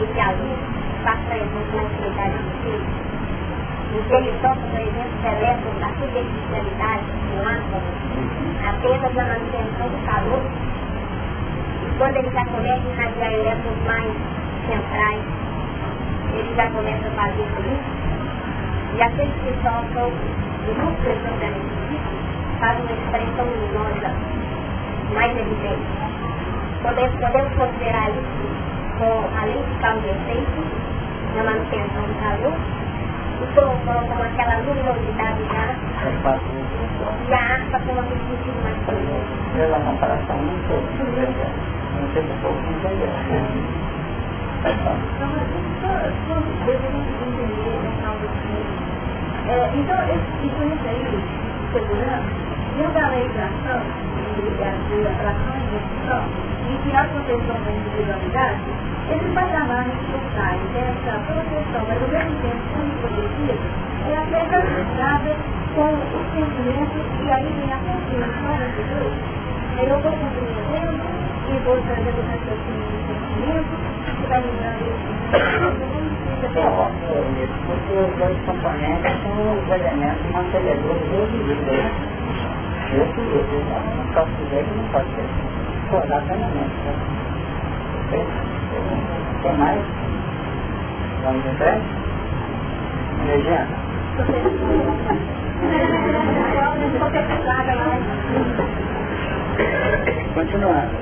entre 0.00 0.20
a 0.20 0.30
luz 0.32 0.76
passando 1.04 1.70
com 1.70 1.78
a 1.78 1.82
atividade 1.82 2.36
do 2.38 3.05
filho, 3.86 3.98
em 3.98 4.08
que 4.08 4.14
ele 4.14 4.32
toca, 4.42 4.60
por 4.60 4.80
exemplo, 4.80 5.16
o 5.22 5.26
elétron 5.26 5.74
da 5.80 5.88
superficialidade 5.88 7.04
do 7.30 7.42
átomo, 7.42 7.88
apenas 8.68 9.14
na 9.14 9.24
manutenção 9.24 9.88
do 9.88 10.06
calor, 10.06 10.42
e 11.82 11.98
quando 11.98 12.16
ele 12.16 12.30
já 12.30 12.44
começa 12.44 12.82
a 12.82 12.92
irradiar 12.92 13.32
elétrons 13.32 13.86
mais 13.86 14.12
centrais, 14.66 15.22
ele 16.34 16.54
já 16.54 16.70
começa 16.70 17.06
a 17.06 17.10
fazer 17.10 17.46
isso, 17.60 17.96
e 18.96 19.02
aqueles 19.02 19.34
que 19.34 19.52
tocam 19.62 20.10
núcleos 20.66 21.22
da 21.22 21.46
energia 21.46 22.00
fazem 22.58 22.82
uma 22.82 22.92
expressão 22.92 23.44
luminosa 23.44 24.10
mais 25.14 25.32
evidente. 25.36 25.86
Podemos, 26.82 27.20
podemos 27.20 27.54
considerar 27.54 28.10
isso 28.10 28.46
com, 28.98 29.38
além 29.40 29.62
de 29.62 29.78
causa 29.80 30.06
efeito, 30.06 30.60
na 31.36 31.44
manutenção 31.44 32.02
do 32.02 32.14
calor, 32.20 32.56
e 33.42 33.54
colocando 33.54 34.08
como 34.08 34.22
aquela 34.22 34.56
luminosidade 34.58 35.44
já, 35.44 35.74
e 37.28 37.34
a 37.34 37.54
harpa 37.54 37.78
como 37.86 38.00
um 38.00 38.04
sentido 38.04 38.62
mais 38.62 38.76
curioso. 38.86 39.26
Pela 39.56 39.80
comparação 39.80 40.36
muito 40.38 40.74
não 41.94 42.12
sei 42.12 42.22
se 42.22 42.44
eu. 42.44 42.56
Então, 42.70 42.90
entender. 48.14 48.66
É, 49.48 49.70
então, 49.76 49.96
isso 50.44 50.88
aí, 50.88 51.22
segurança, 51.72 52.55
dentro 52.76 52.92
da 52.92 53.08
legislação, 53.08 53.80
a 53.80 54.68
atração 55.08 55.56
e 55.56 55.64
execução, 55.64 56.22
e 56.68 56.76
que 56.82 56.92
a 56.96 57.04
proteção 57.04 57.56
da 57.64 57.70
individualidade, 57.72 58.60
ele 59.08 59.32
vai 59.32 59.48
chamar 59.50 59.86
necessário 59.86 60.60
dessa 60.76 61.16
proteção, 61.24 61.82
mas 61.88 62.02
ao 62.02 62.08
mesmo 62.08 62.36
tempo 62.42 62.60
sendo 62.76 62.92
protegida, 63.00 63.56
é 64.06 64.18
apenas 64.18 64.64
ligada 64.76 65.32
com 65.74 65.88
o 65.88 66.20
sentimento 66.36 66.98
e 67.22 67.32
aí 67.32 67.48
vem 67.56 67.72
a 67.72 67.78
compreensão 67.80 68.52
das 68.60 68.72
pessoas. 68.76 69.16
Eu 69.76 69.96
estou 69.96 70.12
compreendendo 70.12 71.04
e 71.48 71.58
vou 71.64 71.76
trazendo 71.80 72.18
o 72.18 72.24
raciocínio 72.28 72.84
do 72.92 72.98
sentimento, 73.08 73.72
que 74.20 74.26
vai 74.28 74.40
me 74.40 74.52
dando 74.60 74.86
porque 77.66 77.92
os 77.92 78.10
dois 78.18 78.38
componentes 78.46 79.12
são 79.22 79.36
os 79.52 79.66
elementos 79.68 80.26
mantenedores 80.32 81.00
do. 81.02 82.15
Esse 82.96 83.20
livro, 83.20 83.62
não 83.96 84.06
posso 84.14 84.30
dizer 84.44 84.64
que 84.64 84.74
não 84.74 84.88
pode 84.88 85.08
ser. 85.14 85.26
Acordar 85.86 86.22
plenamente. 86.22 86.76
Tem 89.42 89.56
mais? 89.58 89.80
Vamos 91.22 91.44
em 91.44 91.54
frente? 91.56 91.84
Regina? 93.26 93.66
Continuando. 100.34 100.96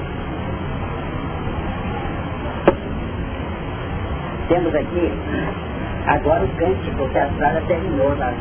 Temos 4.49 4.75
aqui 4.75 5.13
agora 6.07 6.45
o 6.45 6.49
cântico 6.57 7.09
que 7.09 7.19
a 7.19 7.29
Sara 7.39 7.61
terminou 7.69 8.17
nas 8.17 8.35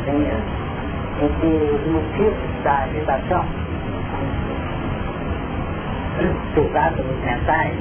linhas 1.14 1.22
entre 1.22 1.48
os 1.48 1.92
motivos 1.92 2.64
da 2.64 2.84
agitação 2.84 3.46
dos 6.56 6.76
átomos 6.76 7.20
mentais 7.24 7.76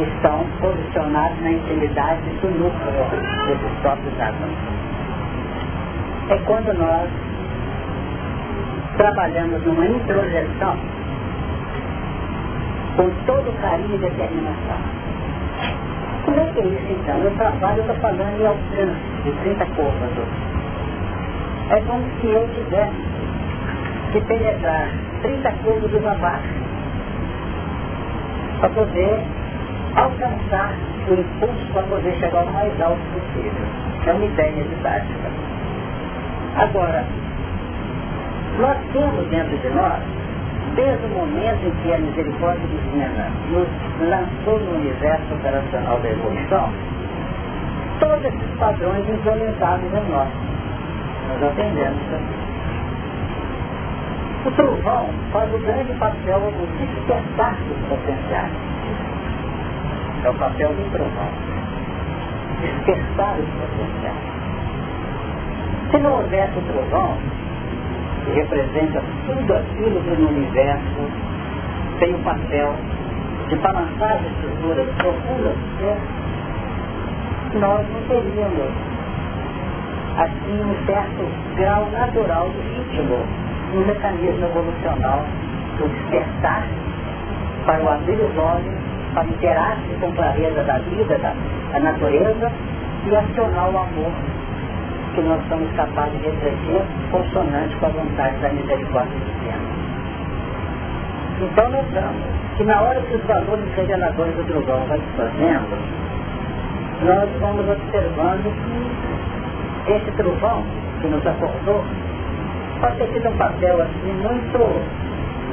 estão 0.00 0.44
posicionados 0.60 1.40
na 1.42 1.52
intimidade 1.52 2.22
do 2.40 2.50
núcleo 2.50 2.92
desses 3.46 3.78
próprios 3.80 4.20
átomos. 4.20 4.56
É 6.30 6.38
quando 6.46 6.72
nós 6.78 7.08
trabalhamos 8.96 9.64
numa 9.64 9.86
introjeção 9.86 10.76
com 12.96 13.10
todo 13.26 13.60
carinho 13.60 13.94
e 13.94 13.98
determinação 13.98 15.00
como 16.24 16.38
é 16.38 16.44
que 16.52 16.60
é 16.60 16.64
isso 16.64 16.92
então? 16.92 17.18
No 17.18 17.30
trabalho 17.32 17.78
eu 17.78 17.86
estou 17.86 17.96
falando 17.96 18.40
em 18.40 18.46
alcance 18.46 19.22
de 19.24 19.32
30 19.42 19.66
côvados. 19.74 20.49
É 21.70 21.80
como 21.82 22.04
se 22.20 22.26
eu 22.26 22.48
tivesse 22.48 22.96
que 24.12 24.20
penetrar 24.22 24.88
30 25.22 25.52
côvados 25.64 26.06
abaixo 26.06 26.54
para 28.58 28.68
poder 28.70 29.20
alcançar 29.94 30.74
o 31.08 31.14
impulso 31.14 31.72
para 31.72 31.82
poder 31.84 32.12
chegar 32.18 32.44
o 32.44 32.52
mais 32.52 32.80
alto 32.80 33.00
possível. 33.14 33.52
É 34.06 34.12
uma 34.12 34.24
ideia 34.24 34.64
didática. 34.64 35.30
Agora, 36.56 37.04
nós 38.58 38.76
temos 38.92 39.26
dentro 39.28 39.56
de 39.56 39.68
nós 39.68 40.02
desde 40.74 41.04
o 41.04 41.08
momento 41.08 41.66
em 41.66 41.70
que 41.82 41.92
a 41.92 41.98
misericórdia 41.98 42.66
divina 42.66 43.28
nos 43.50 43.68
lançou 44.08 44.58
no 44.58 44.76
universo 44.76 45.34
operacional 45.34 45.98
da 46.00 46.10
evolução, 46.10 46.68
todos 47.98 48.24
esses 48.24 48.58
padrões 48.58 49.08
implementados 49.08 49.86
em 49.92 50.10
nós. 50.10 50.49
Nós 51.30 51.42
aprendemos 51.44 52.02
também. 52.10 52.40
O 54.44 54.50
trovão 54.52 55.08
faz 55.32 55.54
o 55.54 55.58
grande 55.58 55.92
papel 55.94 56.40
no 56.40 56.66
despertar 56.78 57.54
dos 57.54 57.88
potenciais. 57.88 58.52
É 60.24 60.30
o 60.30 60.34
papel 60.34 60.70
do 60.70 60.90
trovão. 60.90 61.28
Despertar 62.60 63.36
os 63.38 63.48
potenciais. 63.48 64.30
Se 65.90 65.98
não 65.98 66.12
houvesse 66.14 66.58
o 66.58 66.62
trovão, 66.62 67.16
que 68.24 68.32
representa 68.32 69.02
tudo 69.26 69.54
aquilo 69.54 70.00
que 70.02 70.20
no 70.20 70.28
universo 70.30 71.10
tem 72.00 72.14
o 72.14 72.18
papel 72.18 72.74
de 73.48 73.56
balançar 73.56 74.16
as 74.16 74.26
estruturas 74.26 74.88
profundas 74.96 75.54
do 75.54 75.78
ser, 75.78 75.96
nós 77.58 77.86
não 77.88 78.00
teríamos 78.08 78.89
assim 80.20 80.60
um 80.60 80.86
certo 80.86 81.24
grau 81.56 81.88
natural 81.90 82.50
de 82.50 82.60
ritmo 82.60 83.18
no 83.72 83.86
mecanismo 83.86 84.44
evolucional 84.44 85.24
do 85.78 85.88
despertar 85.88 86.66
para 87.64 87.82
o 87.82 87.88
abrir 87.88 88.20
os 88.20 88.36
olhos, 88.36 88.74
para 89.14 89.24
interar-se 89.24 89.94
com 90.00 90.12
clareza 90.12 90.62
da 90.64 90.78
vida, 90.78 91.18
da, 91.18 91.34
da 91.72 91.80
natureza 91.80 92.52
e 93.06 93.16
acionar 93.16 93.70
o 93.70 93.78
amor 93.78 94.12
que 95.14 95.22
nós 95.22 95.40
somos 95.48 95.70
capazes 95.72 96.20
de 96.20 96.26
refletir 96.26 96.82
consonante 97.10 97.74
com 97.76 97.86
a 97.86 97.88
vontade 97.88 98.36
da 98.38 98.48
misericórdia 98.50 99.18
divina. 99.18 99.70
Então 101.40 101.70
notamos 101.70 102.22
que 102.56 102.64
na 102.64 102.80
hora 102.82 103.00
que 103.00 103.14
os 103.16 103.24
valores 103.24 103.74
reveladores 103.74 104.34
do 104.36 104.44
trovão 104.44 104.86
vai 104.86 104.98
se 104.98 105.16
fazendo, 105.16 106.00
nós 107.06 107.28
vamos 107.40 107.68
observando 107.68 108.52
esse 109.92 110.10
trovão 110.12 110.64
que 111.00 111.08
nos 111.08 111.26
acordou 111.26 111.84
pode 112.80 112.96
ter 112.96 113.08
sido 113.12 113.28
um 113.28 113.36
papel 113.36 113.82
assim 113.82 114.12
muito 114.12 115.10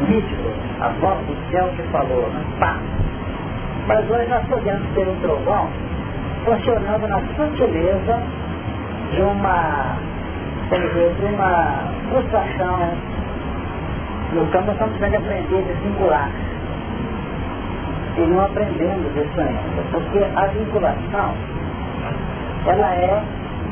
nítido, 0.08 0.54
a 0.80 0.90
voz 1.00 1.18
do 1.26 1.52
céu 1.52 1.68
que 1.76 1.84
falou, 1.92 2.30
né? 2.30 2.44
pá. 2.60 2.78
Mas 3.88 4.10
hoje 4.10 4.28
nós 4.30 4.46
podemos 4.48 4.88
ter 4.94 5.08
um 5.08 5.16
trovão 5.22 5.70
funcionando 6.46 7.08
na 7.08 7.20
sutileza 7.36 8.22
de 9.14 9.22
uma, 9.22 9.98
de 10.70 11.26
uma 11.26 11.84
frustração. 12.10 12.92
No 14.34 14.46
campo 14.48 14.66
nós 14.68 14.74
estamos 14.74 14.98
precisando 14.98 15.26
aprender 15.26 15.66
a 15.70 15.82
vincular. 15.82 16.30
E 18.18 18.22
não 18.22 18.46
aprendendo 18.46 19.08
isso 19.16 19.40
ainda. 19.40 19.84
Porque 19.92 20.20
a 20.36 20.48
vinculação, 20.48 21.34
ela 22.66 22.94
é 22.96 23.24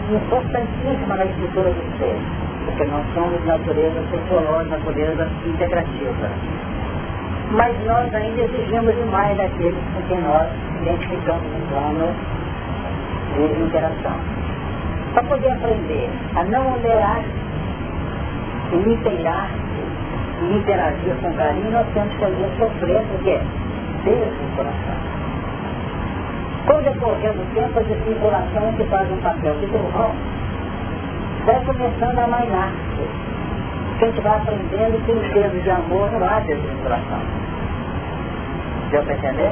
importantíssima 0.09 1.15
na 1.15 1.25
estrutura 1.25 1.69
do 1.69 1.97
ser. 1.97 2.15
Porque 2.65 2.83
nós 2.85 3.05
somos 3.13 3.45
natureza 3.45 4.01
sociológica, 4.11 4.77
natureza 4.77 5.29
integrativa. 5.45 6.29
Mas 7.51 7.73
nós 7.85 8.13
ainda 8.13 8.41
exigimos 8.41 8.95
demais 8.95 9.37
daqueles 9.37 9.83
com 9.93 10.01
quem 10.07 10.21
nós 10.21 10.47
identificamos 10.81 11.43
um 11.43 11.67
plano 11.69 12.15
de 13.35 13.61
interação. 13.61 14.17
Para 15.13 15.23
poder 15.23 15.51
aprender 15.51 16.09
a 16.35 16.43
não 16.43 16.73
olhar 16.73 17.23
e 18.71 18.75
inteirar 18.75 19.49
e 20.41 20.57
interagir 20.57 21.15
com 21.21 21.33
carinho, 21.33 21.71
nós 21.71 21.87
temos 21.93 22.13
que 22.13 22.19
fazer 22.19 22.49
sofrer, 22.57 23.01
porque 23.11 23.39
desvinculação. 24.03 24.95
Com 24.95 25.14
o 25.14 25.14
decorrer 26.65 27.33
do 27.33 27.53
tempo, 27.53 27.79
a 27.79 27.83
desvinculação 27.83 28.73
que 28.73 28.83
faz 28.85 29.11
um 29.11 29.17
papel 29.17 29.53
de 29.59 29.67
trovão 29.67 30.11
vai 31.45 31.63
começando 31.65 32.19
a 32.19 32.27
mainar. 32.27 32.71
Que 33.99 34.05
a 34.05 34.07
gente 34.07 34.21
vai 34.21 34.35
aprendendo 34.37 35.05
que 35.05 35.11
em 35.11 35.33
termos 35.33 35.63
de 35.63 35.69
amor 35.69 36.11
não 36.11 36.27
há 36.27 36.39
desvinculação. 36.39 37.19
Deu 38.91 39.03
para 39.03 39.13
entender? 39.13 39.51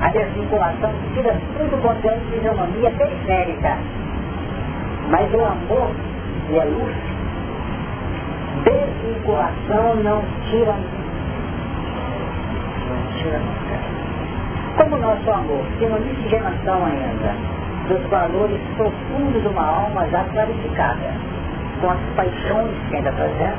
A 0.00 0.08
desvinculação 0.08 0.90
tira 1.14 1.36
tudo 1.58 1.82
quanto 1.82 2.08
é 2.08 2.18
fisionomia 2.30 2.90
periférica. 2.90 3.76
Mas 5.10 5.32
o 5.34 5.44
amor 5.44 5.90
e 6.50 6.60
a 6.60 6.64
luz, 6.64 6.96
desvinculação 8.64 9.96
não 9.96 10.22
tira 10.50 10.74
não 12.90 13.18
tira. 13.18 13.69
Como 14.76 14.96
nosso 14.96 15.30
amor 15.30 15.64
tem 15.78 15.88
uma 15.88 15.98
miscigenação 15.98 16.84
ainda 16.84 17.34
dos 17.88 18.02
valores 18.08 18.60
profundos 18.76 19.42
de 19.42 19.48
uma 19.48 19.66
alma 19.66 20.06
já 20.08 20.22
clarificada, 20.24 21.12
com 21.80 21.90
as 21.90 21.98
paixões 22.14 22.70
que 22.88 22.96
ainda 22.96 23.10
apresenta, 23.10 23.56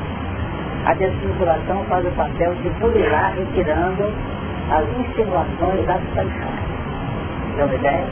a 0.85 0.93
desvinculação 0.93 1.83
faz 1.89 2.05
o 2.05 2.11
papel 2.11 2.55
de 2.55 2.69
pulirar 2.79 3.33
retirando 3.35 4.11
as 4.71 4.85
insinuações 4.99 5.85
das 5.85 6.01
paixões. 6.15 6.71
Deu 7.57 7.65
uma 7.65 7.75
ideia? 7.75 8.05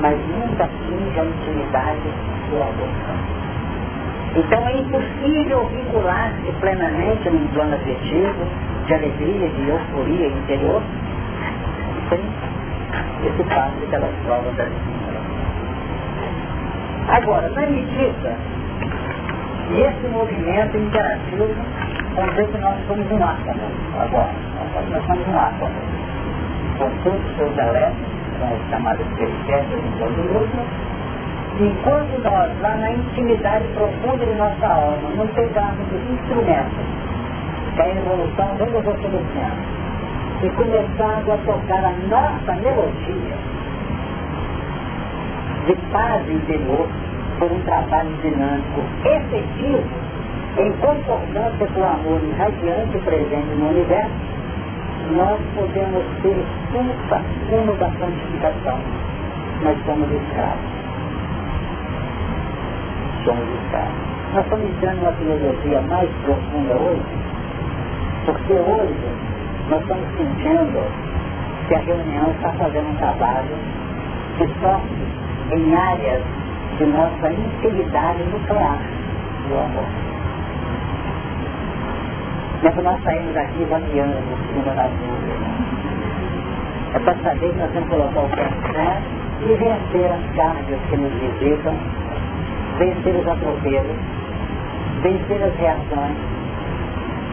Mas 0.00 0.18
nunca 0.18 0.64
atinge 0.64 1.20
a 1.20 1.24
intimidade 1.24 2.08
do 2.50 2.56
amor. 2.56 3.40
Então 4.36 4.68
é 4.68 4.76
impossível 4.76 5.66
vincular-se 5.66 6.52
plenamente 6.60 7.30
num 7.30 7.46
plano 7.48 7.74
afetivo, 7.74 8.46
de 8.86 8.94
alegria, 8.94 9.48
de 9.48 9.68
euforia 9.68 10.26
interior, 10.28 10.82
esse 12.12 13.44
passo 13.44 13.76
pelas 13.88 14.10
provas 14.24 14.56
da 14.56 14.66
Agora, 17.08 17.48
na 17.50 17.66
medida 17.66 18.36
e 19.70 19.80
esse 19.80 20.08
movimento 20.08 20.76
interativo, 20.76 21.48
vamos 22.16 22.34
ver 22.34 22.48
que 22.48 22.58
nós 22.58 22.76
somos 22.88 23.10
um 23.10 23.22
átomo 23.22 23.60
agora. 24.00 24.30
Nós 24.90 25.06
somos 25.06 25.28
um 25.28 25.38
átomo. 25.38 25.74
Com 26.78 26.90
todos 27.04 27.30
os 27.30 27.36
seus 27.36 27.58
elétrons, 27.58 27.96
são 28.38 28.52
os 28.52 28.70
chamados 28.70 29.06
periféricos 29.16 29.78
em 29.78 29.98
todo 29.98 30.20
o 30.20 30.34
outro. 30.34 30.60
Enquanto 31.60 32.22
nós, 32.22 32.60
lá 32.60 32.76
na 32.76 32.92
intimidade 32.92 33.64
profunda 33.74 34.24
de 34.24 34.34
nossa 34.34 34.66
alma, 34.66 35.10
não 35.16 35.26
pegarmos 35.28 35.86
os 35.92 36.10
instrumentos 36.10 37.00
que 37.74 37.82
a 37.82 37.88
evolução 37.88 38.56
vem 38.56 38.70
nos 38.70 38.86
oferecendo 38.86 39.80
e 40.42 40.48
começarmos 40.50 41.28
a 41.28 41.36
tocar 41.44 41.84
a 41.84 41.92
nossa 42.08 42.52
melodia 42.54 43.36
de 45.66 45.74
paz 45.92 46.28
interior, 46.28 46.88
por 47.38 47.50
um 47.50 47.60
trabalho 47.60 48.10
dinâmico 48.22 48.80
efetivo 49.04 49.82
em 50.58 50.72
concordância 50.72 51.66
com 51.66 51.80
o 51.80 51.84
amor 51.84 52.20
irradiante 52.22 52.98
presente 52.98 53.54
no 53.56 53.70
universo, 53.70 54.10
nós 55.16 55.40
podemos 55.54 56.04
ser 56.22 56.36
culpa 56.72 57.22
uma 57.50 57.72
da 57.74 57.90
santificação. 57.98 58.78
Nós 59.62 59.76
somos 59.86 60.10
escravos. 60.10 60.70
Somos 63.24 63.48
escravos. 63.62 64.10
Nós 64.34 64.44
estamos 64.44 64.66
entrando 64.66 64.96
numa 64.98 65.12
filosofia 65.12 65.80
mais 65.82 66.10
profunda 66.24 66.74
hoje, 66.74 67.02
porque 68.26 68.52
hoje 68.52 69.29
nós 69.70 69.80
estamos 69.82 70.08
sentindo 70.16 70.82
que 71.68 71.74
a 71.76 71.78
reunião 71.78 72.30
está 72.32 72.50
fazendo 72.54 72.88
um 72.88 72.96
trabalho 72.96 73.56
que 74.36 74.46
sofre 74.60 75.56
em 75.56 75.74
áreas 75.76 76.22
de 76.76 76.86
nossa 76.86 77.32
integridade 77.32 78.24
nuclear 78.24 78.78
do 79.48 79.58
amor. 79.58 79.84
Quando 82.62 82.82
nós 82.82 83.02
saímos 83.04 83.32
daqui 83.32 83.64
vagueando 83.70 84.16
cima 84.48 84.74
da 84.74 84.88
dúvida, 84.88 85.34
é 86.92 86.98
para 86.98 87.14
saber 87.22 87.52
que 87.52 87.58
nós 87.58 87.70
temos 87.70 87.88
que 87.88 87.94
colocar 87.94 88.20
o 88.20 88.28
pé 88.30 88.48
certo 88.72 89.20
e 89.42 89.54
vencer 89.54 90.10
as 90.10 90.36
cargas 90.36 90.80
que 90.90 90.96
nos 90.96 91.12
visitam, 91.12 91.74
vencer 92.78 93.14
os 93.14 93.28
atropelos, 93.28 93.96
vencer 95.02 95.42
as 95.44 95.54
reações, 95.54 96.16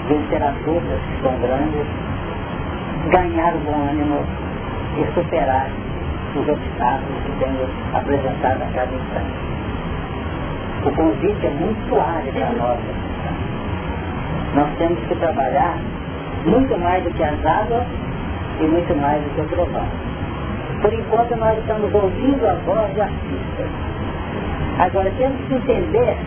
vencer 0.07 0.43
as 0.43 0.55
lutas 0.65 0.99
que 1.01 1.21
são 1.23 1.35
grandes, 1.39 2.06
ganhar 3.09 3.55
o 3.55 3.59
bom 3.59 3.89
ânimo 3.89 4.25
e 4.97 5.13
superar 5.13 5.69
os 6.35 6.47
obstáculos 6.47 7.23
que 7.25 7.31
temos 7.39 7.69
apresentado 7.93 8.61
a 8.61 8.67
cada 8.73 8.93
instante. 8.93 9.47
O 10.85 10.91
convite 10.91 11.45
é 11.45 11.49
muito 11.49 11.89
suave 11.89 12.31
para 12.31 12.51
nós. 12.53 12.79
Nós 14.55 14.69
temos 14.77 14.99
que 15.07 15.15
trabalhar 15.15 15.77
muito 16.45 16.77
mais 16.79 17.03
do 17.03 17.11
que 17.11 17.23
as 17.23 17.45
águas 17.45 17.85
e 18.59 18.63
muito 18.63 18.95
mais 18.95 19.21
do 19.23 19.29
que 19.35 19.41
o 19.41 19.45
trovão. 19.45 19.85
Por 20.81 20.93
enquanto 20.93 21.35
nós 21.37 21.57
estamos 21.57 21.93
ouvindo 21.93 22.47
a 22.47 22.53
voz 22.65 22.93
do 22.93 23.01
artista. 23.01 23.63
Agora 24.79 25.11
temos 25.17 25.41
que 25.47 25.55
entender 25.55 26.17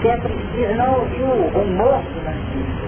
que 0.00 0.08
é 0.08 0.16
preciso 0.16 0.74
não 0.76 0.94
ouvir 0.94 1.22
o 1.22 1.60
humor 1.60 2.00
do 2.00 2.28
artista, 2.28 2.87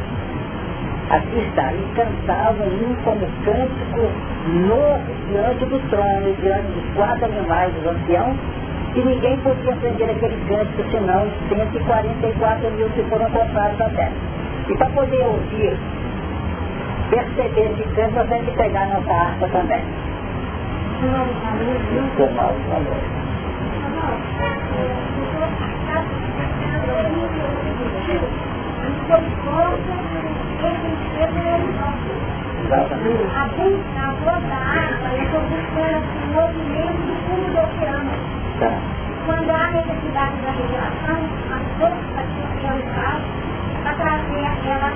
Aqui 1.11 1.40
está, 1.40 1.72
e 1.72 1.82
cantava 1.96 2.62
um 2.62 2.94
como 3.02 3.26
cântico 3.44 4.00
novo 4.68 5.11
diante 5.28 5.64
do 5.64 5.90
trono, 5.90 6.32
diante 6.40 6.70
dos 6.70 6.94
quatro 6.94 7.24
animais 7.24 7.74
dos 7.74 7.86
anciãos, 7.86 8.36
e 8.94 9.00
ninguém 9.00 9.36
podia 9.38 9.72
aprender 9.72 10.04
aquele 10.04 10.36
cântico 10.46 10.88
senão 10.92 11.26
os 11.26 11.48
144 11.48 12.70
mil 12.70 12.88
que 12.90 13.02
foram 13.11 13.28
contados 13.30 13.76
da 13.78 13.88
terra. 13.88 14.12
E 14.68 14.76
para 14.76 14.90
poder 14.90 15.20
ouvir, 15.20 15.76
perceber 17.11 17.72
esse 17.72 17.82
canto, 17.96 18.14
nós 18.14 18.28
temos 18.28 18.44
que 18.46 18.56
pegar 18.56 18.86
nossa 18.86 19.12
harpa 19.12 19.48
também. 19.48 19.82
A 30.61 30.68
voz 34.12 34.42
da 34.44 34.56
água, 34.56 35.08
buscando 35.48 36.04
o 36.20 36.28
movimento 36.34 37.00
do 37.06 37.14
fundo 37.24 37.48
do 37.50 37.61
oceano. 37.61 38.12
Tá. 38.61 38.70
Quando 39.24 39.50
há 39.50 39.70
necessidade 39.70 40.36
da 40.36 40.50
revelação, 40.50 41.20
as 41.50 41.64
forças 41.78 42.04
faz 42.94 43.22
para 43.82 43.94
trazer 43.94 44.44
aquela 44.44 44.90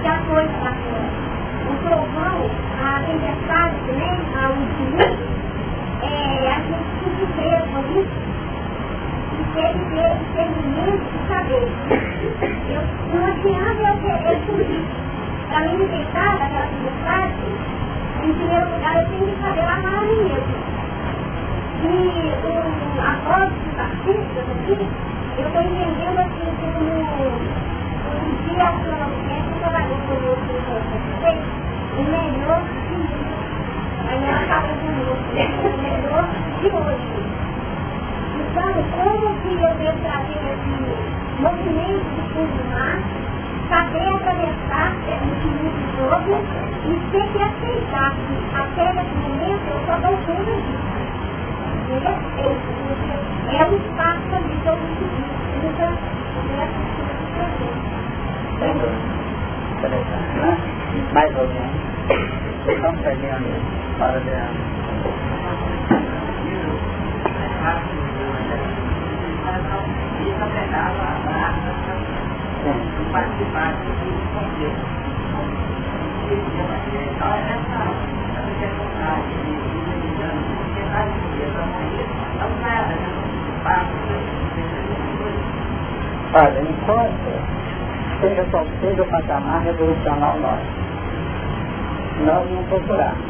que 0.00 0.06
a 0.06 0.18
coisa 0.28 0.52
da 0.62 0.70
terra. 0.70 1.10
O 1.66 1.74
trovão, 1.82 2.38
a 2.80 3.00
tempestade 3.00 3.74
também, 3.86 4.20
a 4.32 4.42
infinito, 4.52 5.18
é, 6.02 6.50
a 6.50 6.58
gente 6.60 6.86
se 7.02 7.08
surpresa 7.18 7.66
com 7.66 7.80
isso 8.00 8.33
e 9.34 9.44
ter 9.54 9.72
que 9.72 9.84
ter 10.34 10.46
saber. 11.28 11.66
Eu, 12.70 12.82
não 13.12 13.26
eu 13.82 13.96
querer 14.00 14.40
para 15.48 15.60
mim 15.60 15.76
me 15.78 15.86
deixar 15.86 16.38
daquela 16.38 16.66
tempestade, 16.66 17.34
em 18.22 18.32
primeiro 18.34 18.70
lugar 18.70 18.96
eu 18.96 19.06
tenho 19.08 19.26
que 19.26 19.42
saber 19.42 19.60
amar. 19.60 20.04
E 21.82 21.86
um, 22.46 23.00
a 23.00 23.12
voz 23.28 23.50
dos 23.52 23.78
eu 25.36 25.46
estou 25.46 25.62
entendendo 25.62 26.18
assim 26.20 26.48
como 26.60 26.80
um 26.94 28.30
dia 28.44 28.68
astronomicamente 28.68 29.58
trabalhou 29.60 29.98
conosco 30.08 30.52
no 30.54 30.62
o 31.98 32.02
melhor 32.04 32.62
de 32.62 32.96
mim. 32.96 33.08
Aí 34.08 34.24
ela 34.24 34.46
fala 34.46 34.72
o 35.68 35.82
melhor 35.82 36.24
de. 36.62 37.23
Então, 38.54 38.70
como 38.70 39.34
que 39.40 39.50
eu 39.50 39.74
devo 39.74 39.98
trazer 39.98 40.38
esse 40.54 41.42
movimento 41.42 42.06
de 42.14 42.22
fundo 42.32 42.54
do 42.54 42.64
mar 42.70 43.02
saber 43.68 44.06
atravessar 44.14 44.94
esse 45.08 45.48
mundo 45.48 45.82
todo 45.98 46.38
e 46.86 46.94
ter 47.10 47.26
que 47.32 47.42
aceitar 47.42 48.14
que 48.14 48.34
até 48.54 48.92
nesse 48.92 49.16
momento 49.16 49.66
eu 49.66 49.78
só 49.86 49.94
dou 49.98 50.14
conta 50.18 50.54
disso. 50.54 50.86
É 53.50 53.66
um 53.66 53.74
espaço 53.74 54.30
ali 54.36 54.54
que 54.62 54.68
eu 54.68 54.76
precisa 54.76 55.88
Mais 61.12 61.36
ou 61.36 61.48
menos. 61.48 61.74
Estamos 62.68 63.00
perdendo 63.00 63.50
para 63.98 64.20
contexto. 74.34 74.94
Então, 77.14 77.34
essa 77.34 77.78
vontade 78.76 79.28
de 79.44 79.54
Olha, 86.36 86.60
enquanto 86.62 87.30
seja 88.20 88.44
qual 88.50 88.66
seja 88.80 89.02
o 89.02 89.06
patamar 89.06 89.62
revolucional 89.62 90.36
nosso, 90.40 90.66
nós 92.26 92.50
não 92.50 92.62
procuramos, 92.64 93.24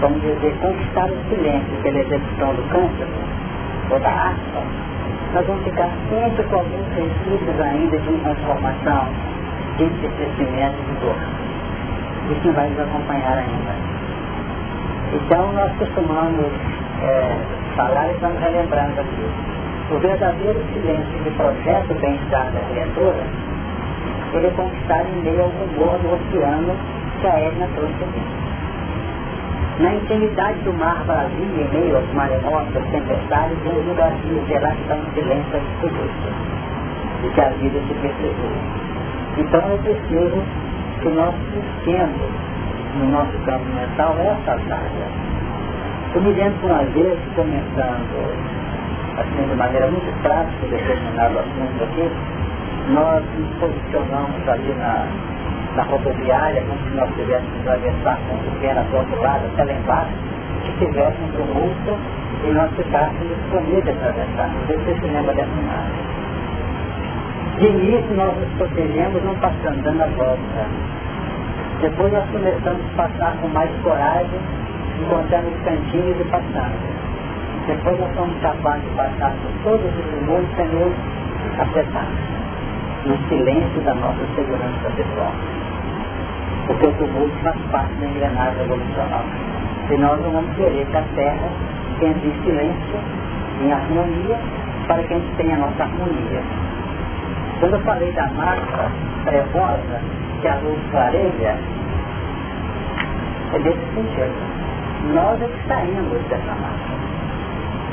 vamos 0.00 0.20
dizer, 0.20 0.54
conquistar 0.60 1.10
o 1.10 1.16
silêncio 1.30 1.82
pela 1.82 1.98
execução 2.00 2.54
do 2.54 2.62
cântaro 2.70 3.39
ou 3.90 3.98
da 4.00 4.08
harpa, 4.08 4.62
nós 5.34 5.46
vamos 5.46 5.64
ficar 5.64 5.90
sempre 6.08 6.42
com 6.44 6.56
alguns 6.56 6.88
resquícios 6.94 7.60
ainda 7.60 7.98
de 7.98 8.18
transformação, 8.18 9.08
de 9.78 9.88
crescimento 9.90 10.76
de 10.86 11.00
dor. 11.00 11.16
Isso 12.30 12.52
vai 12.52 12.68
nos 12.68 12.80
acompanhar 12.80 13.38
ainda. 13.38 13.74
Então 15.12 15.52
nós 15.52 15.72
costumamos 15.78 16.46
é, 17.02 17.36
falar 17.76 18.08
e 18.08 18.12
estamos 18.12 18.40
relembrando 18.40 19.00
aqui. 19.00 19.30
O 19.90 19.98
verdadeiro 19.98 20.60
silêncio 20.72 21.24
de 21.24 21.30
processo 21.30 21.94
bem-estar 21.94 22.52
da 22.52 22.60
criatura, 22.70 23.24
ele 24.34 24.46
é 24.46 24.50
conquistado 24.50 25.08
em 25.08 25.22
meio 25.22 25.42
ao 25.42 25.48
rumor 25.48 25.98
do 25.98 26.14
oceano 26.14 26.76
que 27.20 27.26
a 27.26 27.40
Edna 27.40 27.68
trouxe 27.74 27.94
aqui. 27.94 28.49
Na 29.80 29.94
intimidade 29.94 30.58
do 30.60 30.72
mar 30.74 31.02
vazio, 31.04 31.42
em 31.42 31.68
meio 31.72 31.96
às 31.96 32.04
tempestades, 32.90 33.56
um 33.64 33.88
lugarzinho 33.88 34.46
geral 34.46 34.72
que 34.72 34.82
está 34.82 34.96
em 34.96 35.14
silêncio 35.14 35.56
absoluto. 35.56 36.28
E 37.24 37.30
que 37.30 37.40
a 37.40 37.48
vida 37.48 37.80
se 37.88 37.94
perpetua. 37.94 38.80
Então 39.38 39.60
é 39.60 39.76
preciso 39.78 40.42
que 41.00 41.08
nós 41.08 41.34
busquemos 41.54 42.30
no 42.98 43.06
nosso 43.10 43.38
campo 43.44 43.64
mental 43.74 44.16
essa 44.18 44.52
área. 44.52 45.30
Eu 46.14 46.20
me 46.22 46.32
lembro 46.32 46.66
uma 46.66 46.82
vez, 46.84 47.18
começando 47.34 48.50
assim 49.16 49.48
de 49.48 49.54
maneira 49.54 49.86
muito 49.86 50.22
prática, 50.22 50.66
determinado 50.66 51.38
assunto 51.38 51.84
aqui, 51.84 52.10
nós 52.88 53.24
nos 53.38 53.50
posicionamos 53.60 54.48
ali 54.48 54.74
na 54.74 55.06
na 55.80 55.86
rodoviária, 55.86 56.62
como 56.62 56.78
se 56.84 56.94
nós 56.94 57.08
tivéssemos 57.16 57.60
atravessar 57.60 58.18
com 58.28 58.34
o 58.34 58.52
pequena 58.52 58.82
do 58.82 58.96
outro 58.96 59.22
lado, 59.22 59.46
até 59.56 59.64
que 60.64 60.72
tivesse 60.84 61.16
um 61.22 61.28
tumulto 61.32 61.98
e 62.44 62.52
nós 62.52 62.70
ficássemos 62.76 63.38
com 63.50 63.60
medo 63.62 63.82
de 63.82 63.90
atravessar. 63.90 64.50
Você 64.68 64.94
se 64.94 65.06
lembra 65.06 65.32
dessa 65.32 65.48
imagem. 65.48 66.10
De 67.58 67.66
início 67.66 68.14
nós 68.14 68.36
nos 68.36 68.48
protegemos 68.58 69.24
não 69.24 69.34
passando, 69.36 69.82
dando 69.82 70.02
a 70.02 70.06
volta. 70.06 70.66
Depois 71.80 72.12
nós 72.12 72.24
começamos 72.30 72.82
a 72.92 73.02
passar 73.02 73.36
com 73.40 73.48
mais 73.48 73.70
coragem, 73.82 74.40
encontrando 75.00 75.48
os 75.48 75.64
cantinhos 75.64 76.20
e 76.20 76.24
passando. 76.24 76.76
Depois 77.66 77.98
nós 77.98 78.14
somos 78.14 78.38
capazes 78.42 78.82
de 78.84 78.96
passar 78.96 79.32
por 79.32 79.52
todos 79.64 79.86
os 79.86 80.04
tumultos 80.12 80.56
sem 80.56 80.68
nos 80.68 80.92
afetar. 81.58 82.06
No 83.06 83.16
silêncio 83.28 83.80
da 83.80 83.94
nossa 83.94 84.20
segurança 84.36 84.90
pessoal 84.94 85.32
porque 86.70 86.86
o 86.86 86.92
tumulto 86.92 87.34
faz 87.42 87.56
parte 87.72 87.92
da 87.94 88.06
engrenagem 88.06 88.62
evolucional. 88.62 89.24
Se 89.88 89.96
nós 89.96 90.20
não 90.22 90.30
vamos 90.30 90.54
querer 90.54 90.86
que 90.86 90.96
a 90.96 91.02
Terra 91.16 91.48
entre 92.00 92.28
em 92.28 92.44
silêncio, 92.44 92.98
em 93.60 93.72
harmonia, 93.72 94.38
para 94.86 95.02
que 95.02 95.14
a 95.14 95.18
gente 95.18 95.36
tenha 95.36 95.56
a 95.56 95.58
nossa 95.58 95.82
harmonia. 95.82 96.42
Quando 97.58 97.74
eu 97.74 97.80
falei 97.80 98.12
da 98.12 98.26
massa 98.28 98.90
trevosa, 99.24 100.00
que 100.40 100.48
a 100.48 100.54
luz 100.58 100.78
clareia, 100.92 101.58
é 103.52 103.58
desse 103.58 103.94
sentido. 103.94 104.32
Nós 105.12 105.42
é 105.42 105.46
que 105.46 105.68
saímos 105.68 106.22
dessa 106.28 106.54
massa. 106.54 107.00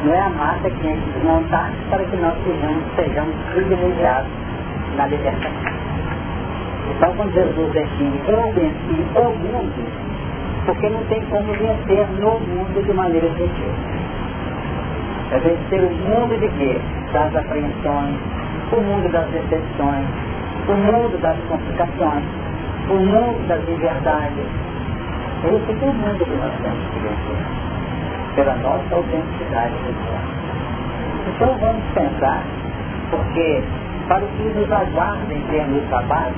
Não 0.04 0.14
é 0.14 0.22
a 0.22 0.30
massa 0.30 0.70
que 0.70 0.88
a 0.88 0.94
gente 0.94 1.10
desmontar 1.14 1.72
para 1.90 2.04
que 2.04 2.16
nós 2.18 2.36
sejamos, 2.44 2.84
sejamos 2.96 3.36
privilegiados 3.54 4.30
na 4.96 5.08
libertação. 5.08 5.67
Então 6.96 7.14
quando 7.16 7.34
Jesus 7.34 7.74
define 7.74 8.22
eu 8.28 8.54
venci 8.54 9.06
o 9.16 9.30
mundo, 9.30 10.08
porque 10.66 10.90
não 10.90 11.04
tem 11.06 11.22
como 11.26 11.54
vencer 11.54 12.08
no 12.20 12.40
mundo 12.40 12.86
de 12.86 12.94
maneira 12.94 13.28
efetiva. 13.28 13.98
É 15.32 15.40
vencer 15.40 15.82
o 15.82 15.92
mundo 15.92 16.40
de 16.40 16.48
quê? 16.58 16.80
Das 17.12 17.36
apreensões, 17.36 18.16
o 18.72 18.82
mundo 18.82 19.12
das 19.12 19.28
decepções, 19.28 20.08
o 20.68 20.74
mundo 20.74 21.22
das 21.22 21.38
complicações, 21.50 22.24
o 22.90 22.96
mundo 22.96 23.48
das 23.48 23.64
liberdades. 23.68 24.46
Esse 25.44 25.72
é 25.72 25.90
o 25.90 25.94
mundo 25.94 26.26
que 26.26 26.36
nós 26.36 26.54
temos 26.62 26.84
que 26.92 27.00
vencer, 27.00 27.46
pela 28.36 28.56
nossa 28.56 28.96
autenticidade 28.96 29.74
pessoal. 29.86 30.38
Então 31.28 31.58
vamos 31.60 31.84
pensar, 31.94 32.44
porque 33.12 33.64
para 34.08 34.24
o 34.24 34.28
que 34.30 34.44
nos 34.44 34.72
aguarda 34.72 35.34
em 35.34 35.42
termos 35.52 35.82
de 35.82 35.88
trabalho, 35.90 36.34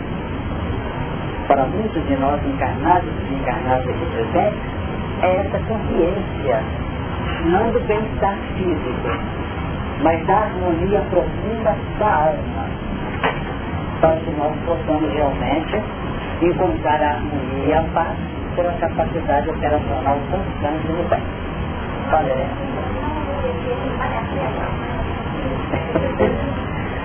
para 1.49 1.65
muitos 1.65 2.05
de 2.05 2.15
nós 2.17 2.39
encarnados 2.45 3.09
e 3.09 3.23
desencarnados 3.23 3.89
aqui 3.89 4.05
presentes, 4.13 4.59
é 5.23 5.35
essa 5.37 5.59
consciência, 5.67 6.63
não 7.45 7.71
do 7.71 7.79
bem-estar 7.87 8.37
físico, 8.55 9.09
mas 10.03 10.25
da 10.27 10.37
harmonia 10.37 11.01
profunda 11.09 11.75
da 11.97 12.13
alma, 12.13 12.65
para 13.99 14.15
que 14.17 14.31
nós 14.37 14.55
possamos 14.63 15.11
realmente 15.11 15.81
encontrar 16.43 17.01
a 17.01 17.09
harmonia 17.15 17.65
e 17.65 17.73
a 17.73 17.81
paz 17.95 18.15
pela 18.55 18.71
capacidade 18.73 19.49
operacional 19.49 20.19
constante 20.29 20.87
no 20.87 21.09
bem. 21.09 21.23
Valeu. 22.11 22.45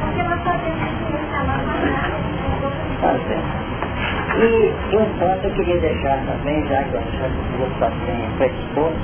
Porque 0.01 0.23
nós 0.23 0.41
podemos 0.43 0.85
Tá 3.01 3.13
certo. 3.29 3.64
E 4.37 4.97
um 4.97 5.19
ponto 5.19 5.45
eu 5.47 5.55
queria 5.55 5.81
deixar 5.81 6.19
também, 6.27 6.67
já 6.67 6.83
que 6.85 6.95
eu 6.95 7.01
acho 7.01 7.11
que 7.11 7.63
o 7.63 7.67
está 7.73 7.89
bem 8.07 8.31
predisposto, 8.39 8.99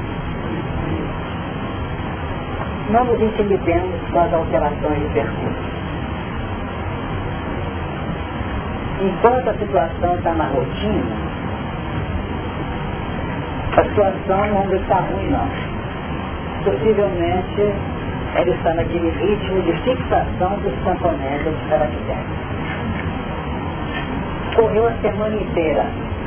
não 2.91 3.05
nos 3.05 3.20
intimidemos 3.20 4.01
com 4.12 4.20
as 4.20 4.35
alterações 4.35 4.99
de 5.01 5.09
percurso. 5.14 5.70
Enquanto 9.01 9.49
a 9.51 9.55
situação 9.55 10.14
está 10.16 10.35
na 10.35 10.47
rotina, 10.49 11.16
a 13.76 13.85
situação 13.85 14.47
não 14.49 14.74
está 14.74 14.97
ruim 15.01 15.31
não. 15.31 15.49
Possivelmente 16.64 17.74
ela 18.35 18.51
está 18.51 18.74
naquele 18.74 19.11
ritmo 19.11 19.62
de 19.62 19.72
fixação 19.83 20.59
dos 20.61 20.74
componentes 20.85 21.55
característicos 21.68 22.50
correu 24.55 24.87
a 24.87 24.93
semana 25.03 25.37
inteira. 25.37 25.85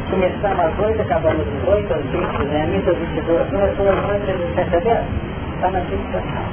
Começamos 0.09 0.59
às 0.59 0.79
8, 0.79 1.01
acabamos 1.01 1.47
às 1.47 1.67
8, 1.67 1.93
às 1.93 2.01
20, 2.01 2.45
né? 2.45 2.65
Missa 2.67 2.91
às 2.91 2.97
22, 2.97 3.49
começou 3.49 3.89
às 3.89 4.09
8, 4.09 4.25
vocês 4.25 4.55
perceberam? 4.55 5.05
Está 5.55 5.71
na 5.71 5.81
fixação. 5.81 6.43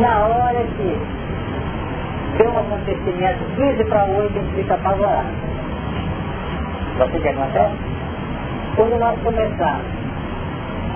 Na 0.00 0.26
hora 0.26 0.64
que 0.76 0.98
Tem 2.38 2.48
um 2.48 2.58
acontecimento 2.58 3.38
15 3.56 3.84
para 3.84 4.04
8, 4.04 4.38
a 4.38 4.40
gente 4.40 4.54
fica 4.54 4.74
apavorado. 4.74 5.28
Você 6.98 7.16
o 7.16 7.20
que 7.20 7.28
acontece? 7.28 7.74
Quando 8.76 8.98
nós 8.98 9.18
começamos 9.20 9.86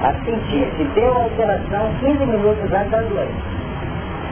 a 0.03 0.13
sentir 0.25 0.67
que 0.77 0.85
deu 0.95 1.13
alteração 1.13 1.91
15 2.01 2.27
minutos 2.27 2.73
antes 2.73 2.91
da 2.91 2.99
doença, 2.99 3.33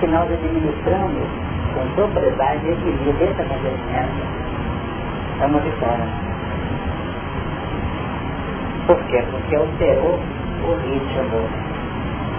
que 0.00 0.06
nós 0.06 0.30
administramos 0.30 1.28
com 1.74 1.94
propriedade 1.94 2.66
e 2.66 2.72
equilíbrio 2.72 3.30
esse 3.30 3.42
acontecimento, 3.42 4.41
é 5.42 5.46
uma 5.46 5.58
vitória. 5.58 6.06
Por 8.86 8.96
quê? 9.06 9.24
Porque 9.30 9.56
alterou 9.56 10.20
o 10.64 10.74
ritmo, 10.84 11.48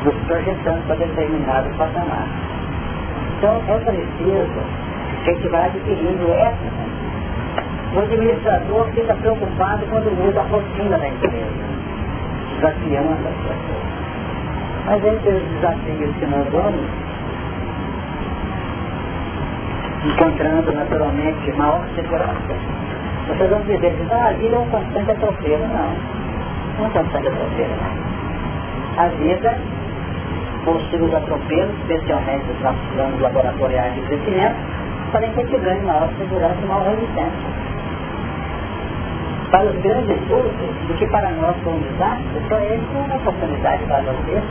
nos 0.06 0.16
projetando 0.26 0.88
para 0.88 0.96
determinado 0.96 1.70
patamar. 1.78 2.28
Então 3.38 3.62
é 3.68 3.78
preciso 3.80 4.64
que 5.24 5.30
a 5.30 5.34
gente 5.34 5.48
vá 5.50 5.66
adquirindo 5.66 6.32
essa. 6.32 6.84
O 7.94 8.00
administrador 8.00 8.88
fica 8.94 9.14
preocupado 9.16 9.86
quando 9.88 10.10
muda 10.18 10.40
a 10.40 10.44
rotina 10.44 10.98
da 10.98 11.08
empresa, 11.08 11.46
desafiando 12.56 13.12
as 13.12 13.36
pessoas. 13.36 13.84
Mas 14.86 15.06
entre 15.06 15.30
os 15.30 15.44
desafios 15.44 16.16
que 16.18 16.26
nós 16.26 16.48
vamos, 16.52 16.90
encontrando 20.06 20.72
naturalmente 20.74 21.52
maior 21.54 21.84
segurança. 21.96 22.93
Vocês 23.28 23.50
vão 23.50 23.62
dizer 23.62 23.96
ah, 24.12 24.28
a 24.28 24.34
vida 24.34 24.56
é 24.56 24.60
um 24.60 24.70
constante 24.70 25.12
atropelo. 25.12 25.68
Não, 25.68 25.90
não 26.78 26.86
é 26.86 26.88
um 26.88 26.92
constante 26.92 27.28
atropelo. 27.28 27.74
A 28.98 29.08
vida 29.08 29.58
possui 30.66 31.02
os 31.02 31.14
atropelos, 31.14 31.76
especialmente 31.82 32.52
os 32.52 32.62
nossos 32.62 32.88
planos 32.94 33.20
laboratoriais 33.22 33.96
de 33.96 34.02
crescimento, 34.02 34.56
para 35.12 35.28
que 35.28 35.40
a 35.40 35.46
gente 35.46 35.58
ganhe 35.60 35.82
maior 35.84 36.10
segurança 36.18 36.58
e 36.62 36.66
maior 36.66 36.88
resistência. 36.88 37.64
Para 39.52 39.66
os 39.66 39.78
grandes 39.82 40.18
cursos, 40.28 40.88
do 40.88 40.94
que 40.98 41.06
para 41.08 41.30
nós 41.32 41.56
como 41.64 41.80
desastres, 41.80 42.48
só 42.50 42.58
esse 42.58 42.74
é 42.74 43.06
uma 43.06 43.16
oportunidade 43.16 43.84
para 43.86 44.02
vocês, 44.02 44.44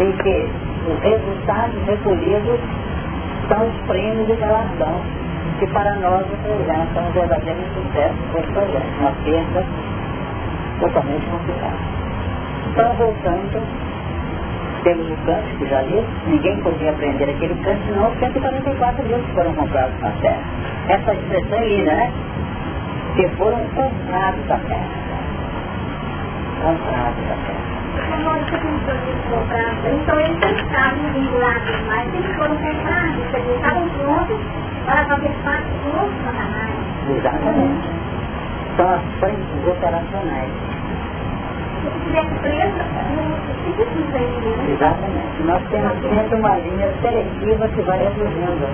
em 0.00 0.12
que 0.12 0.50
os 0.90 0.98
resultados 1.00 1.82
recolhidos 1.86 2.60
são 3.48 3.68
os 3.68 3.86
prêmios 3.86 4.26
de 4.26 4.32
relação, 4.34 5.00
que 5.58 5.66
para 5.68 5.94
nós 5.96 6.26
representam 6.30 7.08
um 7.08 7.12
verdadeiro 7.12 7.60
sucesso 7.74 8.14
para 8.32 8.40
os 8.40 8.46
projetos, 8.50 8.98
uma 9.00 9.12
perda 9.24 9.64
totalmente 10.80 11.26
complicada. 11.26 11.78
Então, 12.70 12.94
voltando 12.94 13.88
temos 14.84 15.10
o 15.10 15.16
cântico 15.26 15.66
já 15.66 15.82
li, 15.82 16.04
ninguém 16.26 16.56
podia 16.62 16.90
aprender 16.90 17.30
aquele 17.30 17.54
canto, 17.64 17.84
senão 17.86 18.10
os 18.10 18.18
144 18.18 19.04
mil 19.04 19.18
que 19.18 19.32
foram 19.32 19.52
comprados 19.54 20.00
na 20.00 20.10
terra. 20.12 20.40
Essa 20.88 21.14
expressão 21.14 21.58
é 21.58 21.68
linda, 21.68 21.94
né? 21.94 22.12
Que 23.16 23.28
foram 23.36 23.58
comprados 23.74 24.46
da 24.46 24.56
terra. 24.56 24.88
Comprados 26.62 27.24
da 27.28 27.34
terra. 27.44 27.68
Então 29.84 30.20
eles 30.20 30.60
estavam 30.60 31.12
vinculados 31.12 31.86
mais, 31.88 32.14
eles 32.14 32.36
foram 32.36 32.56
comprados, 32.56 33.34
eles 33.34 33.56
estavam 33.56 33.88
prontos 33.88 34.40
para 34.88 35.04
fazer 35.04 35.30
parte 35.44 35.68
do 35.68 35.92
novo 35.92 36.10
Satanás. 36.24 36.72
Exatamente. 37.10 37.88
São 38.76 38.88
as 38.88 39.02
frentes 39.20 39.68
operacionais. 39.68 40.50
Exatamente. 44.72 45.42
Nós 45.44 45.62
temos 45.68 45.92
sempre 46.00 46.38
uma 46.38 46.56
linha 46.56 46.90
seletiva 47.02 47.68
que 47.68 47.82
vai 47.82 47.98
reduzindo. 47.98 48.66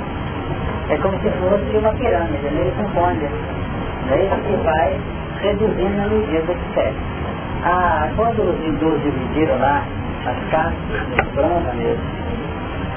É 0.89 0.97
como 0.99 1.19
se 1.19 1.31
fosse 1.31 1.77
uma 1.79 1.93
pirâmide, 1.95 2.51
meio 2.55 2.73
com 2.73 2.85
ponte. 2.91 3.25
Né? 4.07 4.31
Que 4.47 4.57
vai 4.63 5.01
reduzindo 5.43 6.01
a 6.01 6.07
medida 6.07 6.55
que 6.55 6.75
segue. 6.75 6.97
Ah, 7.65 8.09
quando 8.15 8.41
os 8.41 8.65
hindus 8.65 9.03
dividiram 9.03 9.59
lá 9.59 9.83
as 10.27 10.51
castas 10.51 11.09
dos 11.09 11.29
brahmanes, 11.35 11.99
no, 11.99 12.54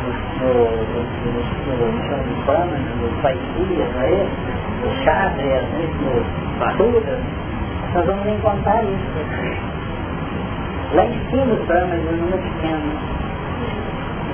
no, 0.07 0.53
no, 0.53 1.87
no 1.91 2.45
brahmanes, 2.45 2.95
nos 3.01 3.21
paisias, 3.21 3.93
não 3.93 4.01
é 4.01 4.11
isso? 4.11 4.87
Os 4.87 5.03
chátrias, 5.03 5.63
nos 5.73 6.59
baturas, 6.59 7.19
nós 7.93 8.05
vamos 8.05 8.27
encontrar 8.27 8.83
isso. 8.83 9.67
Lá 10.93 11.05
em 11.05 11.29
cima 11.29 11.53
o 11.53 11.65
Brahma 11.65 11.95
é 11.95 11.97
um 11.97 12.17
número 12.17 12.37
pequeno. 12.37 13.17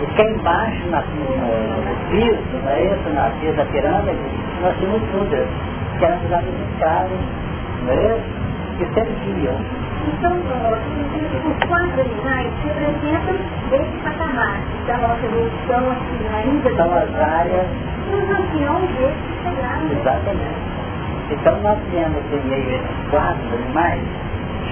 E 0.01 0.05
cá 0.15 0.23
embaixo, 0.23 0.87
na, 0.89 1.01
no, 1.01 1.25
no 1.25 2.09
piso, 2.09 2.67
é 2.67 2.85
isso? 2.85 3.09
Na 3.13 3.29
piso 3.39 3.55
da 3.55 3.65
pirâmide, 3.65 4.19
nós 4.61 4.77
tínhamos 4.77 5.01
Sudras, 5.11 5.47
que 5.97 6.05
eram 6.05 6.19
de 6.19 6.73
escravos, 6.73 7.19
não 7.85 7.93
é? 7.93 8.19
Que 8.77 8.85
serviam. 8.93 9.57
Então, 10.07 10.33
os 10.33 11.67
quatro 11.67 12.01
animais 12.01 12.51
representam 12.63 13.35
esse 13.71 13.97
patamar 14.03 14.59
da 14.87 14.97
nossa 14.97 15.25
evolução 15.25 15.91
aqui 15.91 16.27
ainda. 16.33 16.75
São 16.75 16.93
as 16.93 17.15
áreas. 17.15 17.67
Os 18.11 18.29
anciões 18.29 18.89
desses 18.97 19.43
chegaram. 19.43 19.91
Exatamente. 19.91 20.73
Então 21.31 21.59
nós 21.61 21.79
temos 21.91 22.21
primeiro 22.29 22.69
esses 22.69 23.09
quatro 23.09 23.55
animais 23.55 24.01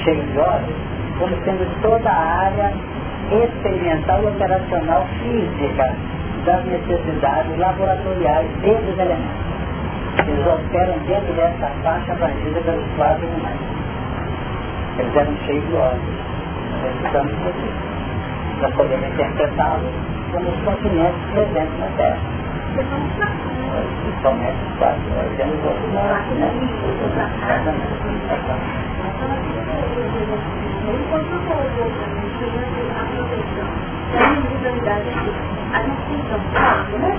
cheios 0.04 0.32
de 0.32 0.40
olhos, 0.40 0.76
como 1.18 1.36
sendo 1.44 1.82
toda 1.82 2.10
a 2.10 2.46
área 2.46 2.74
experimental 3.32 4.22
e 4.24 4.28
operacional 4.28 5.08
física 5.22 5.96
das 6.46 6.66
necessidades 6.66 7.58
laboratoriais 7.58 8.48
desses 8.62 9.00
elementos. 9.00 9.52
Eles 10.28 10.46
operam 10.46 10.98
dentro 11.08 11.34
dessa 11.34 11.72
faixa 11.84 12.12
abrangida 12.12 12.60
pelos 12.62 12.86
quatro 12.98 13.26
animais. 13.26 13.81
Eles 14.98 15.16
eram 15.16 15.38
cheios 15.46 15.66
de 15.68 15.76
olhos. 15.76 16.02
Precisamos 16.82 17.32
disso. 17.32 17.92
Nós 18.62 18.74
podemos 18.76 19.08
interpretá-los 19.08 19.94
como 20.32 20.50
os 20.50 20.64
continentes 20.64 21.22
presentes 21.34 21.80
na 21.80 21.88
Terra. 21.98 22.20
Somente 24.22 24.62
os 24.64 24.78
quatro. 24.78 25.02
Nós 25.16 25.32
temos 25.38 25.60
outros 25.66 25.92
né? 25.94 26.52
Voltando, 31.52 32.26
tirando 32.38 32.80
a 32.92 33.04
proteção 33.06 33.70
da 34.12 34.22
individualidade 34.30 35.08
aqui. 35.10 35.32
A 35.74 35.76
gente 35.84 36.04
tem 36.08 36.22
São 36.28 36.42
né? 37.00 37.12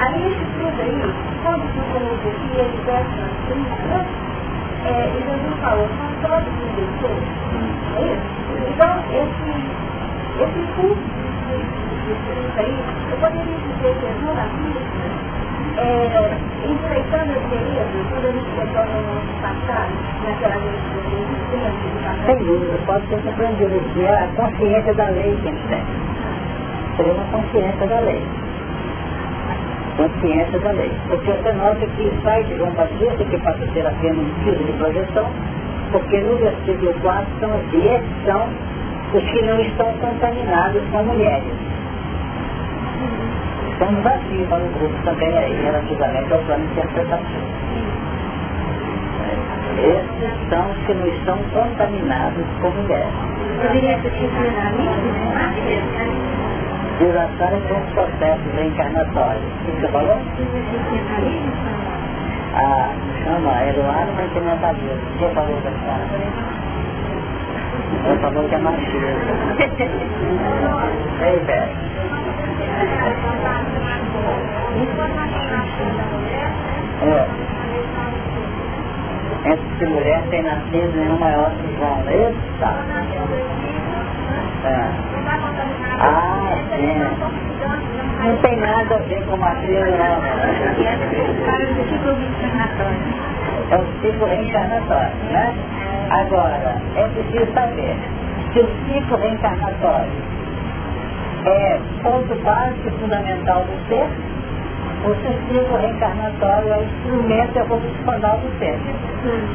Aí 0.00 0.20
esse 0.26 0.44
tudo 0.58 0.80
aí, 0.82 1.00
quando 1.42 1.64
se 1.72 1.80
colocou 1.92 2.32
que 2.32 2.46
ele 2.58 2.78
dessa 2.84 3.22
né? 3.88 4.31
É, 4.84 5.06
e 5.06 5.22
Jesus 5.22 5.60
falou, 5.60 5.88
são 5.96 6.10
todos 6.22 6.52
indecisos. 6.58 7.42
É? 7.98 8.18
Então, 8.68 8.92
esse, 9.12 9.50
esse 10.42 10.62
curso 10.74 11.22
de 11.22 12.60
aí, 12.60 12.76
eu 13.10 13.16
poderia 13.18 13.44
dizer 13.44 13.94
que 14.00 14.06
as 14.06 14.20
moravistas 14.22 15.12
é, 15.76 16.02
enfrentando 16.68 17.32
esse 17.32 17.48
período, 17.48 18.10
quando 18.10 18.26
a 18.26 18.32
gente 18.32 18.50
retorna 18.58 18.92
no 18.92 19.14
nosso 19.14 19.34
passado, 19.40 19.92
naquela 20.24 20.54
resistência, 20.54 21.32
sem 22.26 22.36
dúvida, 22.38 22.78
pode 22.86 23.06
ser 23.08 23.22
compreendido 23.22 23.80
que 23.94 24.04
é 24.04 24.14
a 24.14 24.28
consciência 24.36 24.94
da 24.94 25.08
lei 25.08 25.38
que 25.42 25.48
a 25.48 25.52
gente 25.52 25.68
tem. 25.68 25.82
Seria 26.96 27.12
uma 27.14 27.24
consciência 27.24 27.86
da 27.86 28.00
lei. 28.00 28.41
Consciência 29.96 30.58
da 30.60 30.70
lei. 30.72 30.90
Porque 31.08 31.30
você 31.30 31.52
nota 31.52 31.86
que 31.86 32.12
sai 32.22 32.44
de 32.44 32.56
João 32.56 32.70
Batista, 32.72 33.24
que 33.24 33.38
passa 33.38 33.64
a 33.64 33.72
ser 33.72 33.86
apenas 33.86 34.18
um 34.18 34.44
tipo 34.44 34.64
de 34.64 34.72
projeção, 34.72 35.30
porque 35.92 36.20
no 36.20 36.36
versículo 36.36 36.94
4 37.02 37.26
são 37.40 37.50
que 37.70 38.00
são 38.24 38.48
os 39.14 39.30
que 39.30 39.42
não 39.42 39.60
estão 39.60 39.92
contaminados 39.98 40.82
com 40.90 41.02
mulheres 41.02 41.72
é 43.82 43.84
um 43.84 43.94
desafio 43.96 44.46
para 44.46 44.62
o 44.62 44.68
grupo 44.78 44.94
também 45.04 45.36
aí, 45.36 45.60
relativamente 45.64 46.32
ao 46.32 46.38
plano 46.40 46.66
de 46.66 46.72
interpretação. 46.72 47.42
Esses 49.78 50.48
são 50.48 50.70
os 50.70 50.76
que 50.86 50.94
não 50.94 51.06
estão 51.08 51.38
contaminados 51.52 52.44
com 52.60 52.70
mulheres. 52.70 53.12
Duração 56.98 57.48
é 57.48 57.72
um 57.72 57.86
processo 57.92 58.42
reencarnatório. 58.54 59.40
O 59.40 59.64
que 59.64 59.72
você 59.80 59.88
falou? 59.88 60.18
Ah, 62.54 62.92
chama 63.24 63.64
Eloá 63.64 64.04
no 64.04 64.24
incrementalismo. 64.24 65.00
Quem 65.18 65.30
falou 65.34 65.60
da 65.62 65.70
cara? 65.70 66.06
Ele 68.04 68.18
falou 68.20 68.48
que 68.48 68.54
é 68.54 68.58
machismo. 68.58 69.00
Ei, 71.22 71.38
velho. 71.40 71.72
É. 77.02 77.26
Entre 79.44 79.86
mulher 79.86 80.22
tem 80.30 80.42
nascido 80.42 80.96
nenhum 80.96 81.18
maior 81.18 81.50
que 81.50 81.76
João, 81.76 81.96
não 82.04 83.71
é. 84.64 84.90
Ah, 86.00 86.52
sim. 86.76 87.00
Não 88.24 88.36
tem 88.38 88.56
nada 88.60 88.94
a 88.94 88.98
ver 88.98 89.24
com 89.26 89.36
machismo, 89.36 89.96
não. 89.98 90.22
É 93.70 93.76
o 93.76 93.86
ciclo 94.00 94.26
reencarnatório, 94.26 95.16
né? 95.30 95.54
Agora, 96.10 96.76
é 96.96 97.08
preciso 97.08 97.52
saber 97.52 97.96
se 98.52 98.60
o 98.60 98.68
ciclo 98.86 99.16
reencarnatório 99.16 100.12
é 101.46 101.80
ponto 102.02 102.34
básico 102.44 102.90
fundamental 103.00 103.64
do 103.64 103.88
ser, 103.88 104.06
o 105.04 105.14
ciclo 105.16 105.76
reencarnatório 105.78 106.72
é 106.72 106.82
instrumento 106.84 107.58
evolucional 107.58 108.38
do 108.38 108.58
ser. 108.58 108.78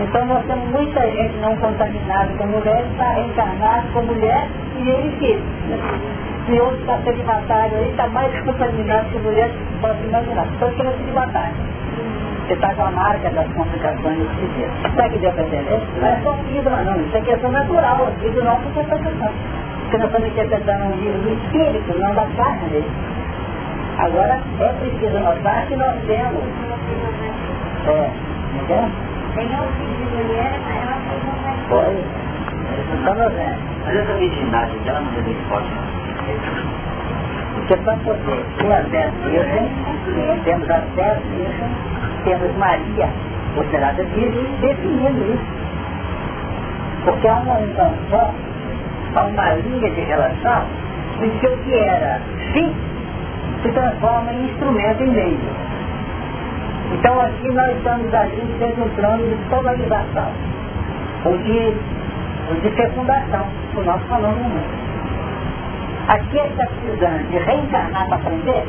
Então 0.02 0.26
nós 0.26 0.46
temos 0.46 0.70
muita 0.72 1.02
gente 1.12 1.38
não 1.38 1.56
contaminada 1.58 2.34
com 2.38 2.48
mulher, 2.48 2.86
está 2.92 3.12
reencarnado 3.12 3.88
com 3.94 4.02
mulher 4.02 4.48
e 4.78 4.90
ele 4.90 5.18
filho. 5.18 5.44
E 6.48 6.60
outro 6.62 6.80
está 6.80 6.98
celibatário 7.04 7.78
aí, 7.78 7.90
está 7.90 8.08
mais 8.08 8.40
contaminado 8.44 9.10
que 9.10 9.20
mulher, 9.20 9.52
pode 9.82 10.04
imaginar. 10.04 10.48
Só 10.60 10.68
que 10.68 10.82
é 10.82 10.92
celibatário. 10.92 11.56
Você 12.48 12.54
está 12.54 12.74
com 12.76 12.86
a 12.86 12.92
marca 12.92 13.30
das 13.32 13.48
complicações 13.52 14.18
desse 14.18 14.48
dia. 14.56 14.70
Sabe 14.96 15.10
que 15.10 15.20
deu 15.20 15.32
para 15.34 15.44
entender? 15.44 15.82
Não 16.00 16.08
é 16.08 16.22
só 16.24 16.34
fibra, 16.34 16.84
não. 16.84 17.02
Isso 17.02 17.18
é 17.18 17.22
questão 17.22 17.52
natural. 17.52 18.08
A 18.08 18.12
fibra 18.22 18.44
não 18.46 18.52
é 18.54 18.70
interpretação. 18.70 19.34
Porque 19.82 19.98
nós 19.98 20.08
estamos 20.08 20.28
interpretando 20.30 20.86
um 20.86 20.96
livro 20.96 21.20
do 21.20 21.34
espírito, 21.34 22.00
não 22.00 22.16
da 22.16 22.26
carne 22.38 22.70
dele. 22.70 22.92
Agora, 23.98 24.40
é 24.62 24.68
preciso 24.80 25.20
notar 25.20 25.66
que 25.68 25.76
nós 25.76 25.96
temos. 26.06 26.44
É, 27.88 28.12
entendeu? 28.56 28.92
Tem 29.36 29.46
um 29.48 29.68
filho 29.74 30.06
de 30.06 30.24
mulher, 30.24 30.60
maior 30.64 30.98
que 31.04 31.70
Foi. 31.70 32.04
Então 32.94 33.16
nós 33.16 33.34
vemos. 33.34 33.77
Mas 33.88 33.96
essa 33.96 34.14
virgindade 34.16 34.78
dela 34.80 35.00
não 35.00 35.18
é 35.18 35.22
bem 35.22 35.36
forte, 35.48 35.72
porque 37.56 37.78
para 37.78 37.96
poder 38.00 38.46
ter 38.58 38.74
acesso 38.74 39.16
virgem, 39.24 39.70
temos 40.44 40.70
acesso 40.70 41.22
virgem, 41.30 41.70
temos 42.26 42.58
Maria, 42.58 43.10
considerada 43.56 44.04
virgem, 44.04 44.46
definindo 44.60 45.34
isso. 45.34 45.46
Porque 47.06 47.30
há 47.30 47.36
uma 47.36 47.60
união 47.60 47.94
só, 48.10 48.34
há 49.16 49.24
uma 49.24 49.54
linha 49.54 49.90
de 49.90 50.02
relação 50.02 50.66
em 51.22 51.30
que 51.40 51.48
o 51.48 51.58
que 51.60 51.74
era 51.74 52.20
fim 52.52 52.76
se 53.62 53.72
transforma 53.72 54.34
em 54.34 54.48
instrumento 54.48 55.02
em 55.02 55.12
meio. 55.12 55.40
Então 56.92 57.22
aqui 57.22 57.48
nós 57.54 57.74
estamos 57.78 58.14
agindo 58.14 58.60
dentro 58.60 58.76
de 58.76 58.82
um 58.82 58.96
plano 58.96 59.30
de 59.30 59.36
polarização, 59.50 60.34
de, 62.56 62.70
fecundação, 62.72 63.46
o 63.76 63.82
nosso 63.82 64.06
falando 64.06 64.38
no 64.38 64.50
mundo. 64.50 64.88
Aqui 66.08 66.38
ele 66.38 66.48
está 66.50 66.66
precisando 66.66 67.30
de 67.30 67.38
reencarnar 67.38 68.08
para 68.08 68.16
aprender. 68.16 68.64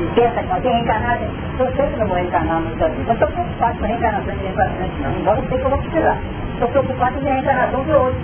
E 0.00 0.06
pensa 0.14 0.42
que 0.42 0.48
vai 0.48 0.60
reencarnar. 0.60 1.18
Eu 1.58 1.72
sei 1.76 1.86
que 1.86 1.98
não 1.98 2.06
vou 2.06 2.16
reencarnar 2.16 2.60
muita 2.60 2.88
vida. 2.88 3.04
Não 3.06 3.12
estou 3.12 3.28
preocupado 3.28 3.78
com 3.78 3.84
reencarnação 3.84 4.34
de 4.34 4.52
frente, 4.52 5.02
não. 5.02 5.12
Embora 5.12 5.38
eu 5.38 5.48
sei 5.48 5.58
que 5.58 5.64
eu 5.64 5.70
vou 5.70 5.78
precisar. 5.78 6.18
Estou 6.54 6.68
preocupado 6.68 7.20
com 7.20 7.28
a 7.28 7.32
reencarnação 7.32 7.84
de 7.84 7.92
hoje. 7.92 8.18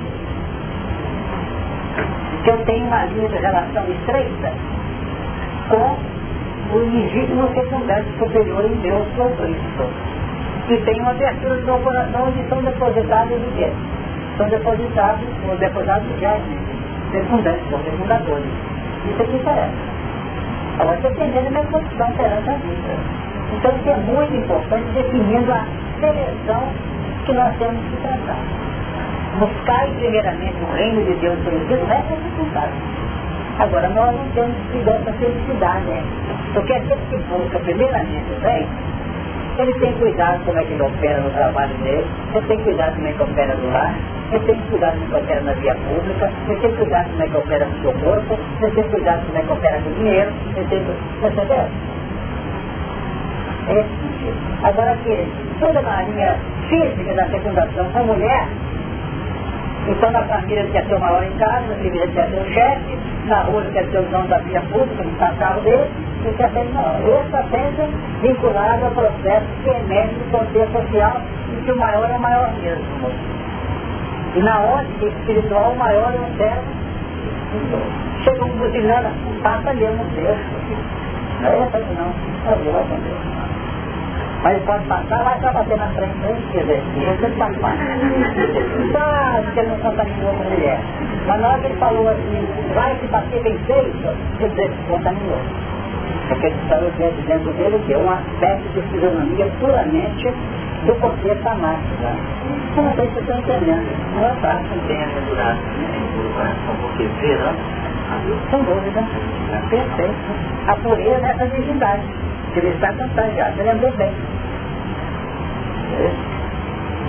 Porque 2.31 2.51
eu 2.51 2.65
tenho 2.65 2.87
uma 2.87 3.05
linha 3.05 3.29
de 3.29 3.37
relação 3.37 3.85
estreita 3.91 4.53
com 5.69 5.97
o 6.75 6.79
legítimo 6.79 7.49
secundário 7.55 8.07
superior 8.19 8.65
em 8.65 8.75
Deus, 8.77 9.07
que 9.15 9.21
o 9.21 9.37
Cristo. 9.37 10.18
E 10.69 10.77
tem 10.85 11.01
uma 11.01 11.13
abertura 11.13 11.55
do 11.55 11.65
meu 11.65 11.79
coração 11.79 12.29
onde 12.29 12.47
são 12.49 12.61
depositados 12.63 13.39
o 13.39 13.53
quê? 13.57 13.73
São 14.37 14.49
depositados, 14.49 15.25
os 15.51 15.59
depositados 15.59 16.21
já 16.21 16.37
secundantes, 17.11 17.71
são 17.71 17.83
secundadores. 17.83 18.45
Isso 19.11 19.23
aqui 19.23 19.37
interessa. 19.37 19.73
Agora, 20.79 20.99
dependendo 21.01 21.45
da 21.45 21.51
minha 21.51 21.65
condição 21.65 22.13
perante 22.13 22.51
a 22.51 22.55
vida. 22.55 23.19
Então, 23.57 23.73
isso 23.77 23.89
é 23.89 23.97
muito 23.97 24.37
importante, 24.37 24.85
definindo 24.93 25.53
a 25.53 25.65
seleção 26.01 26.63
que 27.25 27.33
nós 27.33 27.57
temos 27.57 27.81
que 27.89 27.97
tratar. 28.03 28.37
Buscar 29.39 29.87
primeiramente 29.99 30.57
o 30.63 30.75
reino 30.75 31.05
de 31.05 31.15
Deus 31.15 31.39
pelo 31.45 31.59
Deus, 31.67 31.83
o 31.83 31.87
resto 31.87 32.13
é 32.13 32.17
secundário. 32.17 32.75
Agora, 33.59 33.89
nós 33.89 34.15
não 34.15 34.29
temos 34.35 34.55
que 34.71 34.79
dar 34.85 34.97
essa 34.97 35.13
felicidade, 35.15 35.85
né? 35.87 36.03
Porque 36.53 36.73
aquele 36.75 37.01
que 37.11 37.17
busca 37.17 37.59
primeiramente 37.59 38.25
o 38.37 38.41
reino, 38.41 38.69
ele 39.59 39.73
tem 39.75 39.93
cuidado 39.95 40.45
como 40.45 40.59
é 40.59 40.65
que 40.65 40.73
ele 40.73 40.83
opera 40.83 41.21
no 41.21 41.31
trabalho 41.31 41.75
dele, 41.79 42.07
ele 42.35 42.47
tem 42.47 42.59
cuidado 42.61 42.95
como 42.95 43.09
é 43.09 43.13
que 43.13 43.23
opera 43.23 43.55
no 43.55 43.73
lar, 43.73 43.95
ele 44.31 44.45
tem 44.45 44.61
cuidado 44.71 44.93
como 44.93 45.05
é 45.05 45.09
que 45.09 45.25
opera 45.25 45.41
na 45.41 45.53
via 45.55 45.75
pública, 45.75 46.33
ele 46.49 46.61
tem 46.61 46.73
cuidado 46.77 47.09
como 47.11 47.23
é 47.23 47.29
que 47.29 47.37
opera 47.37 47.67
no 47.67 47.83
seu 47.83 47.93
corpo, 47.95 48.39
ele 48.63 48.71
tem 48.71 48.85
cuidado 48.85 49.27
como 49.27 49.39
é 49.39 49.43
que 49.43 49.53
opera 49.53 49.81
com 49.81 49.91
o 49.91 49.95
dinheiro, 49.95 50.33
ele 50.57 50.67
tem 50.69 50.87
percebeu? 51.21 51.67
É. 53.69 53.85
Agora 54.63 54.97
que 55.05 55.29
toda 55.61 55.81
a 55.81 56.03
linha 56.03 56.37
física 56.69 57.15
da 57.15 57.27
fecundação 57.27 57.85
com 57.93 58.05
mulher, 58.05 58.47
então 59.89 60.11
na 60.11 60.23
família 60.23 60.61
ele 60.61 60.73
quer 60.73 60.87
ter 60.87 60.95
o 60.95 61.01
maior 61.01 61.23
em 61.25 61.33
casa, 61.33 61.67
na 61.67 61.75
família 61.75 62.03
ele 62.05 62.13
quer 62.13 62.31
ter 62.31 62.41
o 62.41 62.53
chefe, 62.53 62.99
na 63.27 63.43
rua 63.43 63.61
ele 63.63 63.73
quer 63.73 63.87
ter 63.91 63.99
o 63.99 64.03
dono 64.03 64.29
da 64.29 64.39
via 64.39 64.61
pública, 64.63 65.03
no 65.03 65.37
carro 65.37 65.61
dele, 65.63 65.91
ele 66.25 66.73
não. 66.73 66.99
Ele 67.01 67.27
está 67.27 67.43
sempre 67.45 67.89
vinculado 68.21 68.85
ao 68.85 68.91
processo 68.91 69.47
que 69.63 69.71
emerge 69.71 70.15
do 70.15 70.31
contexto 70.31 70.73
social 70.73 71.21
e 71.53 71.65
que 71.65 71.73
o 71.73 71.79
maior 71.79 72.11
é 72.11 72.17
o 72.17 72.21
maior 72.21 72.53
mesmo. 72.55 72.85
E 74.35 74.43
na 74.43 74.61
ótica 74.61 75.07
espiritual, 75.07 75.73
o 75.73 75.79
maior 75.79 76.13
é 76.13 76.19
o 76.19 76.37
céu. 76.37 76.63
Chega 78.25 78.45
um 78.45 78.49
buzinando, 78.59 79.09
passa 79.43 79.71
ali 79.71 79.87
no 79.87 80.05
Deus. 80.05 80.39
Não 81.41 81.51
é 81.51 81.59
essa 81.61 81.79
não, 81.79 82.53
é 82.53 82.57
Deus 82.57 82.75
vai 82.75 82.83
com 82.85 82.97
Deus. 82.97 83.39
Mas 84.43 84.55
ele 84.55 84.67
pode 84.67 84.85
passar, 84.85 85.25
vai 85.25 85.37
estar 85.37 85.53
batendo 85.53 85.79
na 85.79 85.89
frente 85.89 86.13
quer 86.53 86.61
dizer, 86.61 86.83
você 87.21 87.29
passar. 87.31 87.77
Sabe 88.93 89.53
que 89.53 89.61
ele 89.61 89.69
não 89.69 89.79
contaminou 89.79 90.33
com 90.35 90.45
mulher. 90.45 90.79
Mas 91.27 91.41
na 91.41 91.49
hora 91.49 91.59
que 91.59 91.67
ele 91.67 91.77
falou 91.77 92.09
assim, 92.09 92.49
vai 92.75 92.97
se 93.01 93.07
bater 93.07 93.43
bem 93.43 93.59
feito, 93.59 94.17
se 94.39 94.89
contaminou. 94.89 95.68
Porque 96.29 96.47
ele 96.47 96.57
estava 96.63 96.91
dentro 96.91 97.53
dele 97.55 97.83
que 97.87 97.95
é 97.95 97.99
um 97.99 98.11
aspecto 98.11 98.69
de 98.75 98.83
fisionomia 98.89 99.47
puramente 99.59 100.29
do 100.85 100.95
contexto 100.97 101.43
da 101.43 101.55
máquina. 101.55 102.17
Não 102.77 102.93
sei 102.95 103.07
se 103.07 103.15
vocês 103.15 103.29
estão 103.29 103.39
entendendo. 103.39 103.87
Não 104.15 104.25
é 104.25 104.35
fácil. 104.41 104.69
Tem 104.87 104.97
essa 104.99 105.21
durada, 105.23 105.55
né? 105.55 106.55
Porque 106.81 107.05
vê, 107.21 107.37
não? 107.39 107.55
Sem 108.51 108.63
dúvida. 108.63 109.05
Perfeito. 109.71 110.15
A 110.67 110.77
pureza 110.77 111.27
é 111.27 111.31
essa 111.31 111.47
virgindade. 111.47 112.03
Que 112.53 112.61
ele 112.61 112.69
está 112.69 112.93
contagiado. 112.93 113.57
Você 113.57 113.63
lembrou 113.63 113.93
bem. 113.93 114.13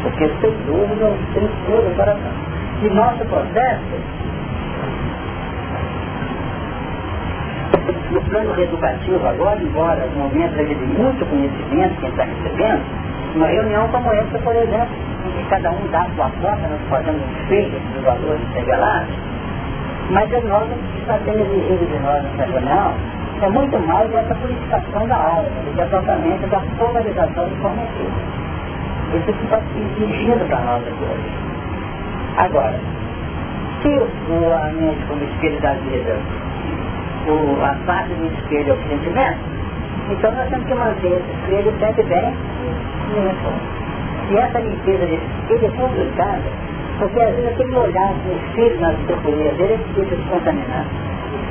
Porque 0.01 0.32
sem 0.41 0.51
dúvida 0.65 1.13
tem 1.34 1.49
tudo 1.65 1.91
o 1.91 1.95
coração. 1.95 2.32
E 2.82 2.89
nosso 2.89 3.26
processo 3.26 4.18
no 8.11 8.22
plano 8.22 8.61
educativo 8.61 9.28
agora, 9.28 9.61
embora 9.61 10.06
no 10.16 10.24
momento 10.24 10.56
de 10.56 10.76
muito 10.76 11.26
conhecimento 11.26 11.99
quem 11.99 12.10
está 12.10 12.24
recebendo, 12.24 12.84
uma 13.36 13.48
reunião 13.48 13.88
como 13.90 14.11
essa, 14.11 14.40
por 14.40 14.56
exemplo, 14.56 14.95
em 15.26 15.32
que 15.32 15.49
cada 15.49 15.72
um 15.72 15.88
dá 15.91 16.02
a 16.02 16.10
sua 16.16 16.30
conta, 16.41 16.68
nós 16.68 16.82
fazemos 16.90 17.22
um 17.22 17.94
dos 17.94 18.03
valores 18.03 18.48
revelados, 18.53 19.14
mas 20.11 20.34
é 20.34 20.41
nós 20.41 20.68
que 20.68 20.99
está 21.02 21.18
exigido 21.18 21.86
de 21.86 21.99
nós 21.99 22.24
nessa 22.24 22.52
reunião 22.52 22.94
é 23.41 23.49
muito 23.49 23.80
mais 23.80 24.14
essa 24.14 24.36
purificação 24.36 25.07
da 25.07 25.16
alma, 25.16 25.44
do 25.44 25.74
que 25.74 25.82
é 25.82 26.48
da 26.48 26.60
polarização 26.78 27.48
informativa. 27.48 28.40
Isso 29.16 29.34
que 29.34 29.44
está 29.45 29.61
exigindo 29.78 30.45
para 30.48 30.60
nós 30.60 30.84
aqui 30.84 31.03
hoje. 31.03 31.49
Agora, 32.38 32.76
se 33.82 33.88
o, 33.88 34.53
a 34.53 34.72
mente 34.74 35.06
como 35.07 35.24
espelho 35.24 35.61
da 35.61 35.74
vida, 35.74 36.18
o, 37.27 37.63
a 37.63 37.75
parte 37.85 38.13
do 38.13 38.25
espelho 38.25 38.71
é 38.71 38.73
o 38.73 38.89
sentimento, 38.89 39.39
então 40.09 40.31
nós 40.31 40.49
temos 40.49 40.65
que 40.65 40.73
manter 40.73 41.07
esse 41.07 41.31
espelho 41.41 41.73
sempre 41.79 42.03
bem 42.03 42.33
limpo. 43.13 43.51
E 44.31 44.37
essa 44.37 44.59
limpeza 44.59 45.05
desse 45.05 45.25
espelho 45.41 45.65
é 45.65 45.77
complicada, 45.77 46.43
porque 46.99 47.21
às 47.21 47.35
vezes 47.35 47.57
que 47.57 47.63
olhar 47.63 48.11
o 48.11 48.47
espelho 48.47 48.79
nas 48.79 48.95
propriedades 49.07 49.57
dele 49.57 49.79
e 49.79 49.93
fica 49.93 50.15
se 50.15 50.29
contaminar. 50.29 50.85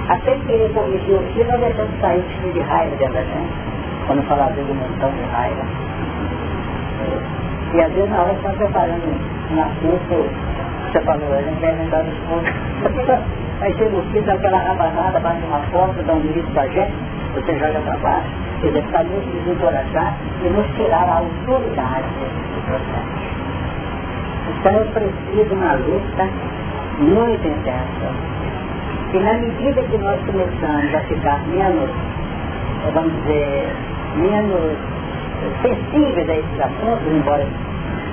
Até 0.09 0.35
que 0.37 0.53
ele 0.53 0.73
corrigir 0.73 1.15
o 1.15 1.23
filho, 1.35 1.47
nós 1.49 1.61
deixamos 1.61 2.01
sair 2.01 2.21
o 2.21 2.41
filho 2.41 2.53
de 2.55 2.61
raiva 2.61 2.97
dentro 2.97 3.15
da 3.15 3.21
gente. 3.21 3.53
Quando 4.07 4.23
falar 4.27 4.53
de 4.53 4.63
montão 4.63 5.11
de 5.11 5.23
raiva. 5.33 5.63
E 7.75 7.81
às 7.83 7.93
vezes 7.93 8.11
na 8.11 8.23
hora 8.23 8.33
estão 8.33 8.53
preparando 8.55 9.21
uma 9.51 9.65
curso, 9.81 10.31
você 10.93 11.01
falou, 11.01 11.33
a 11.35 11.43
gente 11.43 11.61
vai 11.61 11.75
lembrar 11.77 12.03
dos 12.03 12.19
pontos. 12.21 12.53
Aí 13.61 13.75
chega 13.77 13.97
o 13.97 14.03
filho, 14.11 14.33
aquela 14.33 14.59
rabanada, 14.59 15.21
bate 15.21 15.43
uma 15.45 15.59
foto, 15.73 16.03
dá 16.05 16.15
um 16.15 16.21
grito 16.21 16.51
pra 16.53 16.67
gente, 16.69 16.93
você 17.35 17.59
joga 17.59 17.81
para 17.81 17.97
baixo. 17.99 18.29
Quer 18.61 18.69
dizer, 18.69 18.85
para 18.91 19.05
nos 19.05 19.25
desencorajar 19.27 20.17
e 20.45 20.49
nos 20.49 20.67
tirar 20.77 21.09
a 21.09 21.19
autoridade 21.19 22.07
desse 22.21 22.67
processo. 22.67 23.29
Então 24.49 24.73
eu 24.73 24.87
preciso 24.87 25.55
uma 25.55 25.75
luta 25.75 26.29
muito 26.99 27.47
intensa 27.47 28.11
E 29.13 29.19
na 29.21 29.35
medida 29.35 29.83
que 29.83 29.99
nós 29.99 30.19
começamos 30.25 30.95
a 30.95 31.01
ficar 31.01 31.39
menos, 31.47 31.91
vamos 32.95 33.13
dizer, 33.23 33.69
menos 34.17 34.77
sensíveis 35.63 36.29
a 36.29 36.35
esses 36.35 36.61
assuntos, 36.61 37.07
embora 37.13 37.47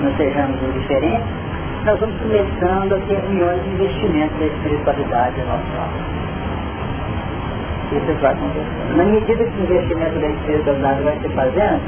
não 0.02 0.16
sejamos 0.18 0.62
indiferentes, 0.62 1.45
nós 1.86 2.00
vamos 2.00 2.20
começando 2.20 2.94
a 2.96 3.00
ter 3.02 3.20
reuniões 3.20 3.64
de 3.64 3.70
investimento 3.70 4.34
da 4.40 4.46
espiritualidade 4.48 5.40
no 5.40 5.46
nosso 5.46 5.72
alma. 5.78 6.26
Isso 7.92 8.22
vai 8.22 8.34
acontecendo. 8.34 8.98
Na 8.98 9.04
medida 9.06 9.44
que 9.46 9.60
o 9.60 9.64
investimento 9.64 10.20
da 10.20 10.28
espiritualidade 10.28 11.04
vai 11.04 11.20
se 11.20 11.30
fazendo, 11.30 11.82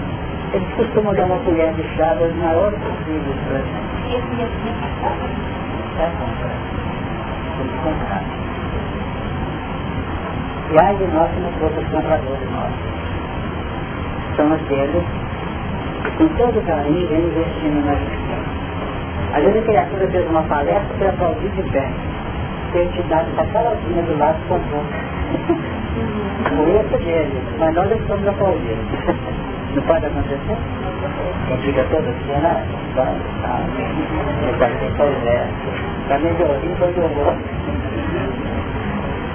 eles 0.53 0.68
costumam 0.76 1.15
dar 1.15 1.26
uma 1.26 1.40
colher 1.40 1.74
de 1.74 1.84
chá 1.98 2.14
das 2.14 2.32
maiores 2.36 2.78
possíveis 2.78 3.36
para 3.48 3.57
a 3.57 3.61
gente. 3.61 4.14
É 5.98 6.06
comprar. 6.06 6.57
Tem 7.57 7.68
que 7.68 7.78
comprar. 7.84 8.24
E 10.69 10.80
ai 10.80 10.95
de 10.95 11.07
nós 11.07 11.32
que 11.32 11.40
não 11.40 11.52
fosse 11.53 11.80
os 11.80 11.90
compradores 11.90 12.52
nossos. 12.52 12.98
São 14.36 14.53
aqueles 14.53 15.03
que 16.03 16.11
com 16.18 16.28
todo 16.38 16.65
carinho 16.68 17.07
vem 17.07 17.19
investindo 17.19 17.84
na 17.84 17.95
gente. 17.95 18.27
Às 19.34 19.44
vezes 19.44 19.62
a 19.62 19.66
criatura 19.66 20.08
fez 20.08 20.28
uma 20.30 20.44
palestra 20.44 20.95
para 20.98 21.10
aplaudir 21.10 21.49
de 21.49 21.64
pé. 21.72 21.88
Que 22.72 22.80
a 22.80 22.84
entidade 22.84 23.30
está 23.30 23.45
caladinha 23.48 24.04
do 24.04 24.18
lado 24.18 24.38
do 24.40 24.48
comprou. 24.48 24.84
Conheço 26.49 26.98
dele, 27.04 27.44
mas 27.60 27.76
nós 27.76 27.91
estamos 27.91 28.28
aplaudindo. 28.28 28.82
Não 29.76 29.84
pode 29.84 30.06
acontecer? 30.06 30.58
Quem 31.48 31.58
fica 31.58 31.84
todo 31.91 32.08
assim, 32.08 32.41
né? 32.41 32.66
Pois 34.98 35.26
é. 35.28 35.48
Para 36.08 36.20
melhorinho, 36.20 36.76
foi 36.78 36.94
melhor. 36.94 37.36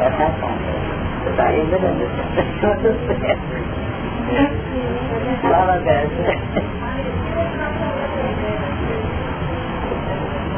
Essa 0.00 0.22
é 0.22 0.32
conta. 0.40 0.72
Você 1.22 1.30
está 1.30 1.44
aí, 1.46 1.64
beleza? 1.66 2.08
Tudo 2.60 2.96
certo. 3.06 3.52
Fala, 5.42 5.78
Bessa. 5.78 6.72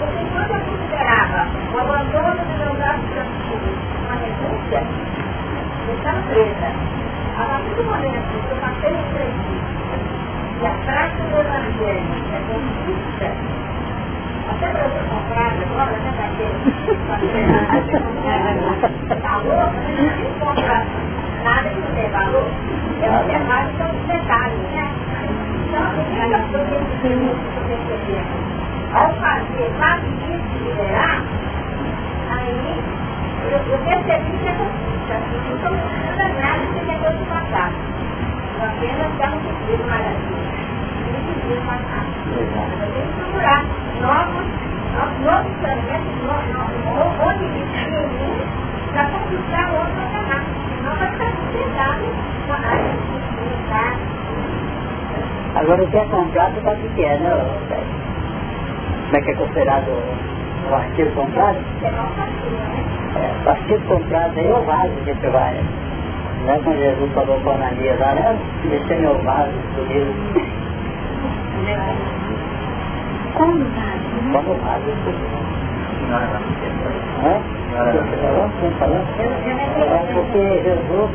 Porque 0.00 0.14
que 0.14 0.20
é 0.20 0.26
é 0.26 0.32
mais 0.34 0.50
mais 0.50 0.50
quando 0.50 0.66
eu 0.66 0.78
considerava 0.78 1.48
o 1.74 1.78
abandono 1.78 2.38
dos 2.46 2.58
meus 2.58 2.80
atos 2.82 3.18
antigos 3.18 3.78
uma 4.00 4.16
renúncia, 4.16 4.82
eu 5.88 5.94
estava 5.96 6.22
presa. 6.22 6.68
A 7.38 7.44
partir 7.46 7.74
do 7.76 7.84
momento 7.84 8.30
que 8.32 8.50
eu 8.50 8.56
passei 8.60 8.96
a 8.96 9.04
crescer 9.14 9.34
e 10.62 10.66
a 10.66 10.72
prática 10.86 11.24
do 11.24 11.40
Evangelho 11.40 12.12
é 12.34 12.40
conquista, 12.48 13.28
até 14.50 14.68
para 14.70 14.84
eu 14.84 14.90
ser 14.92 15.04
comprada 15.10 15.62
agora, 15.62 15.98
né, 15.98 16.12
Caqueira? 16.18 16.58
Valor, 19.22 19.72
não 19.74 20.34
compra 20.40 20.86
nada 21.44 21.70
que 21.70 21.80
não 21.80 21.92
tem 21.94 22.10
valor, 22.10 22.44
eu 23.02 23.14
observar 23.14 23.70
são 23.78 23.90
os 23.90 24.06
detalhes, 24.08 24.60
né? 24.72 24.94
Então, 25.68 25.82
o 25.92 26.50
que 27.00 27.06
eu 27.08 27.34
estou 27.34 27.64
percebendo? 27.68 28.59
Ao 28.92 29.08
fazer 29.14 29.70
disso, 30.18 30.64
liberar, 30.64 31.22
aí 32.30 32.82
eu, 33.44 33.58
eu 33.58 33.78
percebi 33.84 34.38
que 34.38 34.48
é 34.48 34.52
conquista. 34.54 35.14
Não 35.18 35.56
estou 35.56 35.70
buscando 35.70 36.40
nada 36.40 36.66
que 36.74 36.84
negócio 36.86 37.18
do 37.18 37.26
passado. 37.26 37.74
Eu 38.58 38.64
apenas 38.66 39.18
dá 39.18 39.30
um 39.30 39.40
sentido 39.46 39.84
maravilhoso. 39.86 40.50
Um 41.06 41.22
sentido 41.22 41.62
passado. 41.66 42.10
Eu 42.34 42.92
tenho 42.92 43.06
que 43.06 43.14
procurar 43.20 43.62
novos, 44.02 44.46
novos 45.24 45.54
planetas, 45.60 46.18
onde 47.24 47.44
existir 47.44 47.92
em 47.94 48.08
mim, 48.08 48.36
para 48.92 49.04
conquistar 49.06 49.70
outro 49.72 49.94
patamar. 49.94 50.44
Não 50.82 50.96
vai 50.96 51.10
ficar 51.12 51.30
sustentado 51.36 52.04
com 52.46 52.52
a 52.52 52.56
área 52.56 52.90
de 52.90 53.10
Agora 55.58 55.82
o 55.82 55.88
que 55.90 55.96
é 55.96 56.04
comprado 56.06 56.62
sabe 56.64 56.86
o 56.86 56.90
que 56.94 57.04
é, 57.04 57.18
né? 57.18 57.30
Como 59.06 59.16
é 59.16 59.20
que 59.20 59.30
é 59.30 59.34
considerado 59.34 59.88
o 60.70 60.74
artigo 60.74 61.10
comprado? 61.12 61.58
É, 63.16 63.44
o 63.44 63.50
artigo 63.50 63.80
comprado 63.86 64.38
é 64.38 64.52
o 64.52 64.62
vaso 64.64 64.92
que 65.04 65.14
você 65.14 65.28
vai. 65.30 65.60
Não 66.46 66.54
é 66.54 66.58
quando 66.58 66.78
Jesus 66.78 67.12
falou 67.12 67.40
com 67.40 67.50
a 67.50 67.54
Ananias 67.54 67.98
lá, 68.00 68.14
né? 68.14 68.38
Esse 68.72 68.92
é 68.92 68.98
meu 68.98 69.18
vaso 69.22 69.50
escolhido. 69.68 70.14
Como 73.34 73.64
vaso? 73.64 74.10
Como 74.32 74.54
vaso 74.60 74.90
escolhido. 74.90 75.40
É? 77.22 77.60
É 79.80 80.12
porque 80.12 80.62
Jesus, 80.64 81.10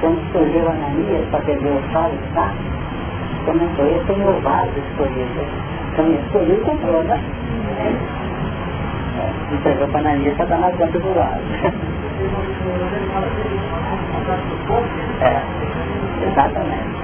quando 0.00 0.18
escolheu 0.24 0.68
Ananias 0.68 1.26
para 1.30 1.40
perder 1.40 1.72
o 1.72 1.92
sal 1.92 2.10
tá? 2.34 2.52
comentou, 3.44 3.86
esse 3.86 4.12
é 4.12 4.16
meu 4.16 4.40
vaso 4.40 4.72
escolhido. 4.78 5.77
Então 5.98 6.14
escolheu 6.14 6.54
e 6.54 6.60
comprou, 6.60 7.02
né? 7.02 7.20
entregou 9.52 9.88
para 9.88 9.98
Ananias 9.98 10.36
para 10.36 10.46
dar 10.46 10.58
na 10.58 10.70
conta 10.70 10.96
do 10.96 11.12
lado. 11.12 11.40
é, 15.20 15.42
exatamente. 16.28 16.98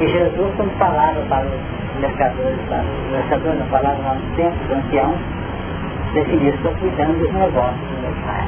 E 0.00 0.06
Jesus, 0.06 0.54
quando 0.56 0.78
falava 0.78 1.20
para 1.28 1.44
os 1.44 2.00
mercadores, 2.00 2.60
para 2.68 2.84
os 2.84 3.10
mercadores 3.10 3.58
não 3.58 3.66
falavam 3.66 4.04
lá 4.04 4.14
no 4.14 4.36
tempo 4.36 4.56
do 4.68 4.74
ancião, 4.74 5.14
definia, 6.14 6.50
estou 6.50 6.72
cuidando 6.74 7.18
dos 7.18 7.32
negócios 7.32 7.80
do 7.80 8.00
meu 8.00 8.14
pai. 8.24 8.46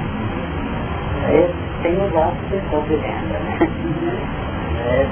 Ele 1.28 1.52
tem 1.82 1.94
negócio 1.94 2.38
de 2.52 2.60
compra 2.70 2.94
e 2.94 2.98
venda, 2.98 3.38
né? 3.40 3.58
é, 4.86 5.06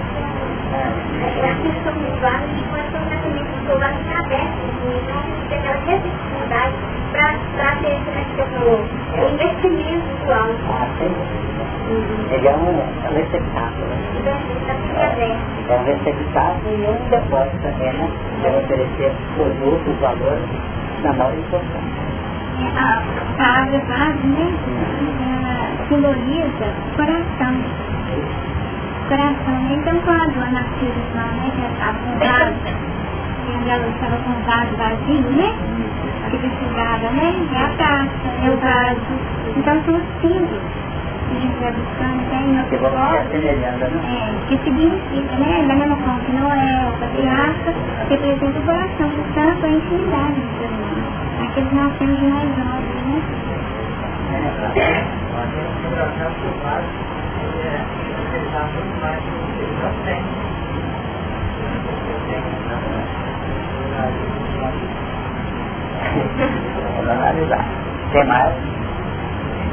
é. 3.72 3.80
A 3.80 3.80
questão 3.80 3.80
do 3.80 3.80
vaso, 3.80 3.80
mas 3.80 3.80
completamente 3.80 3.80
o 3.80 3.80
vaso 3.80 3.98
está 4.00 4.18
aberto, 4.18 4.58
então 4.86 5.22
tem 5.48 5.58
aquela 5.58 5.80
necessidade 5.80 6.74
para 7.12 7.70
ter 7.76 7.92
esse 7.92 8.10
investimento 9.34 10.06
pessoal. 10.20 10.48
Ah, 10.70 10.86
sim. 10.98 11.12
Ele 12.30 12.48
é 12.48 12.54
um, 12.56 12.80
é 12.80 13.10
um 13.10 13.14
receptáculo. 13.14 13.86
É 15.68 15.74
um 15.74 15.84
receptáculo 15.84 16.74
e 16.74 16.86
um 16.86 17.08
depósito 17.10 17.58
também, 17.62 17.92
né? 17.92 18.08
Para 18.42 18.58
oferecer 18.58 19.12
produtos, 19.36 19.96
valores 20.00 20.48
da 21.02 21.12
maior 21.12 21.34
importância. 21.34 22.02
A 22.76 23.02
palavra 23.36 23.78
base, 23.88 24.26
né? 24.26 24.46
Simboliza 25.88 26.68
coração. 26.96 27.54
Coração. 29.08 29.60
Então, 29.70 29.98
quando 30.04 30.38
a 30.42 30.50
Narcisa 30.50 31.02
fala, 31.12 31.32
né, 31.32 31.50
que 31.54 31.62
estava 31.72 31.98
vaso, 33.43 33.64
que 33.64 33.70
ela 33.70 33.89
estava 33.89 34.16
com 34.16 34.31
o 34.31 34.43
vaso 34.44 34.77
vazio, 34.77 35.31
né? 35.31 35.55
Que 36.31 36.39
precisava, 36.39 37.10
né? 37.10 37.35
É 37.52 37.59
a 37.59 37.69
taça, 37.77 38.28
é 38.43 38.51
o 38.51 38.56
vaso. 38.59 39.01
Então, 39.56 39.82
são 39.85 39.97
os 39.97 40.02
símbolos 40.20 40.62
que 41.28 41.36
a 41.36 41.40
gente 41.40 41.59
vai 41.60 41.73
buscando 41.73 42.20
até 42.27 42.36
em 42.36 42.59
outro 42.59 42.81
modo. 42.82 43.16
É, 43.32 44.47
que 44.48 44.56
significa, 44.64 45.36
né? 45.36 45.64
Da 45.69 45.74
mesma 45.74 45.97
forma 45.97 46.20
que 46.20 46.32
Noé, 46.32 46.89
o 46.89 46.93
patriarca, 47.01 47.74
representa 48.09 48.59
o 48.59 48.62
coração, 48.62 49.10
portanto, 49.10 49.64
a 49.64 49.69
intimidade 49.69 50.40
do 50.40 50.59
ser 50.59 50.69
humano. 50.69 51.02
Aqueles 51.43 51.73
nós 51.73 51.93
temos 51.98 52.19
de 52.19 52.27
mais 52.27 52.48
olhos, 52.48 53.02
né? 53.06 53.23
É, 54.32 55.05
o 55.23 55.90
coração 55.90 56.32
que 56.32 56.47
o 56.47 56.55
vaso, 56.62 56.86
ele 57.43 57.62
é 57.66 57.85
representar 58.16 58.64
muito 58.73 58.94
mais 59.01 59.20
do 59.20 59.31
que 59.56 59.62
ele 59.62 59.77
não 59.82 59.93
tem. 60.05 60.23
Vamos 66.97 67.10
analisar. 67.10 67.64
Tem 68.12 68.27
mais? 68.27 68.55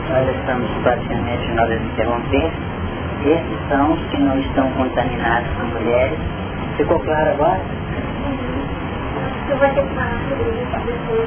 Nós 0.09 0.27
estamos 0.35 0.69
praticamente 0.83 1.51
na 1.53 1.63
hora 1.63 1.77
de 1.77 1.85
interromper. 1.85 2.51
Esses 3.25 3.69
são 3.69 3.93
os 3.93 3.99
que 4.09 4.19
não 4.21 4.37
estão 4.39 4.71
contaminados 4.71 5.49
com 5.53 5.67
mulheres. 5.67 6.17
Ficou 6.77 6.99
claro 6.99 7.31
agora? 7.31 7.59
Eu 9.49 9.57
vou 9.57 9.67
ter 9.69 9.81
que 9.81 9.95
falar 9.95 10.21
sobre 10.29 10.49
isso, 10.51 10.75
a 10.75 10.79
pessoa 10.79 11.25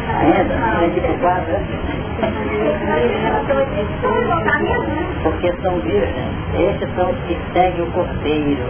Porque 5.22 5.52
são 5.62 5.80
virgens, 5.80 6.30
esses 6.54 6.94
são 6.94 7.10
os 7.10 7.18
que 7.26 7.36
seguem 7.52 7.82
o 7.82 7.90
cordeiro, 7.90 8.64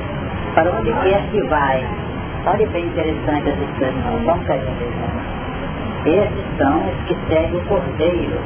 para 0.54 0.70
onde 0.70 0.92
quer 1.02 1.22
que 1.30 1.42
vai. 1.48 1.86
Olha 2.44 2.66
bem 2.70 2.86
interessante 2.86 3.50
essa 3.50 3.62
expressão, 3.62 4.18
vamos 4.24 4.46
cair 4.48 4.62
Esses 6.04 6.58
são 6.58 6.88
os 6.88 7.04
que 7.06 7.16
seguem 7.28 7.56
o 7.56 7.64
cordeiro, 7.66 8.40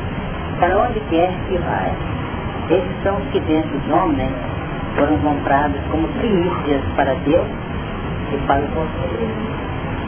para 0.61 0.77
onde 0.79 1.01
quer 1.09 1.33
que 1.49 1.57
vai. 1.57 1.93
Esses 2.69 3.03
são 3.03 3.17
os 3.17 3.25
que 3.31 3.41
dentro 3.41 3.71
dos 3.71 3.91
homens 3.91 4.33
foram 4.97 5.17
comprados 5.19 5.81
como 5.91 6.07
primícias 6.09 6.83
para 6.95 7.15
Deus 7.25 7.47
e 8.33 8.37
para 8.47 8.61
o 8.61 8.69
cordeiro. 8.69 9.35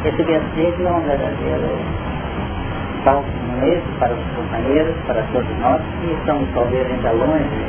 Esse 0.05 0.23
versículo 0.23 0.89
é 0.89 0.93
um 0.93 1.01
verdadeiro 1.01 2.09
bálsamo 3.05 3.59
mesmo 3.59 3.99
para 3.99 4.13
os 4.13 4.21
companheiros, 4.37 4.95
para 5.07 5.23
todos 5.33 5.59
nós, 5.61 5.81
que 6.01 6.13
estamos 6.13 6.47
talvez 6.53 6.87
ainda 6.87 7.13
longe 7.13 7.65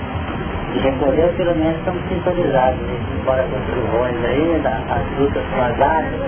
de 0.74 0.80
recolher, 0.80 1.34
pelo 1.38 1.56
menos 1.56 1.78
estamos 1.78 2.02
sintonizados, 2.10 2.80
embora 2.82 3.09
com 3.26 3.32
os 3.32 3.66
trovões 3.66 4.26
aí, 4.26 4.62
as 4.66 5.20
lutas 5.20 5.44
com 5.54 5.62
as 5.62 5.82
águas, 5.82 6.22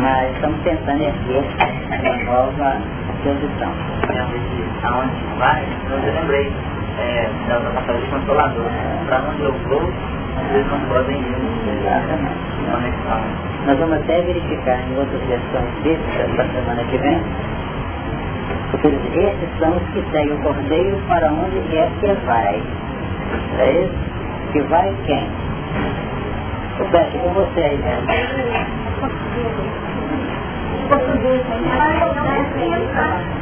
mas 0.00 0.32
estamos 0.34 0.60
tentando 0.62 1.02
erguer 1.02 1.44
uma 2.00 2.32
nova. 2.32 2.76
Realmente, 3.24 4.64
aonde 4.84 5.38
vai, 5.38 5.62
eu 5.90 6.14
lembrei 6.14 6.52
é, 6.98 7.28
da 7.48 7.60
passagem 7.72 8.02
de 8.02 8.10
consolador. 8.10 8.70
Para 9.06 9.22
onde 9.28 9.42
eu 9.42 9.52
vou, 9.68 9.82
eles 10.54 10.66
não 10.70 10.80
podem 10.88 11.18
ir. 11.18 11.36
Exatamente. 11.80 12.38
Nós 13.66 13.78
vamos 13.78 13.96
até 13.98 14.22
verificar 14.22 14.78
em 14.88 14.96
outras 14.98 15.20
versões 15.22 15.74
bíblicas 15.82 16.30
para 16.36 16.44
a 16.44 16.48
semana 16.48 16.84
que 16.84 16.98
vem. 16.98 17.22
Esses 18.84 19.58
são 19.58 19.76
os 19.76 19.82
que 19.92 20.04
seguem 20.12 20.32
o 20.32 20.42
cordeiro 20.42 20.96
para 21.08 21.28
onde 21.32 21.60
quer 21.70 21.90
que 22.00 22.12
vai. 22.24 22.62
É 23.58 23.72
isso? 23.82 23.94
Que 24.52 24.62
vai 24.62 24.94
quem? 25.06 25.47
O 26.80 26.84
Beto, 26.90 27.18
com 27.18 27.30
você 27.34 27.60
aí, 27.60 27.78
né? 27.78 27.98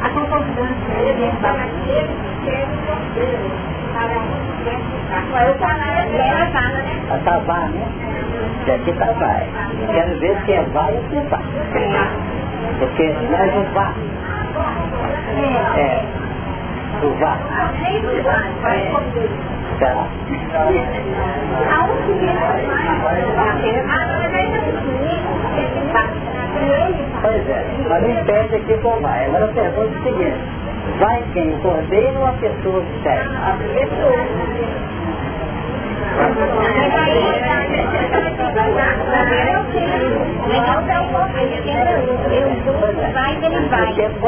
A 0.01 0.09
concordância, 0.09 0.93
é 0.93 1.31
para 1.41 1.53
vai. 1.53 1.69
Fala, 5.59 5.83
né? 6.07 7.03
A 7.11 7.17
Tavá, 7.19 7.59
né? 7.69 7.87
E 8.67 8.71
aqui 8.71 8.93
tá 8.93 9.11
vai. 9.13 9.47
Quero 9.93 10.19
ver 10.19 10.37
se 10.45 10.51
é 10.53 10.63
vai 10.73 10.93
ou 10.93 11.03
se 11.09 11.17
é 11.17 11.21
vai. 11.21 11.41
Porque 12.79 13.09
nós 13.31 13.55
não 13.55 13.63
vá. 13.73 13.93
É. 15.77 16.26
Vá. 16.97 17.37
Tá. 19.79 20.07
Pois 27.21 27.49
é, 27.49 27.65
mas 27.87 28.01
não 28.01 28.09
impede 28.09 28.55
aqui 28.55 28.77
com 28.81 28.99
vai. 29.01 29.25
Agora 29.25 29.47
pergunta 29.49 29.95
é 29.95 29.99
o 29.99 30.03
seguinte, 30.03 30.39
vai 30.99 31.23
quem? 31.33 31.53
O 31.53 31.59
cordeiro 31.59 32.19
ou 32.19 32.25
a 32.27 32.31
pessoa 32.33 32.81
que 32.81 33.03
segue? 33.03 33.35
A 33.35 33.57
pessoa. 33.75 34.25
Vai, 43.13 43.35
ele 43.35 43.67
vai. 43.67 43.91
Ele 43.91 44.19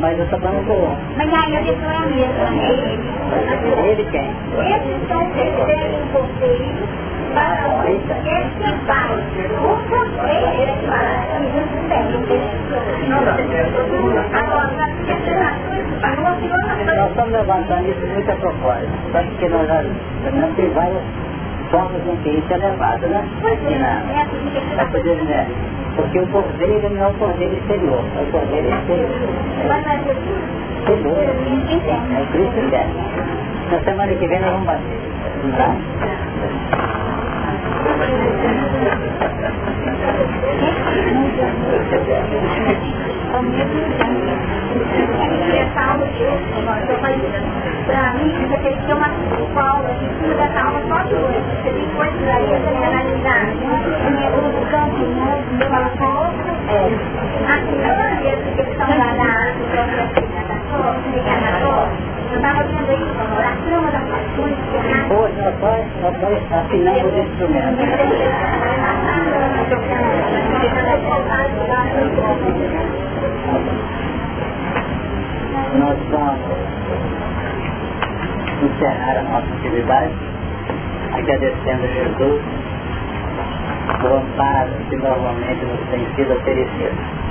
mas 0.00 0.18
eu 0.18 0.24
estou 0.24 0.40
falando 0.40 0.66
com 0.66 0.96
Mas 1.16 1.32
aí 1.32 1.56
a 1.56 1.60
pessoa 1.62 1.92
é 1.92 1.96
a 1.96 2.06
mesma. 2.06 2.48
Ele 3.86 4.04
quem? 4.10 4.30
Esses 4.66 5.08
são 5.08 5.30
terceiros 5.30 6.00
conselhos 6.12 6.88
para 7.34 7.84
quer 8.24 8.44
que 8.58 8.72
vai. 8.86 9.12
O 9.58 9.76
conselho 9.88 10.46
é 10.56 10.74
para 10.86 11.18
Nós 16.96 17.10
estamos 17.10 17.32
levantando 17.32 17.88
isso 17.88 18.06
muito 18.06 18.30
a 18.30 18.36
propósito. 18.36 18.92
Só 19.12 19.22
que 19.22 19.48
nós 19.48 19.68
já 19.68 19.82
não 20.32 20.52
tem 20.54 20.68
várias 20.70 21.02
formas 21.70 22.06
em 22.06 22.16
que 22.22 22.30
isso 22.30 22.52
é 22.52 22.58
né? 22.58 23.28
Aqui 23.44 23.74
na, 23.78 24.02
na 24.76 24.84
né? 25.24 25.46
Porque 25.96 26.18
o 26.20 26.26
cordeiro 26.28 26.90
não 26.90 27.04
é 27.04 27.08
o 27.08 27.14
cordeiro 27.14 27.54
exterior, 27.54 28.04
é 28.16 28.22
o 28.22 28.26
cordeiro. 28.30 28.68
Exterior. 28.68 29.10
É 30.86 32.22
o 32.22 32.26
Cristo 32.32 32.58
interno. 32.60 32.94
Na 33.70 33.80
semana 33.80 34.14
que 34.14 34.28
vem 34.28 34.40
nós 34.40 34.52
vamos 34.52 34.66
bater. 34.66 34.98
Tá? 35.56 35.76
Nós 66.20 66.32
nós 66.32 66.52
afinamos 66.52 67.14
o 67.14 67.18
instrumento. 67.18 67.78
Nós 75.78 75.98
vamos 76.10 76.40
encerrar 78.62 79.18
a 79.18 79.22
nossa 79.22 79.54
atividade 79.58 80.12
agradecendo 81.12 81.84
a 81.84 81.88
Jesus 81.88 82.42
o 84.02 84.14
amparo 84.14 84.70
que 84.88 84.96
normalmente 84.96 85.64
nos 85.64 85.80
tem 85.90 86.06
sido 86.14 86.32
oferecido. 86.32 87.28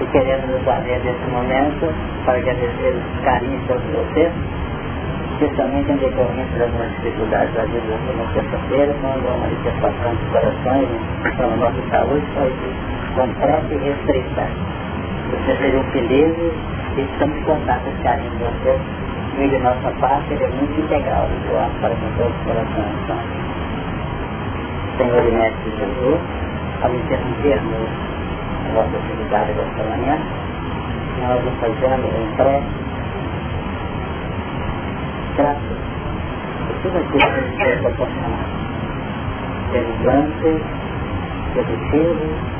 E 0.00 0.06
queremos 0.06 0.50
nos 0.50 0.62
valer 0.62 1.00
desse 1.00 1.30
momento 1.30 1.94
para 2.24 2.38
agradecer 2.38 2.94
os 2.94 3.24
carinhos 3.24 3.62
de 3.66 3.92
vocês 3.92 4.32
especialmente 5.36 5.92
em 5.92 5.96
decorrência 5.96 6.58
das 6.58 6.68
algumas 6.68 6.90
dificuldades 6.96 7.54
da 7.54 7.64
vida 7.64 7.98
na 8.16 8.32
sexta-feira, 8.32 8.94
quando 9.02 9.28
a 9.28 9.36
manifestação 9.36 10.14
dos 10.14 10.28
corações, 10.32 10.88
a 11.24 11.56
nossa 11.56 11.82
saúde 11.90 12.26
foi 12.34 12.52
completa 13.14 13.74
e 13.74 13.76
restrita. 13.76 14.48
Vocês 15.30 15.58
seriam 15.58 15.84
felizes 15.92 16.52
e 16.96 17.00
estamos 17.02 17.36
esse 17.36 18.02
carinho 18.02 18.30
de 18.30 18.36
vocês. 18.38 18.80
E 19.38 19.48
de 19.48 19.58
nossa 19.58 19.90
parte, 20.00 20.32
ele 20.32 20.44
é 20.44 20.48
muito 20.48 20.80
integral, 20.80 21.28
eu 21.50 21.60
acho, 21.60 21.74
para 21.80 21.90
com 21.90 22.08
todos 22.16 22.32
os 22.32 22.42
corações. 22.44 22.94
Então, 23.04 23.18
Senhor 24.96 25.22
e 25.22 25.32
Mestre 25.32 25.70
Jesus, 25.76 26.20
ao 26.80 26.94
interrompermos 26.94 27.88
a 28.64 28.72
nossa 28.72 28.96
atividade 28.96 29.52
desta 29.52 29.82
manhã, 29.84 30.18
nós 31.28 31.44
nos 31.44 31.54
fazemos 31.60 32.06
em 32.06 32.36
prece 32.36 32.85
graças 35.36 35.60
por 36.66 36.76
tudo 36.82 36.96
aquilo 36.96 37.18
que 37.18 37.40
nos 37.40 37.62
foi 37.62 37.76
proporcionado. 37.76 38.56
Pelos 39.72 40.04
lances, 40.04 40.62
pelos 41.54 41.90
filhos, 41.90 42.56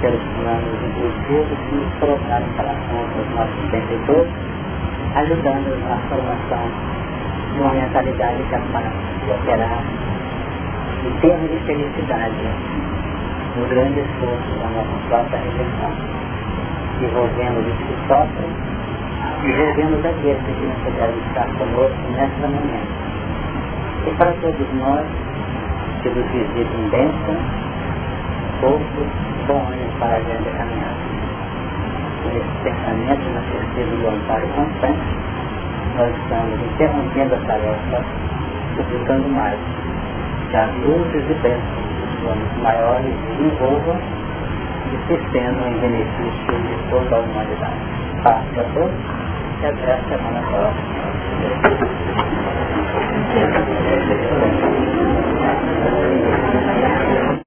pelos 0.00 0.22
planos 0.34 0.78
inclusivos 0.82 1.58
que 1.68 1.74
nos 1.76 1.94
colocaram 2.00 2.46
para 2.56 2.74
conta 2.90 3.14
dos 3.14 3.28
nossos 3.34 3.70
benfeitores, 3.70 4.32
ajudando 5.14 5.68
na 5.88 5.96
formação 6.08 6.64
de 7.54 7.60
uma 7.60 7.72
mentalidade 7.72 8.42
capaz 8.50 8.92
de 9.24 9.30
operar 9.30 9.82
em 11.06 11.20
termos 11.20 11.50
de 11.50 11.58
felicidade 11.66 12.34
no 13.56 13.66
grande 13.68 14.00
esforço 14.00 14.58
da 14.58 14.68
nossa 14.68 15.08
própria 15.08 15.38
redenção, 15.38 15.92
envolvendo 17.00 17.58
os 17.60 17.78
que 17.78 17.94
sofrem 18.08 18.77
e 19.44 19.52
devemos 19.52 20.04
aqueles 20.04 20.42
que 20.42 20.66
não 20.66 20.74
puderam 20.84 21.18
estar 21.28 21.46
conosco 21.58 22.12
nesta 22.12 22.48
manhã. 22.48 22.80
E 24.06 24.10
para 24.16 24.32
todos 24.40 24.66
nós, 24.74 25.06
que 26.02 26.08
nos 26.10 26.26
visitem 26.30 26.88
bênção, 26.90 27.36
pouco 28.60 29.06
bom 29.46 29.66
ânimo 29.72 29.92
para 29.98 30.16
a 30.16 30.20
grande 30.20 30.50
caminhada. 30.50 31.08
Com 32.22 32.30
esse 32.36 32.62
pensamento 32.62 33.24
na 33.32 33.40
certeza 33.52 33.96
do 33.96 34.08
amparo 34.08 34.48
constante, 34.48 35.28
nós 35.96 36.14
estamos 36.16 36.60
interrompendo 36.60 37.34
a 37.34 37.38
tarefa, 37.46 38.04
suplicando 38.76 39.28
mais, 39.28 39.58
que 40.50 40.56
as 40.56 40.74
luzes 40.84 41.24
e 41.30 41.34
bênçãos 41.42 41.88
dos 41.98 42.30
homens 42.30 42.62
maiores 42.62 43.14
envolvam 43.40 43.96
e 44.92 45.06
se 45.06 45.14
estendam 45.14 45.68
em 45.68 45.78
benefício 45.80 46.54
de 46.62 46.90
toda 46.90 47.16
a 47.16 47.20
humanidade. 47.20 47.97
Paz 48.22 48.44
para 48.54 48.68